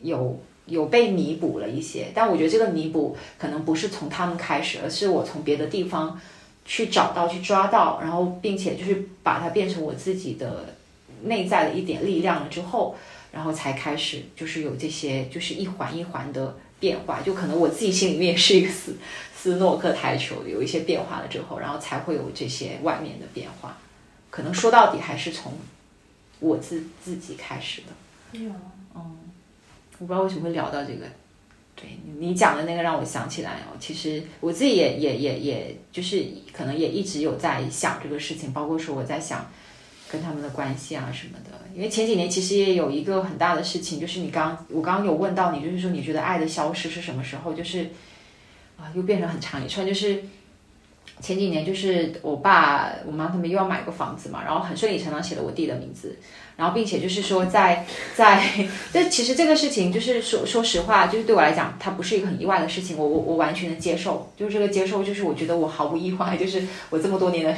[0.03, 0.41] 有。
[0.67, 6.21] 有被弥补了一些，但我觉得这个弥补可能不是从他们开始，而是我从别的地方
[6.65, 10.75] 去找到、去抓到，然后并且就是把它变成我自己的
[11.23, 12.97] 内在的一点力量了之后，
[13.31, 18.97] 然后才开始就是有这些就是一环一环的变化，就可能我自己心里面是一个死
[19.37, 23.77] 斯诺克台球，有一些变化了之后，然后才会有这些外面的变化，
[24.31, 25.53] 可能说到底还是从
[26.41, 28.39] 我自自己开始的。
[28.95, 29.17] 嗯。
[29.99, 31.07] 我不知道为什么会聊到这个，
[31.75, 31.89] 对
[32.19, 36.23] 你讲的那个让我想起来哦，其实我自己也也也也就是
[36.53, 39.51] 可能也一直有在想这个事情，包括说我在想
[40.11, 41.53] 跟他们的关系啊什么的。
[41.75, 47.55] 因为前几年其实也有一个很大的事情，就是你刚我刚刚有问到你，就是说你觉得爱的消失是什么时候？
[47.55, 47.89] 就是
[48.77, 50.23] 啊，又变成很长一串，就是
[51.21, 56.17] 前几年就是我爸我妈他们又要买个房子嘛，然后很顺理成章写了我弟的名字。
[56.57, 57.85] 然后，并且就是说，在
[58.15, 58.43] 在，
[58.91, 64.33] 这其实这个事情就是说，说实话，就是对我来讲，它不是一个很意外的事情，我我我完全能接受。
[64.39, 67.55] 就是这个接受，就是我觉得我毫不意外，就是我这么多年的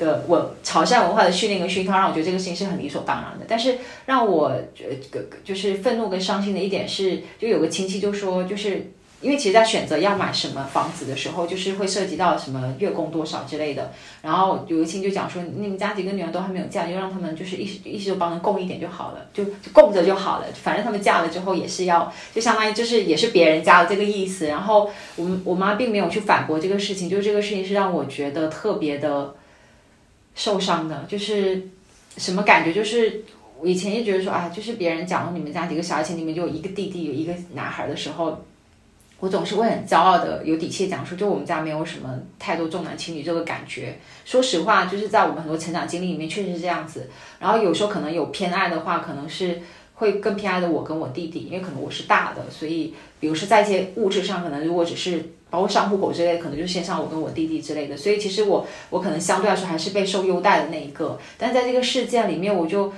[0.00, 3.46] 的我潮汕文化的训练跟熏陶，让我觉得这个事情是很理所当然的。
[3.46, 8.90] 但是让我呃就是愤怒跟伤心的一点是，就有个亲戚就说，就是。
[9.20, 13.92] 因为其实，在选择要买什么房子的时候，就是会涉及到什么月供多少之类的。
[14.22, 19.44] 然后有一亲就讲说，你们家几个女儿都还没有嫁，就让他们就是一一直就帮着供一点就好了，就
[19.74, 20.46] 供着就好了。
[20.54, 24.46] 反正他们嫁了之后也是要，就相当于就是也是别人家的这个意思。
[24.46, 29.34] 然后我们我妈并没有去反驳这个事情，就这个事情是让我觉得特别的
[30.34, 31.04] 受伤的。
[31.06, 31.68] 就是
[32.16, 32.72] 什么感觉？
[32.72, 33.22] 就是
[33.60, 38.42] 我以前也觉得说啊，就是别人讲你们家几个小孩，你们就一个弟弟，有一个男孩的时候。
[39.20, 43.98] 我总是会很骄傲的、有底气讲说，就我们家没有什么太多重男轻女这个感觉。
[44.24, 47.10] 说实话，就是在我们很多成长经历里面，确实是这样子。
[47.38, 49.60] 然后有时候可能有偏爱的话，可能是
[49.96, 57.94] 会更偏爱的我跟我弟弟，因为可能我是大的，所以比如说在一些物质上，可能如果只是包括上户口之类，可能就先上我跟我弟弟之类的。
[57.94, 61.18] 所以其实我我可能相对来说还是被受优待的那一个。
[61.36, 62.90] 但在这个事件里面，我就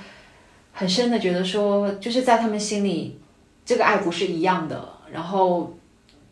[0.71, 3.19] 很深的觉得说，就是在他们心里，
[3.65, 4.87] 这个爱不是一样的。
[5.11, 5.73] 然后。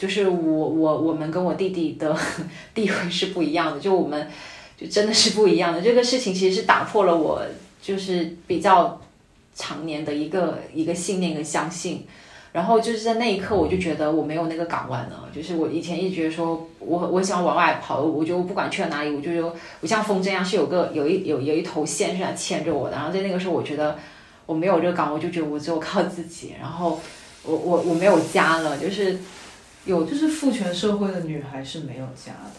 [0.01, 2.17] 就是我我我们跟我弟弟的
[2.73, 4.27] 地位是不一样的，就我们
[4.75, 5.79] 就真的是不一样的。
[5.79, 7.39] 这个事情其实是打破了我
[7.79, 8.99] 就是比较
[9.53, 12.03] 常年的一个一个信念跟相信。
[12.51, 15.29] 然后就是在那一刻，我就觉得我没有那个港湾了。
[15.31, 22.95] 就是我以前一直说我我想往外跑，我就不管去了哪里，我就我像风筝一样是有个有一有有一头线是牵着我的。
[22.95, 23.99] 然后在那个时候，我觉得
[24.47, 26.55] 我没有这个港，我就觉得我只有靠自己。
[26.59, 26.99] 然后
[27.43, 29.15] 我我我没有家了，就是。
[29.85, 32.51] 有，就是父权社会的女孩是没有家的，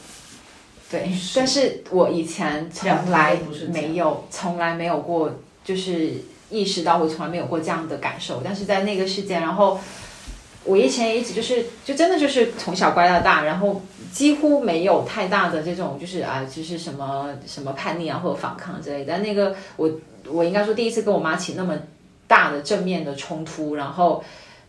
[0.90, 1.10] 对。
[1.34, 3.38] 但是我以前从来
[3.72, 5.32] 没有，从来没有过，
[5.64, 6.12] 就是
[6.50, 8.42] 意识到我从来没有过这样的感受。
[8.44, 9.78] 但是在那个事件，然后
[10.64, 13.80] 我以前也一直就是，就真的就是从小乖到大，然后
[14.12, 19.12] 几乎没有太大的这种，就是啊，就是什么什么叛逆啊或者反抗之类的。
[19.12, 19.90] 但那个我，
[20.26, 21.76] 我应该说第一次跟我妈起那么。
[22.28, 24.24] 大的正面的冲突，然后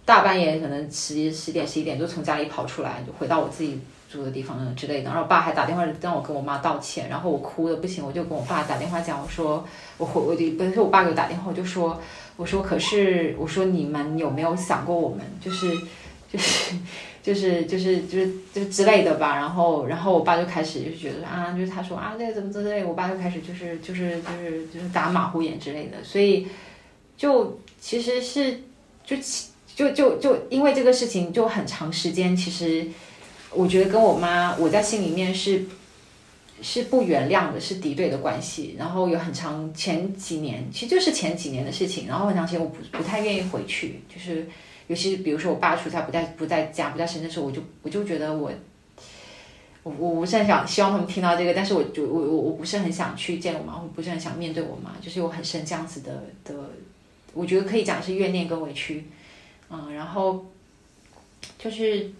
[0.05, 3.80] 大半夜可能十十点十一点就从家里跑出来，就回到我自己
[4.11, 5.05] 住的地方之类的。
[5.05, 9.65] 然后我爸还打电话让我跟我妈道歉，然后我哭的不行，我就跟我爸打电话讲，我说
[9.97, 12.01] 我回我就不是我爸给我打电话，我就说
[12.35, 15.71] 我说可是我说你们有没有想过我们就是
[16.31, 16.75] 就是。
[17.23, 26.45] 就是就是就是就之类的吧，然后然后我爸就开始就觉得啊，就是他说啊这个怎么之类，我爸就开始就是就是就是就是打马虎眼之类的，所以
[27.15, 28.59] 就其实是
[29.05, 29.15] 就
[29.75, 32.87] 就就就因为这个事情就很长时间，其实
[33.51, 35.65] 我觉得跟我妈我在心里面是
[36.61, 44.47] 是不原谅的，是敌对的关系，然后有很长前几年，其实就是前几年的事情，然后很长时间我不不太愿意回去，就是。
[44.87, 48.51] 尤其是比如说我爸出差不在不在家不在深圳的时候，我就我就觉得我
[49.83, 56.53] 我我不是很想希望他们听到这个，但是我就我我我不是很想去见我妈，我不是很想面对我妈，就是有很深这样子的的，
[57.33, 59.05] 我觉得可以讲是怨念跟委屈，
[59.73, 60.45] 嗯，然后
[61.57, 62.11] 就是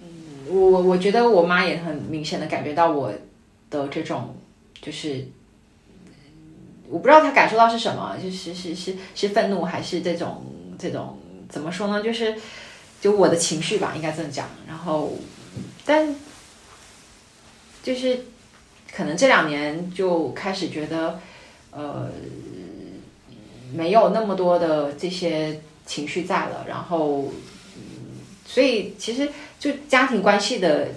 [0.00, 3.10] 嗯，我我觉得我妈也很明显的感觉到我
[3.70, 4.36] 的这种
[4.80, 5.26] 就是
[6.88, 10.44] 我不知道她感受到是什么，就是是是是愤怒还是这种
[10.78, 11.16] 这种。
[11.48, 12.00] 怎么说呢？
[12.00, 12.32] 就是，
[13.00, 14.48] 就我的情绪吧，应该这么讲。
[14.68, 15.10] 然后，
[15.84, 16.14] 但
[17.82, 18.20] 就是，
[18.92, 21.18] 可能这两年就开始觉得，
[21.72, 22.08] 呃，
[23.74, 26.64] 没有那么多的这些情绪在了。
[26.68, 27.32] 然后，
[27.76, 27.82] 嗯
[28.46, 29.28] 所以其实
[29.58, 30.88] 就家庭关系的，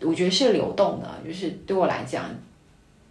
[0.00, 1.20] 我觉得是流动的。
[1.26, 2.24] 就是对我来讲。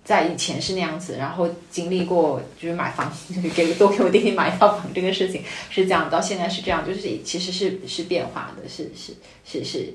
[0.07, 3.11] 在以前是那样子，然后经历过就是买房，
[3.53, 9.13] 给多给我弟弟买一套房这个事情是这样，到现在是这样，就是其实是是变化的，是是
[9.43, 9.93] 是是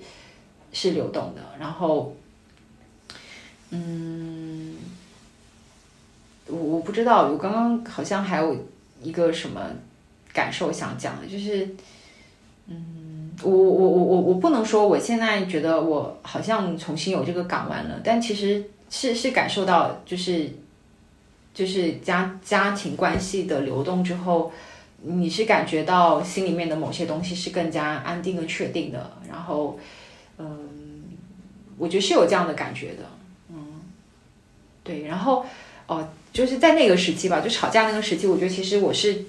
[0.74, 1.40] 是流动的。
[1.58, 2.14] 然后，
[3.70, 4.76] 嗯，
[6.46, 8.66] 我我不知道，我刚刚好像还有
[9.02, 9.70] 一个什么
[10.32, 11.68] 感受想讲的，就是，
[12.66, 18.64] 嗯，我我我我我不能说我现在觉得我好像重新有这个港湾了，但其实。
[18.94, 20.50] 是是感受到就是
[21.54, 24.52] 就是家家庭关系的流动之后，
[25.00, 29.80] 你是感觉到心里面的某些东西是更加安定和确定的，然后
[30.36, 31.04] 嗯，
[31.78, 33.04] 我觉得是有这样的感觉的，
[33.48, 33.80] 嗯，
[34.84, 35.46] 对，然后
[35.86, 39.24] 哦，就是在那个时期吧，就吵架那个时期，我觉得其实我是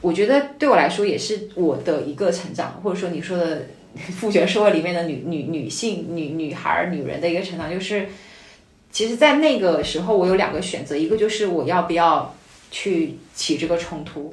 [0.00, 3.66] 我觉得对我来说也是我的一个成长，或者说你说的
[4.18, 8.06] 父权社会里面的女女女性女女孩女人的一个成长，就是。
[8.90, 12.34] 其实，在那个时候，我有两个选择，一个就是我要不要
[12.70, 14.32] 去起这个冲突，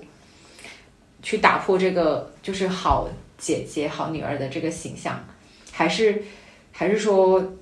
[1.21, 5.27] 去打破这个就是好姐姐、好女儿的这个形象，
[5.73, 6.23] 还是
[6.71, 7.53] 还是说，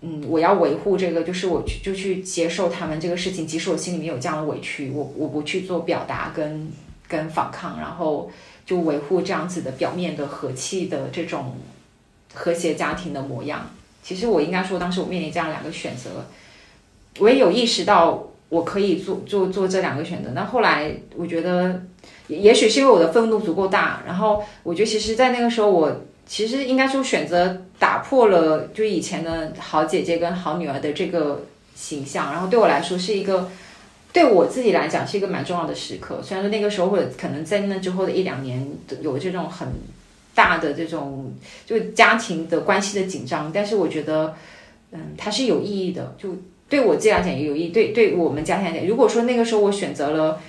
[0.00, 6.72] 嗯，我要维护这个，就是我去就去接受他们这个事情，即使我心里面有这样的委屈，我我不去做表达跟
[7.10, 8.30] 跟反抗，然后
[8.64, 11.56] 就维护这样子的表面的和气的这种
[12.32, 13.68] 和谐家庭的模样。
[14.02, 16.24] 其实我应该说，当时我面临这样两个选择，
[17.18, 20.30] 我也有意识到我可以做做做这两个选择。
[20.34, 21.82] 但后来我觉得，
[22.28, 32.32] 也许是因为我的愤怒足够大，然后我觉得其实，在那个时候，我其实应该说选择打破了就以前的好姐姐跟好女儿的这个形象。
[32.32, 33.50] 然后对我来说是一个，
[34.12, 36.20] 对我自己来讲是一个蛮重要的时刻。
[36.22, 38.66] 虽然说那个时候或者可能在那之后的一两年
[39.00, 39.68] 有这种很。
[40.32, 41.34] 大的这种
[41.66, 44.34] 就家庭的关系的紧张，但是我觉得，
[44.92, 46.14] 嗯，它是有意义的。
[46.16, 46.34] 就
[46.68, 50.40] 对我自己来讲也有意义，对对我们家庭来讲，如果说那个时候我选择了，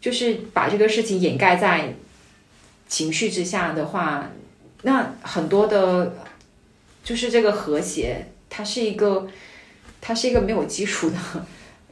[0.00, 1.92] 就是把这个事情掩盖在
[2.88, 4.30] 情绪之下的话，
[4.82, 6.16] 那很多的，
[7.02, 9.26] 就是这个和谐，它是一个，
[10.00, 11.16] 它是一个没有基础的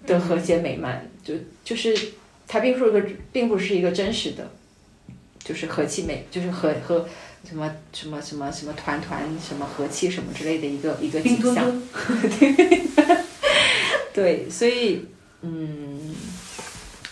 [0.06, 1.96] 的和谐美满，就就是
[2.46, 4.50] 它并不是一个，并不是一个真实的，
[5.42, 7.08] 就是和气美，就是和和。
[7.46, 11.82] 什么什么什么什么团团什么和气什么之类的一个一个景象，
[14.14, 15.04] 对，所以
[15.42, 16.14] 嗯，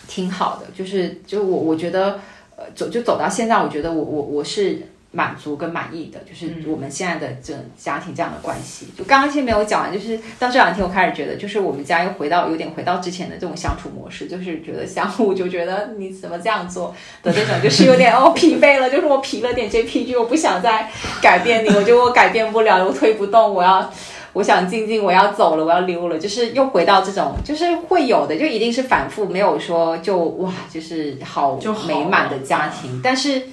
[0.07, 2.19] 挺好的，就是就我我觉得
[2.55, 4.81] 呃走就走到现在，我觉得我我我是。
[5.15, 8.87] 满足跟满意的，就是我们现在的这家庭这样的关系。
[8.97, 20.89] 就刚刚先没有讲完，就是到这两天我开始觉得，就是我们家又回到有点回到之前的这种相处模式，就是觉得相互就觉得你怎么这样做的这种，就是有点 哦疲惫了，就是我疲了点 JPG，我不想再
[21.21, 23.87] 改变你，我觉得我改变不了，我推不动，我要
[24.33, 33.43] 我想静静，我要走了，我要溜了，就是又回到这种，就是会有的，就一定是反复，没有说就哇，就是好美满的家庭，但是。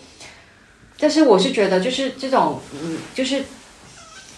[1.01, 3.43] 但是我是觉得，就是这种，嗯，就是，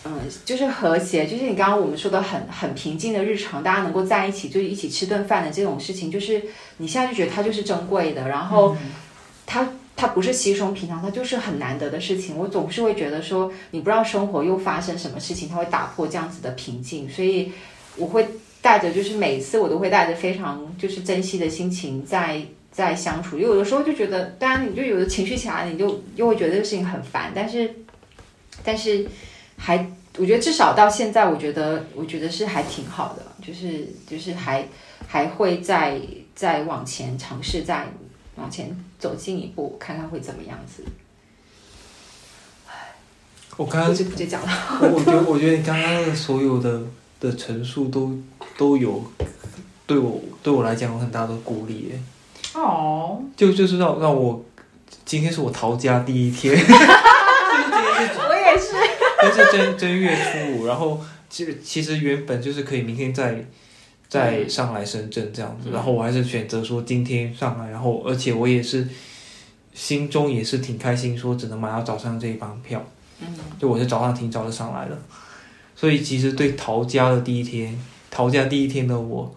[0.04, 6.40] 嗯，就是和谐，就是你刚刚我们说的很很平静的日常，大家能够在一起，就是一起吃顿饭的这种事情，就是
[6.76, 8.28] 你现在就觉得它就是珍贵的。
[8.28, 8.76] 然后，
[9.44, 12.36] 它它不是稀松平常，它就是很难得的事情。
[12.36, 17.50] 我总是会觉得说，你不知道生活又发生什么事情，它会打破这样子的平静，所以
[17.96, 18.26] 我会
[18.60, 22.40] 带着，就是每次我都会带着非常就是珍惜的心情在
[22.72, 23.38] 在相处。
[23.38, 27.72] 有的时候就觉得，当然你就有的情绪起来，你就又会觉得这个事情很烦，但是
[28.64, 29.06] 但是
[29.56, 29.86] 还。
[30.18, 34.68] 我觉得至少到现在，我觉得我觉得是还挺好的，就是就是还
[35.08, 35.98] 还会再
[36.34, 37.86] 再往前尝试，再
[38.34, 40.84] 往前走进一步，看看会怎么样子。
[43.56, 44.48] 我刚刚不知不觉讲了，
[44.82, 46.82] 我觉得我觉得你刚刚的所有的
[47.18, 48.14] 的陈述都
[48.58, 49.02] 都有
[49.86, 51.98] 对我对我来讲有很大的鼓励耶，
[52.54, 54.44] 哦，就就是让让我
[55.04, 58.72] 今天是我逃家第一天， 我也是。
[59.22, 61.00] 就是正正月初五，然后
[61.30, 63.44] 其实其实原本就是可以明天再
[64.08, 68.86] 再上来深圳这样子，然后我还是选择说今天上来，然后而且我也是
[69.72, 72.84] 心中也是挺开心，说只能买到早上这一班票，
[73.20, 73.28] 嗯，
[73.60, 74.98] 就我是早上挺早就上来了，
[75.76, 77.78] 所以其实对逃家的第一天，
[78.10, 79.32] 逃家第一天的我，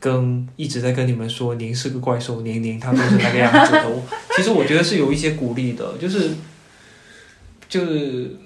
[0.00, 4.02] 跟一直在跟你们说您是个怪兽，年年他都是那个样子的我，
[4.34, 6.30] 其实我觉得是有一些鼓励的，就是
[7.68, 8.36] 就是。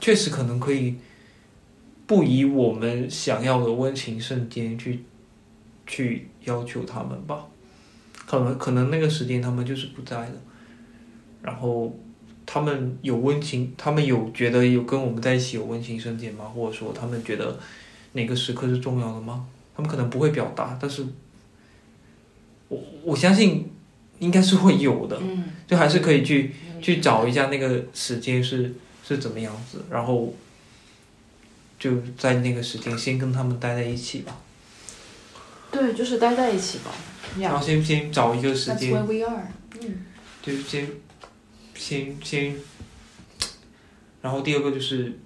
[0.00, 0.96] 确实可能可以
[2.06, 5.02] 不以我们想要的温情瞬间去
[5.86, 7.46] 去要求他们吧，
[8.26, 10.34] 可能可能那个时间他们就是不在的，
[11.40, 11.98] 然后
[12.44, 16.44] 他们有温情，他们有觉得有跟我们在一起有温情瞬间吗？
[16.44, 17.58] 或者说他们觉得
[18.12, 19.46] 哪个时刻是重要的吗？
[19.76, 21.04] 他们可能不会表达，但是
[22.68, 23.72] 我我相信
[24.18, 28.74] 应该是会有的，嗯，就还是可以去去找一下那个时间是。
[29.06, 29.84] 是怎么样子？
[29.90, 30.34] 然后
[31.78, 34.34] 就在那个时间先跟他们待在一起吧。
[35.70, 36.90] 对，就是待在一起吧。
[37.38, 38.94] 然后先先找一个时间。
[38.94, 39.46] That's where we are。
[39.82, 40.06] 嗯。
[40.40, 40.90] 就先
[41.74, 42.56] 先先，
[44.22, 45.18] 然后第二个就是，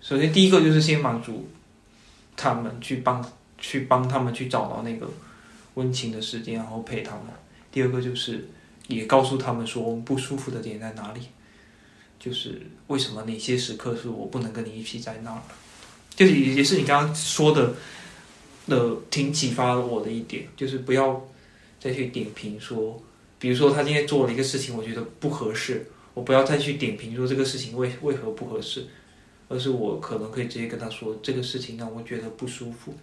[0.00, 1.48] 首先第一个就是先满足
[2.36, 3.24] 他们，去帮
[3.60, 5.08] 去帮他们去找到那个
[5.74, 7.24] 温情的时间，然后陪他们。
[7.70, 8.48] 第二个就是
[8.88, 11.20] 也告诉他们说我们不舒服的点在哪里。
[12.18, 15.40] 就是为什么哪些时刻是我不能跟你一起在那儿？
[16.14, 17.72] 就也也是你刚刚说的，
[18.66, 21.26] 的挺启发我的一点，就是不要
[21.78, 23.02] 再去点评说，
[23.38, 28.86] 比如说他今天做了一个事情，我觉得不合适，我不要再去点评说这个事情为为何不合适，
[29.48, 32.94] 而是我可能可以直接跟他说这个事情让我觉得不舒服，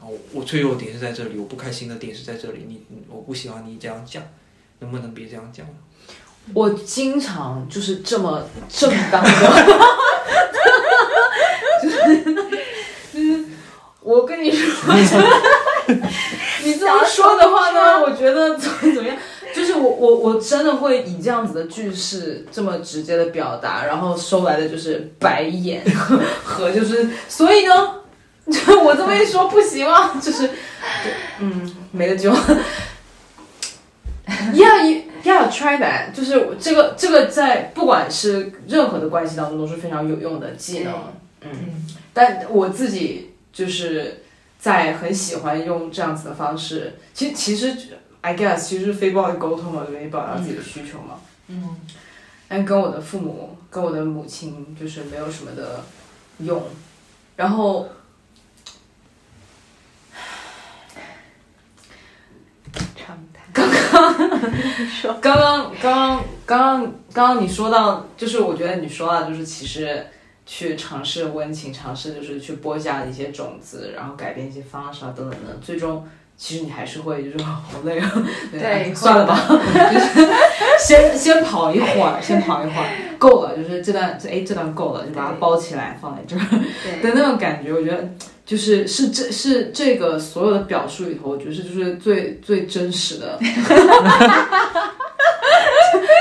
[0.00, 4.22] 后我脆弱点是在这里，我不开心的点是在这里，你我不喜欢你这样讲，
[4.80, 5.66] 能不能别这样讲？
[6.54, 9.30] 我经常就是这么正当的，
[11.82, 12.24] 就是
[13.12, 13.44] 就是
[14.00, 14.94] 我跟你说，
[16.64, 19.14] 你这么说的话呢，我觉得怎么怎么样，
[19.54, 25.84] 就是我我我真的会以这样子的句式这么直接的表达，然后收来的就是白眼
[26.42, 27.97] 和就是，所以呢，
[28.50, 30.14] 就 我这么一说不行吗？
[30.20, 30.50] 就是
[31.38, 32.34] 嗯，没得救。
[34.52, 35.02] Yeah.
[35.24, 36.12] Yeah, try that.
[36.12, 40.94] 就是这个，这个在不管是任何的关系当中都是非常有用的技能。
[41.40, 41.84] 嗯，
[42.14, 44.22] 但我自己就是
[44.58, 46.98] 在很喜欢用这样子的方式。
[47.12, 47.74] 其实，其实
[48.20, 51.16] ，I guess，其实是非暴力沟通嘛，就表达自己的需求嘛。
[51.48, 51.76] 嗯。
[52.48, 55.84] 但跟我的父母，跟我的母亲，就是没有什么的
[56.40, 56.62] 用。
[57.36, 57.88] 然后。
[65.20, 70.06] 刚刚，刚刚，刚刚，刚刚，刚刚你说到，就是我觉得你说到，就是其实
[70.46, 76.06] 去尝试温情，尝试就是去播下一些种子，然后改变一些方式啊，等等的，最终
[76.36, 78.12] 其实你还是会就是好累啊，
[78.52, 80.28] 对， 算了吧，就是
[80.78, 82.86] 先先跑一会儿，先跑一会儿，
[83.18, 86.40] 够了，就是这段，哎，这段够了，就把它包起来放在这儿
[87.02, 88.08] 的那种感觉，我觉得。
[88.48, 93.38] 就是是这是这个所有的表述里头，我觉得是就是最最真实的。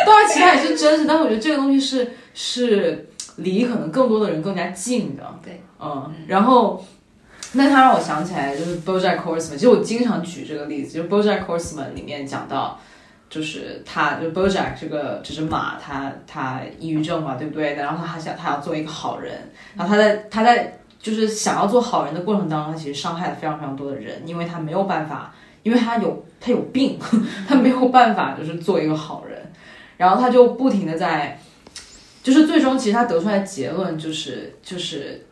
[0.05, 5.23] 当然，其他也是真实，但是我觉得这个东西是是离可能更多的人更加近的。
[5.41, 6.85] 对，嗯，然后
[7.53, 12.77] 那他让我想起来就是 BoJack Horseman，其实我经常举这个例子，就是 BoJack Horseman 里面讲到，
[13.29, 17.75] 就是他就 BoJack 这个这只马，他他抑郁症嘛，对不对？
[17.75, 20.77] 然后他还想他要做一个好人，然后他在他在。
[21.07, 26.99] 就是想要做好人的过程当中，他其实伤害了非常非常多的人，因为他没有办法，因为他有他有病，
[27.47, 29.41] 他没有办法就是做一个好人，
[29.95, 31.39] 然后他就不停的在，
[32.21, 35.25] 就是最终其实他得出来结论就是就是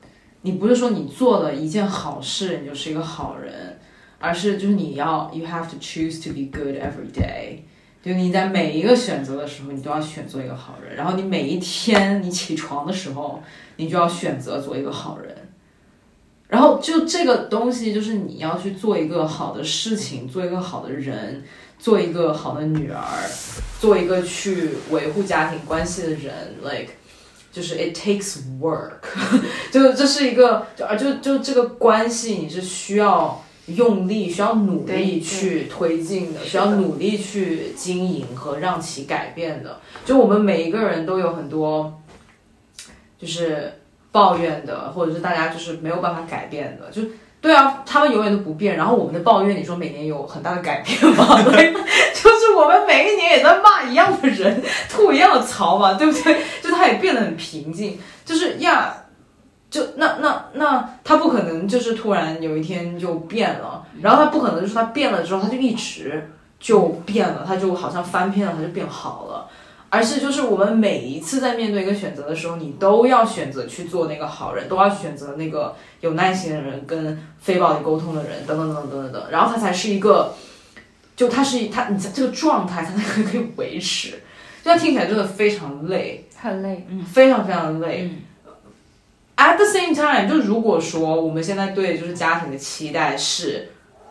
[0.43, 3.77] 你不是说你做了一件好事你就是一个好人，
[4.17, 7.59] 而是就是你要 you have to choose to be good every day，
[8.01, 13.43] 就你在每一个选择的时候，你都要选做一个好人，然后你每一天你起床的时候，
[13.75, 15.35] 你就要选择做一个好人。
[16.55, 21.43] 然后就这个东西，就是你要去做一个好的事情，做一个好的人，
[21.77, 23.03] 做一个好的女儿，
[23.81, 26.93] 做一个去维护家庭关系的人，like。
[27.51, 28.91] 就是 it takes work，
[29.71, 39.79] 就这是一个，就啊就就这个关系你是需要用力、需要努力去推进的，需要努力去经营和让其改变的。
[40.03, 42.01] 就我们每一个人都有很多，
[43.17, 43.71] 就是
[44.15, 47.01] 抱怨的，或者是大家就是没有办法改变的，就。
[47.41, 48.75] 对啊，他们永远都不变。
[48.75, 51.37] 然后我们的抱怨，你说每年有很大的改变吗？
[51.45, 56.41] 就是我们每一年也在骂一样的人，吐一样的槽嘛，对不对？
[56.63, 57.99] 就他也变得很平静。
[58.25, 58.95] 就是呀，
[59.69, 66.27] 就那那那他不可能就是突然有一天就变了，然后他不可能就是他变了之后他就一直
[66.59, 69.47] 就变了，他就好像翻篇了，他就变好了。
[69.89, 80.33] 而是就是我们每一次在面对一个选择的时候，你都要选择去做那个好人，都要选择那个有耐心的人，跟非暴力沟通的人，等等等等等等等，然后他才是一个，
[81.15, 84.21] 就他是他你这个状态他才能可以维持。
[84.63, 88.09] 这样听起来真的非常累，很累，嗯，非常非常累。
[89.37, 93.69] At the same time，就如果说我们现在对就是家庭的期待是。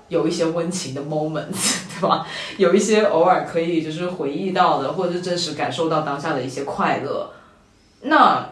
[0.09, 2.26] 有一些温情的 moments， 对吧？
[2.59, 7.32] 有一些偶尔可以就是回忆到的，或者是真实感受到当下的一些快乐。
[8.02, 8.47] 那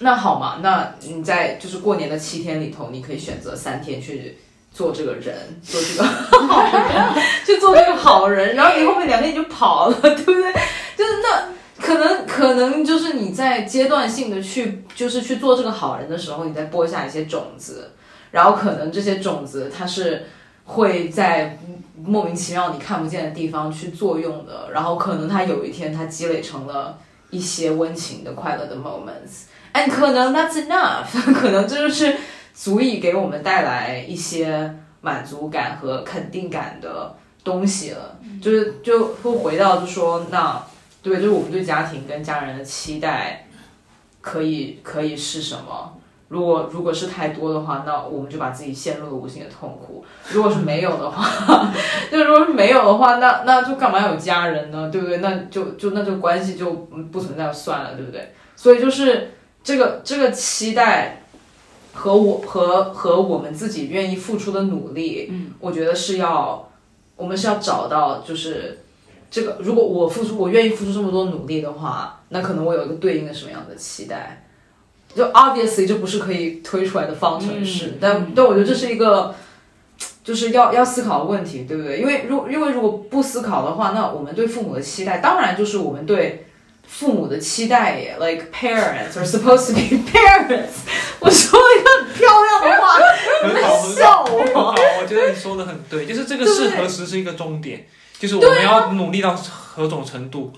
[0.00, 4.38] 那好嘛，那你在就是过年的七天里头，你可以选择三天去
[4.72, 10.52] 做这个人，做这个好人，去做这个好人，然后你后面两天你就跑了， 对不对？
[10.96, 11.48] 就是那
[11.78, 17.92] 可能可能就是你在阶段性的去就是去做这个好人的时候，你在播下一些种子，
[18.32, 20.26] 然后可能这些种子它是。
[20.70, 21.58] 会在
[21.96, 26.98] 莫名其妙你看不见的地方去作用的，然后可能它有一天它积累成了
[27.30, 32.16] 一些温情的快乐的 moments，and 可能 that's enough， 可能这就是
[32.54, 38.16] 足以给我们带来一些满足感和肯定感的东西了。
[38.40, 40.62] 就是就会回到就说那
[41.02, 43.46] 对，就是我们对家庭跟家人的期待
[44.20, 45.96] 可以可以是什么？
[46.30, 50.04] 如果如果是太多的话，那我们就把自己陷入了无尽的痛苦。
[50.30, 51.68] 如果是没有的话，
[52.08, 54.88] 就如果是没有的话，那那就干嘛有家人呢？
[54.92, 55.16] 对不对？
[55.18, 56.70] 那就就那就关系就
[57.10, 58.32] 不存在算了，对不对？
[58.54, 59.32] 所以就是
[59.64, 61.24] 这个这个期待
[61.92, 66.70] 和我和和我们自己愿意付出的努力，嗯，我觉得是要
[67.16, 68.78] 我们是要找到就是
[69.32, 69.56] 这个。
[69.58, 74.44] 如果我付出，我愿意付出这么多努力的话，那可能我有一个对应的什么样的期待？
[75.14, 79.34] 就 obviously 这不是可以推出来的方程式，但但我觉得这是一个，
[80.22, 81.98] 就是要要思考的问题，对不对？
[81.98, 86.46] 因为如因为如果不思考的话，那我们对父母的期待，当然就是我们对
[86.86, 90.86] 父母的期待也，like parents are supposed to be parents。
[91.20, 92.98] 我说一个很漂亮的话，
[93.42, 94.44] 很好，笑我。
[94.44, 97.84] 很好，我觉得你说的很对，就是这个是何时是一个终点，
[98.18, 100.52] 就是我们要努力到何种程度，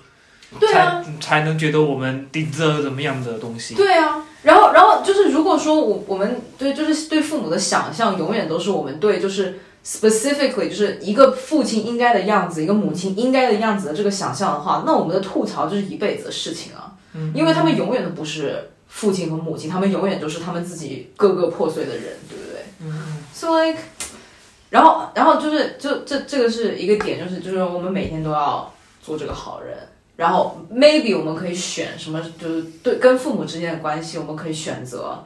[0.70, 3.74] 才才能觉得我们顶着怎么样的东西？
[3.74, 4.22] 对啊。
[4.42, 16.92] 然后，然后就是，如果说我我们对就是对父母的想象，永远都是我们对就是 specifically 就是一个父亲应该的样子，一个母亲应该的样子的这个想象的话，那我们的吐槽就是一辈子的事情啊。
[17.14, 22.64] 嗯，因为他们永远都不是父亲和母亲，他们永远都是他们自己各个破碎的人，对不对？
[22.80, 23.22] 嗯。
[23.32, 23.78] So like，
[24.70, 29.76] 然后，然后就是就这这个是一个点，就是就是我们每天都要做这个好人。
[30.22, 35.18] 然后 maybe 我们可以选什么，就是对跟父母之间的关系，我们可以选择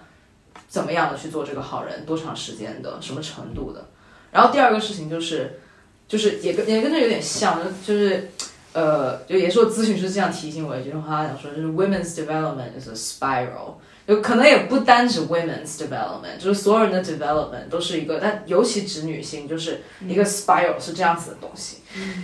[0.66, 3.85] 怎么样的去做这个好人，多长时间的，什么程度的。
[4.32, 5.60] 然后第二个事情就是，
[6.09, 8.31] 就是也跟也跟这有点像，就是
[8.73, 13.74] 呃，就也是我咨询师这样提醒我一句话，他讲说就是 women's development is a spiral。
[14.06, 21.78] 有可能也不单指 women's development，就是所有人的 development 都是一个，但尤其指女性，就是一个 spiral 是这样子的东西，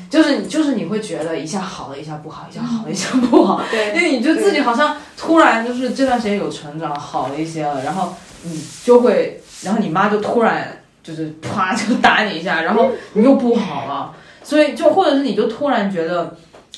[0.09, 14.15] 就是你就是你会觉得一下好了一下不好，一下好了一下不好，对，因为你就自己好像突然就是这段时间有成长好了一些了，然后你就会，然后你妈就突然就是啪就打你一下，然后你又不好了，
[14.45, 16.37] 所以就或者是你就突然觉得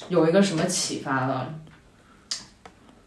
[0.09, 1.47] 有一个什么启发了。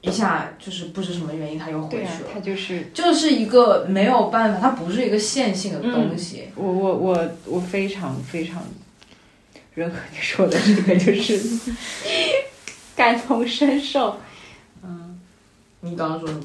[0.07, 2.29] 一下就是不知什么原因，他又回去了。
[2.33, 6.45] 他就是就是一个没有办法，它不是一个线性的东西。
[6.55, 8.63] 我我我我非常非常
[9.75, 11.39] 认可你说的这个，就是
[12.95, 14.17] 感同身受。
[14.83, 15.19] 嗯，
[15.81, 16.43] 你刚刚说什么？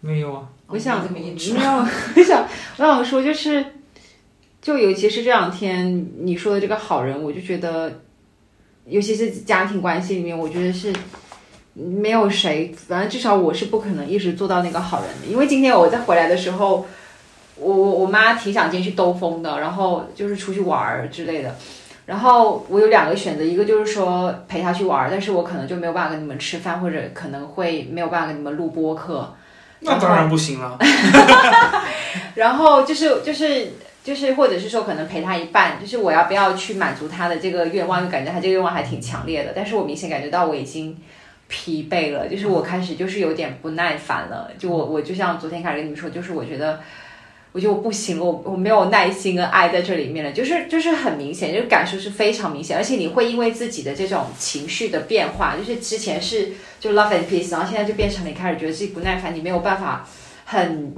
[0.00, 2.46] 没有啊，我想没有， 我想
[2.76, 3.64] 我想说就是，
[4.60, 8.00] 就尤其是这两天你说的这个好人，我就觉得
[8.86, 10.92] 尤其是家庭关系里面，我觉得是
[11.74, 15.26] 没有谁，反正至少我是不可能一直做到那个好人的。
[15.26, 16.86] 因为今天我在回来的时候，
[17.56, 21.54] 我我我妈挺想进去兜风的，然后就是出去玩儿之类的。
[22.06, 29.34] 然后我有两个选择，一个就是说陪她去玩儿，但是我可能就没有办法跟你们吃饭，或者可能会没有办法跟你们录播客。
[29.80, 30.78] 那当然不行了。
[32.36, 33.72] 然后就是就是
[34.02, 39.52] 就是，或者是说可能陪他一半，就是我要不要去满足他的这个愿望，就感觉他这个愿望还挺强烈的。
[39.56, 40.96] 但是我明显感觉到我已经
[41.48, 44.50] 疲惫了，就是我开始就是有点不耐烦了。
[44.58, 46.80] 就我我就像昨天开始跟你们说，就是我觉得。
[47.54, 56.48] 我觉得我不行了，我我没有耐心跟爱在这里面了，就是就是很明显，就是感受是非常明显，而且你会因为自己的这种情绪的变化，就是之前是
[56.80, 60.04] 就 love and peace，然后现在就变成你开始觉得自己不耐烦，你没有办法
[60.46, 60.92] 很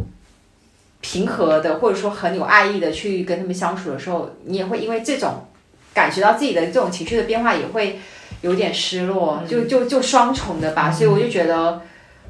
[1.03, 5.47] 平和的或者说很有爱意的去跟他们相处的时候，你也会因为这种
[5.93, 7.99] 感觉到自己的这种情绪的变化，也会
[8.43, 11.83] 有点失落，就就就双重的吧，所以我就觉得。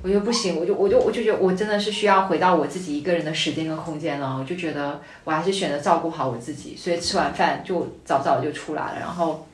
[0.03, 4.37] 我就不行，我就我就我就觉得我真的是需要回到我自己一个人的时间跟空间了。
[4.39, 8.99] 我就觉得我还是选择照顾好我自己，所以吃完饭就早早就出来了。
[9.01, 9.45] 然后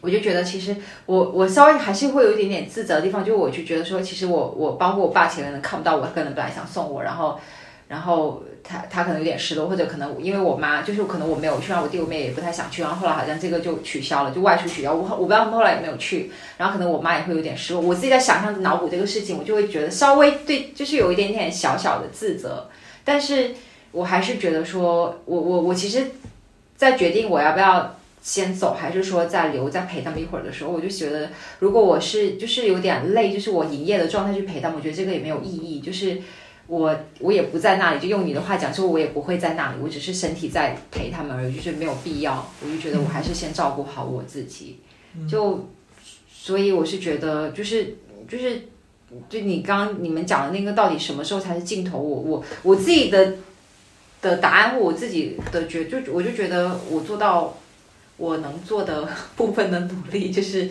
[0.00, 7.38] 我就觉得其实我我稍微还是会有一点点自责的地方，就我就觉得说，其实我我包括我爸前面能看不到我，可能本来想送我，然后
[7.86, 14.92] 然后他他可能有点失落，或者可能因为我妈就是可能我没有去，然后我弟我妹也不太想去，然后后来好像这个就取消了，就外出取消。
[14.92, 16.30] 我我不知道他们后来有没有去。
[16.58, 22.68] 然后可能我妈也会有点失落，我自己在想象脑补这个事情，我就会觉得稍微对，就是有一点点小小的自责，
[23.04, 23.54] 但是
[23.92, 26.06] 我还是觉得说，我我我其实，
[26.76, 31.30] 在决定我要不要先走，还是说再留再陪他们一会儿的时候，我就觉得，
[31.60, 36.18] 如果我是就是有点累，就是我营业的状态去陪他们，我觉得这个也没有意义，就是
[36.66, 44.80] 我我也不在那里，就用你的话讲，就我也不会在那里，我只是身体在陪他们而已，就是没有必要，我就觉得我还是先照顾好我自己，
[45.30, 45.68] 就。
[46.28, 47.96] 所以我是觉得，就是
[48.28, 48.68] 就是，
[49.28, 51.98] 就你刚你们讲的那个，到底什么时候才是尽头？
[51.98, 53.34] 我我我自己的
[54.22, 57.58] 的答案，或我自己的觉，就我就觉得我做到
[58.16, 60.70] 我能做的 部分的努力，就是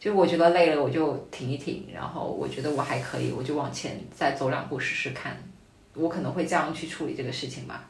[0.00, 5.36] 就我觉得累了，我就停一停，然后我觉得我还可以，我就往前再走两步试试看，
[5.94, 7.84] 我可能会这样去处理这个事情吧。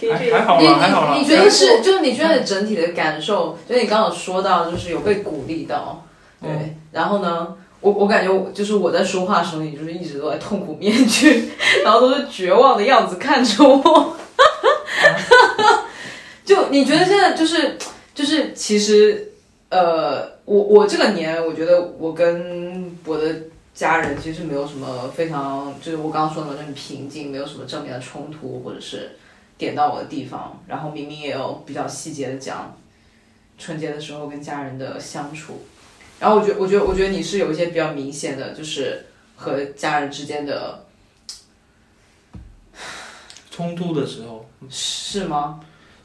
[0.00, 1.14] 还 还好啦，还好啦。
[1.16, 1.80] 你觉得是？
[1.82, 6.04] 就是你觉得整体的感受，就是你刚刚说到，就是有被鼓励到，
[6.42, 6.74] 对。
[6.90, 11.52] 然后呢，我我感觉就是我在说话的时候，你就是一直都在痛苦面具，
[11.84, 14.16] 然后都是绝望的样子看着我。
[16.50, 17.78] 就你觉得现在就是
[18.12, 19.32] 就是其实
[19.68, 29.12] 呃，我我这个年，我觉得我跟我的家人其实没有什么非常，就是我刚刚说的那种平静，没有什么正面的冲突，或者是。
[29.60, 32.74] 点到我的地方，然后明明也有比较细节的讲
[33.58, 35.60] 春节的时候跟家人的相处，
[36.18, 39.04] 然后我觉我觉得我觉得你是有一些比较明显的，就是
[39.36, 40.86] 和家人之间的
[43.50, 45.60] 冲突的时候，是吗？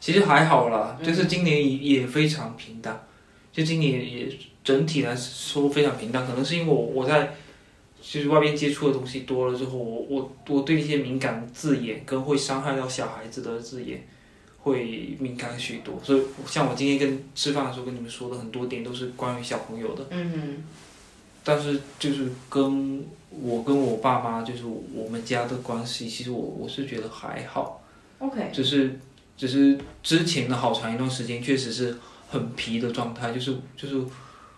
[0.05, 3.03] 其实还好啦，就是今年也也非常平淡，
[3.51, 4.29] 就今年也
[4.63, 7.33] 整体来说非常平淡，可能是因为我我在。
[8.07, 14.07] 就是外边接触的东西多了之后，我我我对一些敏感字眼跟会伤害到小孩子的字眼
[14.59, 20.05] 会敏感许多，所以像我今天跟吃饭的时候跟你们说的很多点都是关于小朋友的。
[20.11, 20.63] 嗯。
[21.43, 27.81] 但是就是跟我跟我爸妈就是我们家的关系，其实我我是觉得还好。
[28.19, 28.51] OK。
[28.53, 28.99] 只是
[29.37, 31.97] 只是之前的好长一段时间确实是
[32.29, 33.95] 很皮的状态，就是就是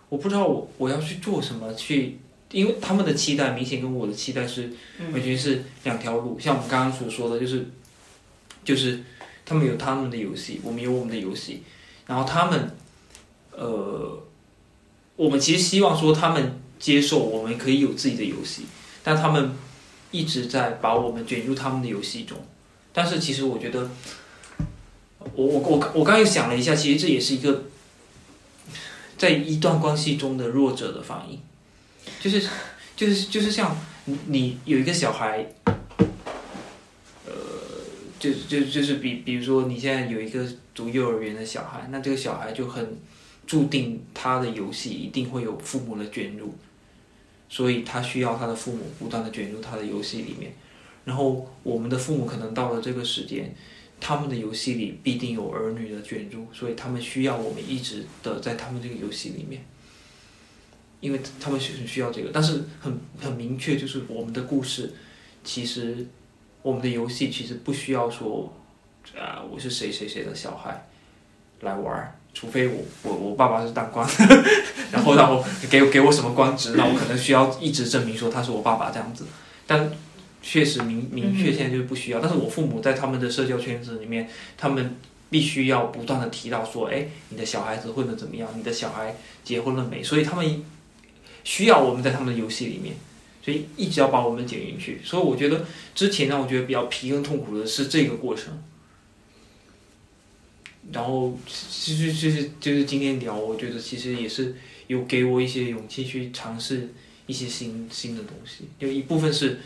[0.08, 2.18] 我不知道我我要去做什么去。
[2.50, 4.72] 因为他们的期待明显跟我的期待是
[5.12, 7.66] 完全是两条路，像我们刚刚所说的，就是
[8.64, 9.04] 就是
[9.44, 11.62] 他们有他们的游戏，我们有我们的游戏，
[12.06, 12.74] 然后他们
[13.52, 14.18] 呃，
[15.16, 18.62] 我们其实希望说他们接受我们可以有自己的游戏，
[19.04, 19.52] 但他们
[20.10, 22.38] 一直在把我们卷入他们的游戏中，
[22.94, 23.90] 但是其实我觉得，
[25.34, 27.64] 我我我我刚又想了一下，其实这也是一个
[29.16, 31.40] 在一段关系中的弱者的反应。
[32.20, 32.48] 就是，
[32.96, 33.76] 就是就是像
[34.06, 35.46] 你你有一个小孩，
[37.26, 37.32] 呃，
[38.18, 42.96] 就就就是比比如说你现在有一个读幼儿园的小孩，那这个小孩就很
[43.46, 46.54] 注定他的游戏一定会有父母的卷入，
[47.48, 50.52] 所以他需要他的父母不断的卷入他的游戏里面，
[51.04, 53.54] 然后我们的父母可能到了这个时间，
[54.00, 59.64] 他们的游戏里必定有儿女的卷入，所以他们需要我们一直的在他们这个游戏里面。
[61.00, 64.92] 因为他们很需要这个，但是很很明确，就是我们的故事，
[65.44, 66.04] 其实
[66.60, 68.52] 我们的游戏其实不需要说
[69.16, 70.88] 啊、我是谁谁谁的小孩
[71.60, 74.04] 来玩儿，除非我我我爸爸是当官，
[74.90, 79.24] 然后让我给给我什么官职，那我可能需要一直证明说他是我爸爸这样子。
[79.68, 79.88] 但
[80.42, 84.96] 确实明明确现在就是不需要，但是我父母在他们的社交圈子里面，他们
[85.30, 88.48] 必须要不断的提到说，哎，你的小孩子混得怎么样？
[88.56, 90.02] 你的小孩结婚了没？
[90.02, 90.64] 所以他们
[91.44, 92.94] 需要我们在他们的游戏里面，
[93.42, 95.00] 所以一直要把我们卷进去。
[95.04, 98.62] 所以我觉得之前让我觉得比较疲跟痛苦的是这个过程。
[100.90, 104.56] 然后其实就是就是今天聊，我觉得其实也是
[104.86, 106.88] 有给我一些勇气去尝试
[107.26, 108.64] 一些新新的东西。
[108.78, 109.60] 有一部分是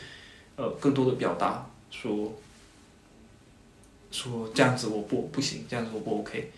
[0.63, 2.33] 呃更多的表达，说
[4.13, 6.53] 说这样子我不不行，这样子我不 OK。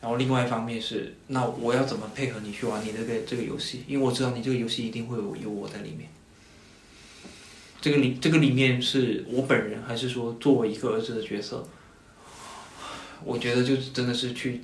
[0.00, 3.82] 然后另外一方面是，那我要怎么配合你去玩你这个这个游戏？
[3.88, 6.08] 因为我知道你这个游戏一定会有有我在里面。
[7.80, 11.66] 这个里这个里面是我本人，还是说作为一个儿子的角色？
[13.24, 14.62] 我觉得就是真的是去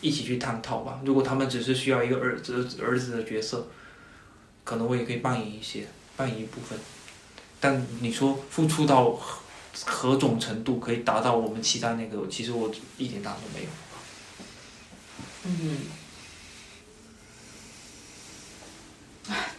[0.00, 1.00] 一起去探讨吧。
[1.04, 3.68] 如果他们只是需要一个儿子儿子的角色，
[4.64, 6.76] 可能我也可以扮演一些，扮演一部分。
[7.64, 9.40] 但你说付出到何
[9.86, 13.70] 何种程度可以达到我们期待那个，其实我一点答案都没有。
[15.46, 15.78] 嗯，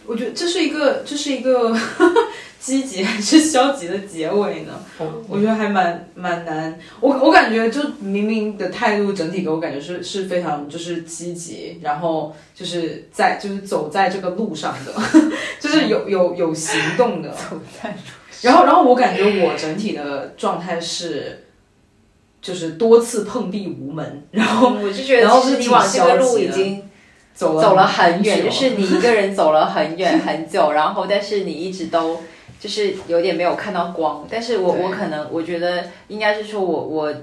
[0.06, 1.76] 我觉得这是一个，这是一个
[2.58, 4.72] 积极还是消极的结尾呢？
[5.28, 6.78] 我觉得还蛮蛮难。
[7.00, 14.92] 我我感觉就明明的态度整体给我感觉是是非常就是积极，然后就是在就是走在这个路上的，
[15.60, 17.30] 就是有有有行动的。
[17.30, 17.94] 走在
[18.42, 21.42] 然后然后我感觉我整体的状态是。
[22.42, 26.80] 就是多次碰壁无门，然后我就觉得，其实你往这个路已经
[27.34, 32.22] 走了走了很远，就是你一个人走了很远 很久，然后但是你一直都
[32.66, 34.26] 就是有点没有看到光。
[34.28, 37.14] 但是我我可能我觉得应该是说我我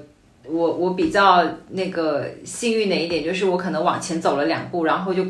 [0.46, 5.26] 我我比较那个幸运的一点就是我可能往前走了两步，然后就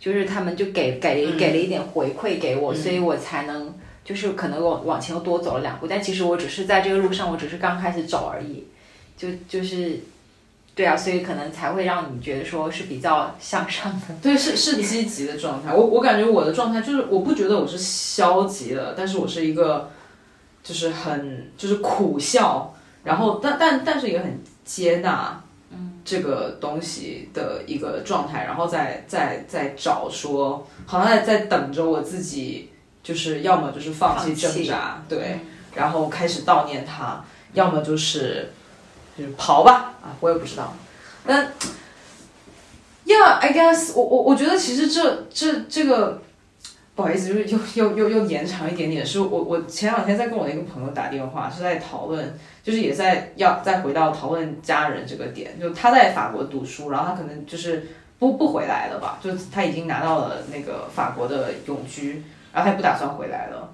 [0.00, 5.86] 就是他们就给给了嗯给了一点回馈给我，嗯所以我才能就是可能往往前又多走了两步。
[5.86, 8.64] 但其实我只是在这个路上，我只是刚开始走而已，
[9.18, 10.00] 就就是。
[10.78, 14.14] 对啊，所以可能才会让你觉得说是比较向上的。
[14.22, 15.74] 对，是是积极的状态。
[15.74, 19.90] 我我感觉我的状态就是，我不觉得我是消极的，但是我是一个，
[20.62, 22.72] 就是很就是苦笑，
[23.02, 25.42] 然后但但但是也很接纳，
[25.72, 32.70] 嗯，这个东西的一个状态，然后再再再找说，好像在在等着我自己，
[33.02, 35.40] 就是要么就是放弃挣扎，对，
[35.74, 38.52] 然后开始悼念他，要么就是
[39.18, 40.72] 就是刨吧啊，我也不知道，
[41.26, 41.52] 但。
[43.10, 46.20] Yeah, I guess 我我我觉得其实这这这个
[46.94, 49.06] 不好意思，就是又又又又延长一点点。
[49.06, 55.58] 是我我前两天在跟我的一个朋友打电话，是在讨论，就是也在要再回到讨论家人这个点。
[55.58, 57.88] 就他在法国读书，然后他可能就是
[58.18, 62.22] 不不回来了吧，就他已经拿到了那个法国的永居，
[62.52, 63.72] 然后他也不打算回来了。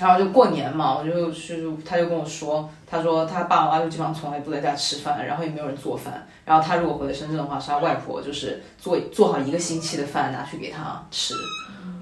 [0.00, 6.26] 然后就过年嘛，我就就是他就跟我说，他说他爸爸妈妈就基本上从来不在家吃饭，然后也没有人做饭。
[6.44, 11.34] 然后他如果回了深圳的话，是他外婆就是做做好一个星期的饭拿去给他吃。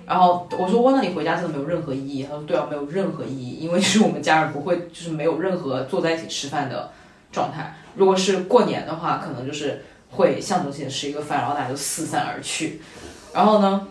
[0.07, 2.25] 然后我说哇，那你回家真的没有任何意义？
[2.25, 6.91] 他说对啊，没有任何意义，因为就是我们家人不会，就是没有任何坐在一起吃饭的
[7.31, 7.75] 状态。
[7.97, 12.81] 如果是过年的话，可能就是会象征性的吃一个饭，然后大家就四散而去。
[13.33, 13.87] 然后呢，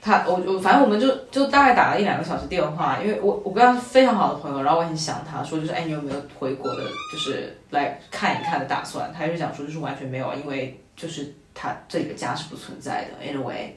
[0.00, 9.12] 他我我反正我们就就大概打了一两个小时电话，因为我我跟他非常好的朋友，然后我很想他，说就是哎你有没有回国的，就是来看一看的打算？
[9.12, 13.70] 他就讲说就是完全没有，因为就是他这里的家是不存在的，anyway。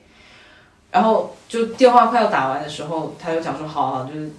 [0.92, 4.30] 然后就电话快要打完的时候，他就讲说好好就是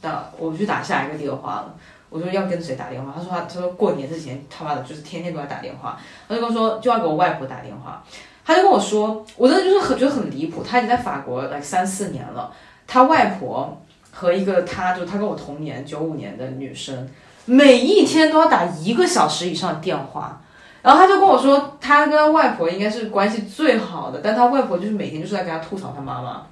[0.00, 1.74] 打我去打下一个电话了。
[2.10, 3.12] 我说要跟谁打电话？
[3.16, 5.98] 他说他他说过年之前他妈的就是天天都在打电话，
[6.28, 8.04] 他就跟我说就要给我外婆打电话。
[8.44, 10.62] 他就跟我说，我真的就是很觉得很离谱。
[10.62, 12.52] 他已经在法国来三四年了，
[12.86, 13.80] 他外婆
[14.10, 17.08] 和一个他就他跟我同年九五年的女生，
[17.44, 20.40] 每一天都要打一个小时以上的电话。
[20.82, 26.42] 然后他就跟我说，他跟他外婆应该是关系最好的，但他外婆就是每天就是在跟他吐槽他妈妈。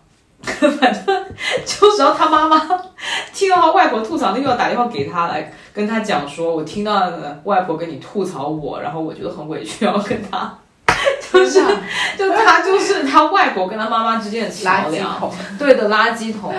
[0.41, 1.05] 反正
[1.67, 2.57] 就只要他妈妈
[3.35, 7.13] 听到他外婆吐槽，那就要打电话给他来跟他讲说，我听到
[7.45, 10.57] 外婆跟你吐槽我，然后我觉得很委屈，要跟他。
[11.33, 11.61] 就是，
[12.19, 16.55] 就他就是他外婆跟他妈妈之间的桥梁，对的垃圾桶。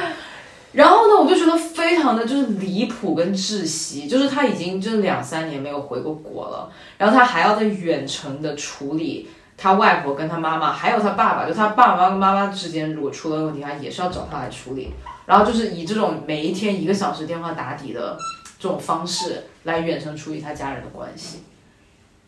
[0.73, 14.93] 然后呢，我就觉得非常的就是离谱跟窒息，就是他已经就是两三年没有回过国了，然后他还要在远程的处理他外婆跟他妈妈，还有他爸爸，就他爸爸跟妈妈之间如果出了问题，他也是要找他来处理。
[15.25, 18.17] 然后就是以这种每一天一个小时电话打底的
[18.57, 21.43] 这种方式来远程处理他家人的关系。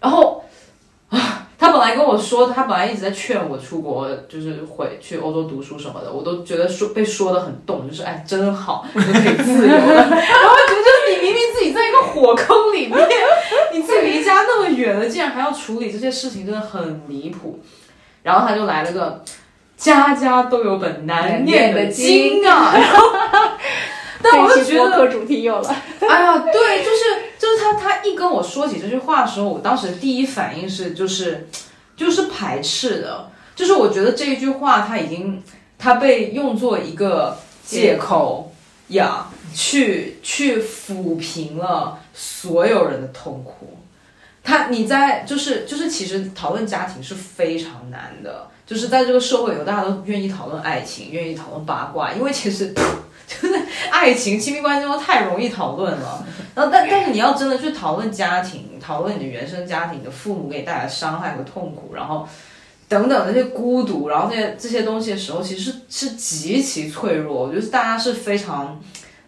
[0.02, 0.44] 然后啊，
[1.64, 9.96] 他本来跟我说，他本来一直在劝我出国，就是回去欧洲读书什么的，我都觉得说被说的很动，就是哎真好，就可以自由了。
[9.96, 13.00] 然后觉得就是你明明自己在一个火坑里面，
[13.72, 17.62] 你自己离家那么远了，竟然还要处理这些事情，真的很离谱。
[18.24, 19.24] 然后他就来了个。
[19.76, 23.12] 家家都有本难念的经啊，然后，
[24.22, 25.76] 但我就觉得课主题有了。
[26.00, 27.04] 哎呀，对，就是
[27.44, 31.50] 就是他他一跟我说起这句话的时候，我当时第一反应是就是
[31.98, 35.44] 就是排斥的，就是我觉得这一句话他已经
[35.78, 38.54] 他被用作一个借口
[38.88, 43.78] 呀，去去抚平了所有人的痛苦。
[44.42, 48.48] 他你在就是就是其实讨论家庭是非常难的。
[48.66, 52.74] 就是在这个社会里，大家都愿意讨论爱情，愿意讨论八卦，因为其实
[53.28, 56.26] 就是爱情、亲密关系中太容易讨论了。
[56.56, 62.28] 然后，但但是你要真的去讨论家庭，讨论你的原生家庭你的父母给你带来的伤害和痛苦，然后
[62.88, 67.44] 等等那些孤独，然后那些这些东西的时候，其实是极其脆弱。
[67.44, 68.80] 我觉得大家是非常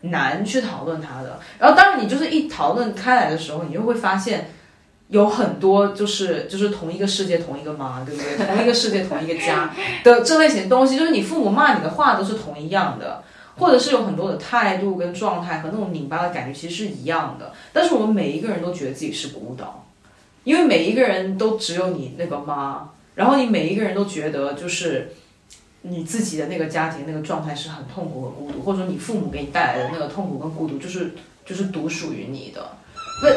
[0.01, 1.39] 难去讨论它的。
[1.59, 4.49] 然后，当然你就是一讨论开来的时候，你就会发现。
[5.09, 8.43] 有很多就是就是同一个世界同一个妈，对不对？
[8.47, 9.69] 同一个世界同一个家
[10.03, 13.23] 的这类型东西，就是你父母骂你的话都是同一样的，
[13.57, 17.53] 或者是有很多的态度跟状态和那种拧巴的感觉其实是一样的。
[17.73, 19.85] 但是我们每一个人都觉得自己是孤岛，
[20.43, 25.13] 因为每一个人都只有你那个妈，然后你每一个人都觉得就是
[25.81, 31.13] 你自己的那个家庭那个状态是很痛苦和孤独，或者说你父母给你带来的那个痛苦跟孤独就是
[31.45, 32.61] 就是独属于你的，
[33.21, 33.27] 不。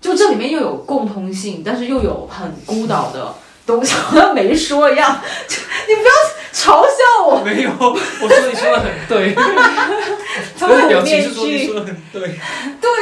[0.00, 5.18] 就这里面又有共通性，但是又有很孤岛的东西，好像没说一样。
[5.48, 5.56] 就
[5.88, 6.12] 你不要
[6.54, 7.40] 嘲笑我。
[7.44, 9.34] 没有，我说你说的很对。
[10.58, 12.22] 他的表情是说你说的很对。
[12.22, 12.30] 对，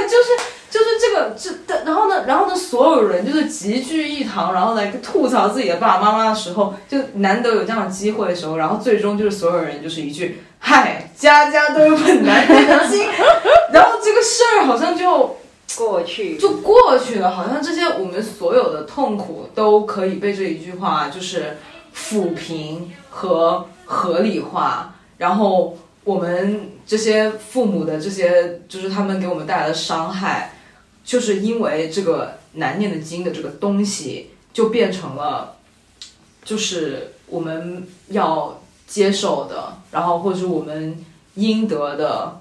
[0.09, 0.31] 就是
[0.71, 13.07] 就是这个这，然后呢，然后呢，所有人就是集聚一堂，然后来吐槽自己的爸爸妈妈的时候，就难得有这样的机会的时候，然后最终就是所有人就是一句“嗨，家家都有本难念的经”，
[13.73, 15.37] 然后这个事儿好像就。
[15.75, 21.57] 过去就过去了，好像这些我们所有的痛苦都可以被这一句话就是
[21.95, 24.95] 抚平和合理化。
[25.19, 30.55] 然后我们这些父母的这些，就是他们给我们带来的伤害，
[31.05, 35.57] 就是因为这个难念的经的这个东西，就变成了
[36.45, 41.05] 就是我们要接受的，然后或者我们
[41.35, 42.39] 应得的。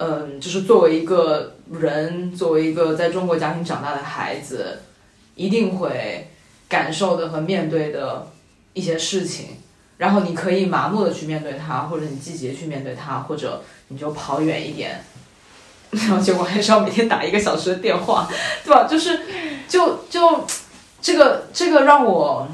[0.00, 4.78] 嗯，就是作为一个人，作为一个在中国家庭长大的孩子，
[5.34, 6.28] 一定会
[6.68, 8.24] 感受的和面对的
[8.72, 9.58] 一些事情。
[9.96, 15.02] 然后你可以麻木的去面对它，或者你积极的去面对它，或者你就跑远一点。
[15.90, 18.28] 然后结果还是要每天打一个小时的电话，
[18.64, 18.86] 对吧？
[18.88, 19.20] 就是，
[19.68, 20.44] 就就
[21.00, 22.46] 这个这个让我，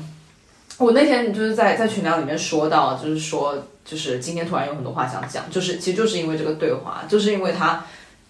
[0.78, 3.66] 我那天就是在在群聊里面说到，就是说。
[3.84, 7.84] 就是今天突然有很多话想讲，就是其实就是因为这个对话，就是因为他，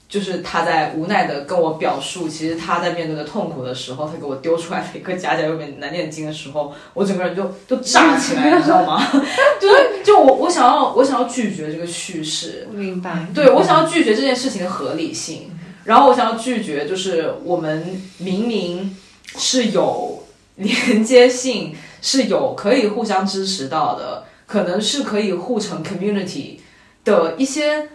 [0.09, 9.03] 就是他在无奈的跟我表述，其实他在面对的痛苦的时候，他给我丢出来了一个家家有本难念经的时候，我整个人就 就炸起来，你知道吗？
[9.61, 13.27] 就是就我我想要我想要拒绝这个叙事，明白？
[13.35, 15.51] 对我想要拒绝这件事情的合理性，
[15.85, 18.97] 然后我想要拒绝，就是我们明明
[19.37, 20.25] 是有
[20.57, 24.25] 连接性，是有可以互相支持到的。
[24.47, 26.59] 可能是可以互成 community
[27.03, 27.89] 的一些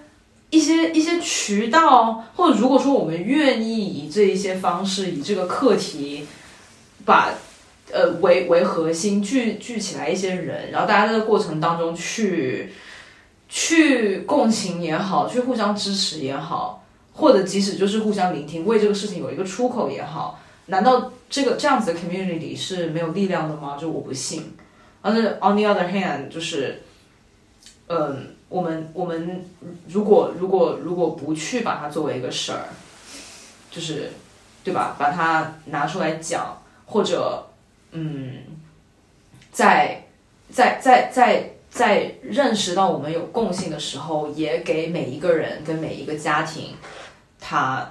[0.50, 6.26] 一些一些渠道，或者如果说我们愿意以这一些方式，以这个课题
[7.06, 7.34] 把
[7.92, 12.74] 呃为为核心聚聚起来一些人，然后大家在这个过程当中去
[13.48, 23.78] 去共情也好，去互相支持也好，或者即使就是互相聆听，为这个事情有一个出口也好，难道这个这样子的 community 是没有力量的吗？
[23.80, 24.54] 就我不信。
[25.02, 26.82] 而是 on the other hand，就是，
[27.88, 29.46] 嗯，我们我们
[29.88, 32.66] 如果如果如果不去把它作为一个事儿，
[33.72, 34.12] 就是，
[34.64, 34.96] 对吧？
[35.00, 37.46] 把它拿出来讲，或者，
[37.92, 38.44] 嗯，
[39.52, 40.04] 在
[40.52, 46.76] 在在在在认识到我们有共性的时候，也给每一个人跟每一个家庭，
[47.40, 47.88] 他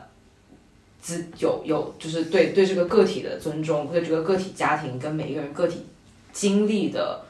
[1.01, 5.87] 自有有就是对对这个个体的尊重，对这个个体家庭跟每一个人个体。
[6.31, 7.23] 经历的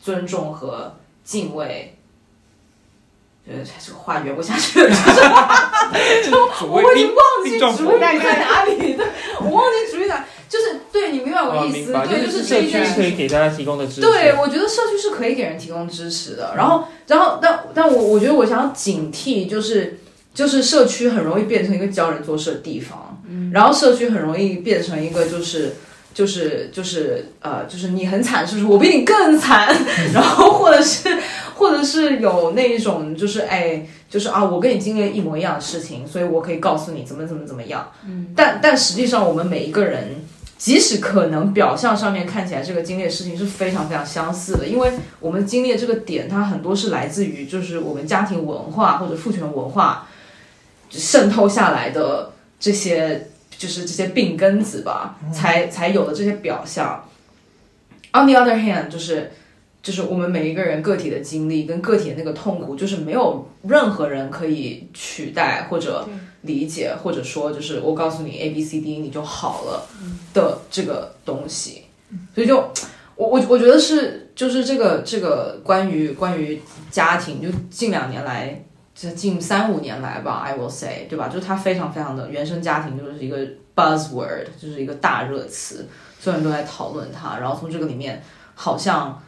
[0.00, 1.93] 尊重和敬畏，
[3.46, 4.90] 呃，这个话圆不下去了。
[6.24, 9.04] 就是我已经忘记主语在哪里了，
[9.40, 14.00] 我忘记主语哪，就是对你明白我的意思，对，就是社区可以给大家提供的支持。
[14.00, 16.54] 对，我觉得社区是可以给人提供支持的。
[16.56, 19.98] 然后，然后，但但我我觉得我想要警惕，就是
[20.32, 25.76] 就是社区很容易变成一个教人做事的地方，嗯然后社区很容易变成一个就是
[26.14, 28.66] 就是就是呃就是你很惨，是不是？
[28.66, 29.68] 我比你更惨，
[30.14, 31.08] 然后或者是
[31.54, 40.24] 或者是有那一种就是哎就是啊我跟你经历了一模一样的事情，所以我可以告诉你怎么怎么怎么样，嗯，但但实际上我们每一个人。
[40.56, 50.08] 即使可能表象上面看起来这个经历的事情是非常非常相似的，因为我们经历的这个点，它很多是来自于就是我们家庭文化或者父权文化
[50.88, 57.04] 渗透下来的这些，就是这些病根子吧，才才有的这些表象。
[58.12, 59.32] On the other hand，就是
[59.84, 66.08] 就是我们每一个人个体的经历跟个体的那个痛苦，就是没有任何人可以取代或者。
[66.44, 69.88] 理解或者说就是我告诉你 A B C D 你就好了
[70.34, 71.84] 的这个东西，
[72.34, 72.58] 所以就
[73.16, 78.62] 我我我觉得是就是这个这个关于关于家庭就近两年来
[78.94, 81.28] 这近三五年来吧 I will say 对吧？
[81.28, 83.38] 就是它非常非常的原生家庭就是一个
[83.74, 85.88] buzzword 就是一个大热词，
[86.20, 88.22] 所有人都在讨论它，然后从这个里面
[88.54, 89.18] 好像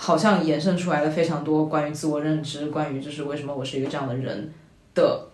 [0.00, 4.50] 好像延伸出来了非常多关于自我认知，关于就是为什么我是一个这样的人
[4.94, 5.26] 的。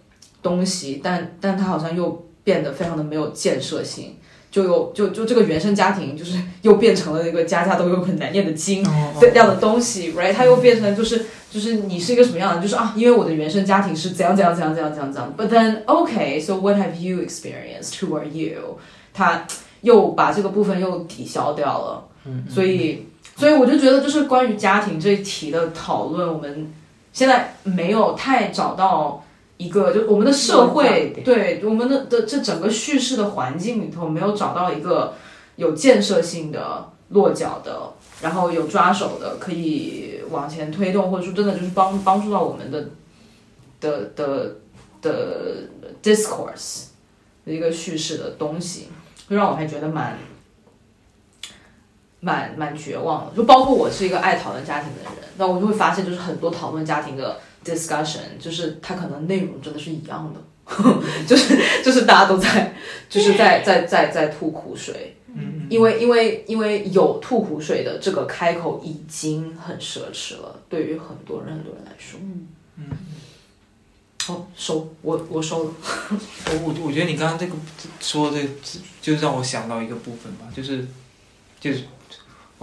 [0.45, 4.15] 东西，但但他好像又变得非常的没有建设性，
[4.51, 8.85] 就有就就这个原生家庭就是又变成了一个家家都有很难念的经
[9.19, 10.35] 这样的东西，right？
[10.35, 12.61] 他又变成就是就是你是一个什么样的？
[12.61, 15.35] 就是啊，因为我的原生家庭是怎样怎样怎样怎样怎样怎样。
[15.35, 17.95] But then okay, so what have you experienced?
[18.01, 18.79] Who are you?
[19.15, 19.47] 他
[19.81, 22.07] 又把这个部分又抵消掉了。
[22.27, 26.73] 嗯，所以所以我就觉得就是关于家庭这一题的讨论，我们
[27.13, 29.21] 现在没有太找到。
[29.57, 35.15] 一个就我们的社会，对我们的的这整个叙事的环境里头，没有找到一个
[35.55, 42.89] 有建设性的落脚的，然后有抓手的，可以往前推动，或者说真的就是帮帮助到我们的
[43.81, 44.57] 的的
[45.01, 45.69] 的
[46.03, 46.87] discourse
[47.47, 48.89] 的一个叙事的东西，
[49.29, 50.19] 会让我还觉得蛮
[52.25, 53.37] 蛮蛮绝望的。
[53.37, 57.39] 就包括我是一个爱讨论家庭的人，那我就会发现，就是很多讨论家庭的。
[57.65, 60.75] discussion 就是它可能内容真的是一样的，
[61.27, 62.75] 就是就是大家都在
[63.09, 72.85] 就是在在在在吐苦水，嗯，因为因为因为有吐苦水的这个开口已经很奢侈了，对于很多人很多人来说，嗯嗯，
[74.27, 75.71] 好收我我收了，
[76.11, 77.55] 我我我觉得你刚刚这个
[77.99, 78.39] 说的
[79.01, 80.87] 就让我想到一个部分吧，就是
[81.59, 81.85] 就是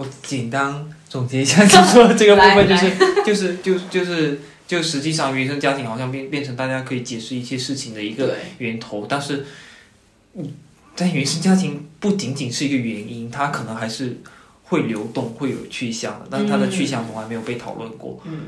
[0.02, 2.92] 我简单总结一下就说这个部分，就是
[3.24, 4.40] 就是就就是。
[4.64, 9.44] 就实际上，原生家庭好像变变成大家可以解释一些事情的一个源头，但是，
[10.96, 14.18] 但原生家庭不仅仅是一个原因，它可能还是
[14.62, 18.18] 会流动、会有去向的，但是它的去向从来没有被讨论过。
[18.24, 18.40] 嗯，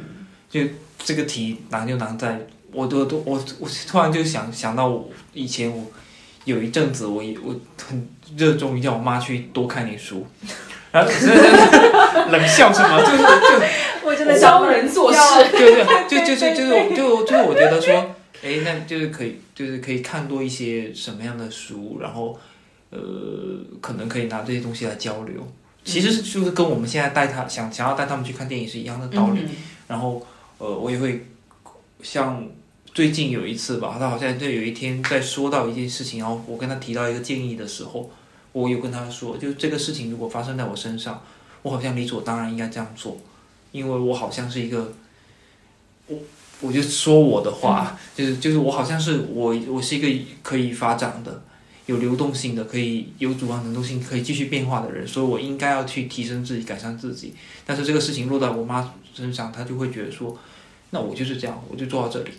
[0.49, 0.63] 就
[0.99, 2.41] 这个题难就难在，
[2.73, 5.85] 我都都我我突然就想想到，我以前我
[6.47, 7.55] 有一阵子，我我
[7.87, 10.27] 很热衷于叫我妈去多看点书。
[10.95, 11.11] 然后
[12.31, 13.01] 冷笑什么？
[13.03, 15.19] 就是就我真的教人做事，
[15.51, 18.15] 对对，就就就就是就就我觉得说，
[18.45, 22.39] 哎，那就是可以，就是可以看多一些什么样的书，然后
[22.91, 22.99] 呃，
[23.81, 25.45] 可能可以拿这些东西来交流。
[25.85, 29.41] 其实就是跟我们现在带他想想要带他们去看电影是一样的道理。
[29.89, 30.25] 然后
[30.59, 31.27] 呃，我也会
[32.03, 32.47] 像
[32.95, 38.09] 最近有一次吧，他好像就有一天在说到一件事情，然后我跟他提到一个建议的时候。
[38.55, 41.21] 我有跟他说，就这个事情如果发生在我身上，
[41.63, 43.19] 我好像理所当然应该这样做，
[43.73, 44.93] 因为我好像是一个，
[46.07, 46.17] 我
[46.61, 51.43] 我就说我的话，就是就是我好像是我我是一个可以发展的、
[51.87, 57.35] 有流动性的、可以有主观能动性、可以继续变化的人，所以我应该要去提升自己、改善自己。
[57.67, 60.39] 但是这个事情落到我妈身上，她就会觉得说，
[60.91, 62.31] 那我就是这样，我就做到这里。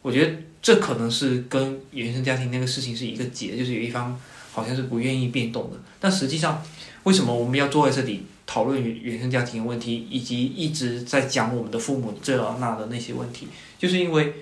[0.00, 0.32] 我觉得
[0.62, 4.18] 这可能是跟原生家庭那个事情是一个结，就是有一方。
[4.54, 6.62] 好像是不愿意变动的，但实际上，
[7.02, 13.48] 为什么我们要坐在这里讨论原原生家庭的问题，以及一直在讲我们的父母这那的那些问题？
[13.76, 14.32] 就是因为，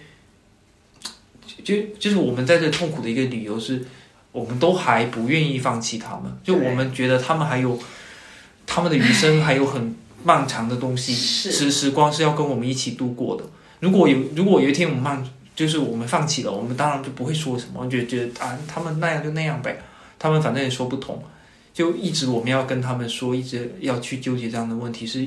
[1.64, 3.82] 就就是我们在这痛苦的一个理由是，
[4.32, 7.78] 我们都还不愿意放弃他们，就我们觉得他们还有
[8.66, 13.44] 他们的余生还有很漫长的东西，时时光是要跟我们一起度过的。
[13.80, 15.26] 如果有如果有一天我们放
[15.56, 19.82] 就是我们放弃了，我们当然就不会说什么，就觉得啊，他们那样就那样呗。
[20.22, 21.20] 他们反正也说不通，
[21.74, 25.26] 就一直我们要跟他们说，一直要去纠结这样的问题，是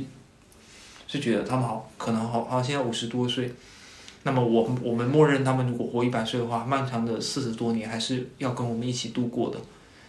[1.06, 3.53] 是觉得他们好可能好好现在五十多岁，
[4.24, 9.59] 那么我我们默认他们如果活一百岁的话，漫长的四十多年还是要跟我们一起度过的，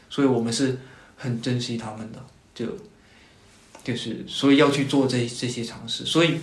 [0.08, 0.78] 所以我们是
[1.16, 2.24] 很珍惜他们的，
[2.54, 2.66] 就
[3.82, 6.36] 就是所以要去做这这些尝试，所以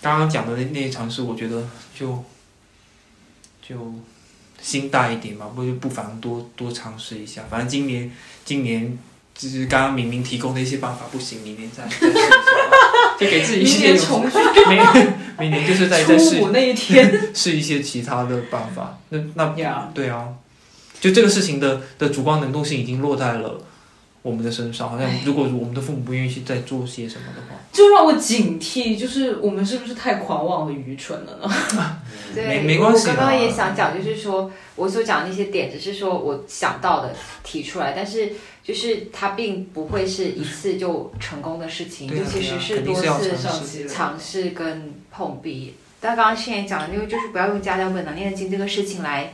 [0.00, 2.22] 刚刚讲的那那些尝试，我觉得就
[3.60, 3.92] 就
[4.64, 7.42] 心大一点嘛，不就不妨多多尝试一下。
[7.50, 8.10] 反正今年
[8.46, 8.96] 今年
[9.36, 12.22] 就是刚刚明明提供的一些办法不行，明年再再试一下，
[13.20, 18.98] 就给自己一明些年重续明明年就是再再试初五那一天， 试一些其他的办法。
[19.10, 20.28] 那那呀，对啊，
[20.98, 23.60] 就这个事情的的主观能动性已经落在了
[24.24, 24.88] 我们的身上。
[24.90, 32.00] 好像如果我们的父母不愿意去再做些什么的话，就让我警惕，就是我们是不是太狂妄和愚蠢了呢？
[32.34, 45.74] 对，没没关系我刚刚也想讲，就是说我所讲的那些点，只是说我想到的提出来，但是就是它并不会是一次就成功的事情，就其实对啊肯定多次尝试尝试跟碰壁。
[46.00, 49.32] 但刚刚现在讲的那个，就是不要用家教本能念经这个事情来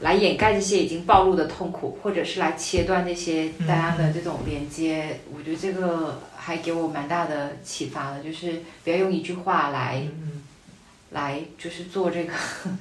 [0.00, 5.20] 来掩盖这些已经暴露的痛苦，或者是来切断这些大家的这种连接。
[5.36, 10.06] 我觉得这个还给我蛮大的启发的，就是不要用一句话来。
[11.12, 12.32] 来就是做这个，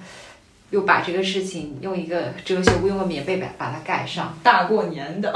[0.71, 4.35] 又把这个事情用一个遮羞布，用个棉被把把它盖上。
[4.43, 5.31] 大过年的，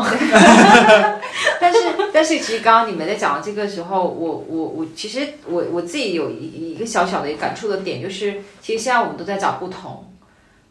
[1.61, 1.79] 但 是
[2.11, 10.08] 但是，其实刚刚你们在讲到这个时候，我我我其实我我自己有一一个小小的感触的点，就是其实现在我们都在找不同，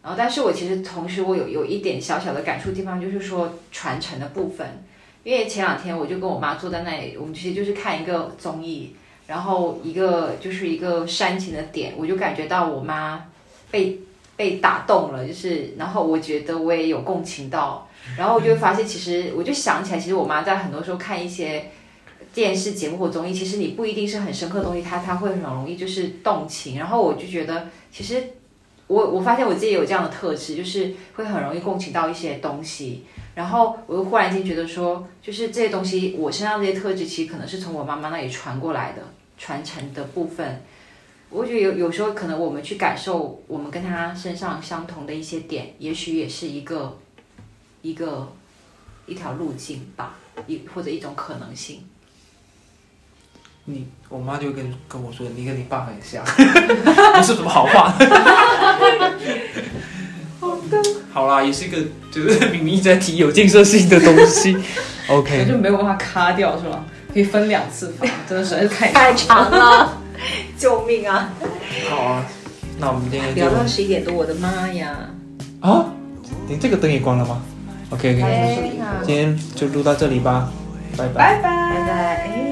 [0.09, 4.67] 然后但是我其实同时我有有一点小小的感触地方，就是说传承的部分，
[5.23, 8.95] 因为前两天我就跟我妈坐在那里，我们其实就是看一个综艺。
[9.27, 13.23] 然后一个就是一个煽情的点，我就感觉到我妈
[13.71, 13.99] 被
[14.37, 21.67] 被打动了，就是然后我觉得我也有共情到，然后我就发现其实我就想起来，其实我妈在很多时候看一些
[22.33, 28.23] 电视节目或综艺，其实你不一定是很深刻的东西，她她会很容易就是动情，然后我就觉得其实
[28.89, 33.05] 我我发现我自己有这样的特质，就是会很容易共情到一些东西。
[33.37, 39.03] 然后我又忽然间觉得说，就是这些东西，我身上这些特质，其实可能是从我妈妈那里传过来的。
[39.41, 40.65] 传承的部分，
[41.31, 46.99] 我觉得有有时候可能我们去感受我们跟他身上相同的一些点，也许也是一个
[47.83, 48.33] 一个
[49.07, 50.17] 一条路径吧，
[50.49, 51.85] 一或者一种可能性。
[53.71, 56.25] 你我妈就跟跟我说，你跟你爸很像，
[57.15, 57.95] 不是什么好话。
[60.41, 60.83] 好的。
[61.13, 61.77] 好啦，也是一个
[62.11, 64.57] 就是明明一直在提有建设性的东西。
[65.09, 66.85] OK，就没有办法卡掉是吗？
[67.13, 69.99] 可以分两次发，真的实在是太太长了，
[70.57, 71.31] 救命啊！
[71.91, 72.25] 好啊，
[72.79, 74.97] 那我们今天聊到十一点多，我的妈呀！
[75.61, 75.87] 啊，
[76.47, 77.43] 你这个灯也关了吗
[77.91, 78.71] ？OK OK，哎
[79.05, 80.51] 今天就录到这里吧，
[80.97, 81.15] 拜拜。
[81.15, 81.75] 拜拜。
[81.75, 82.48] 拜拜。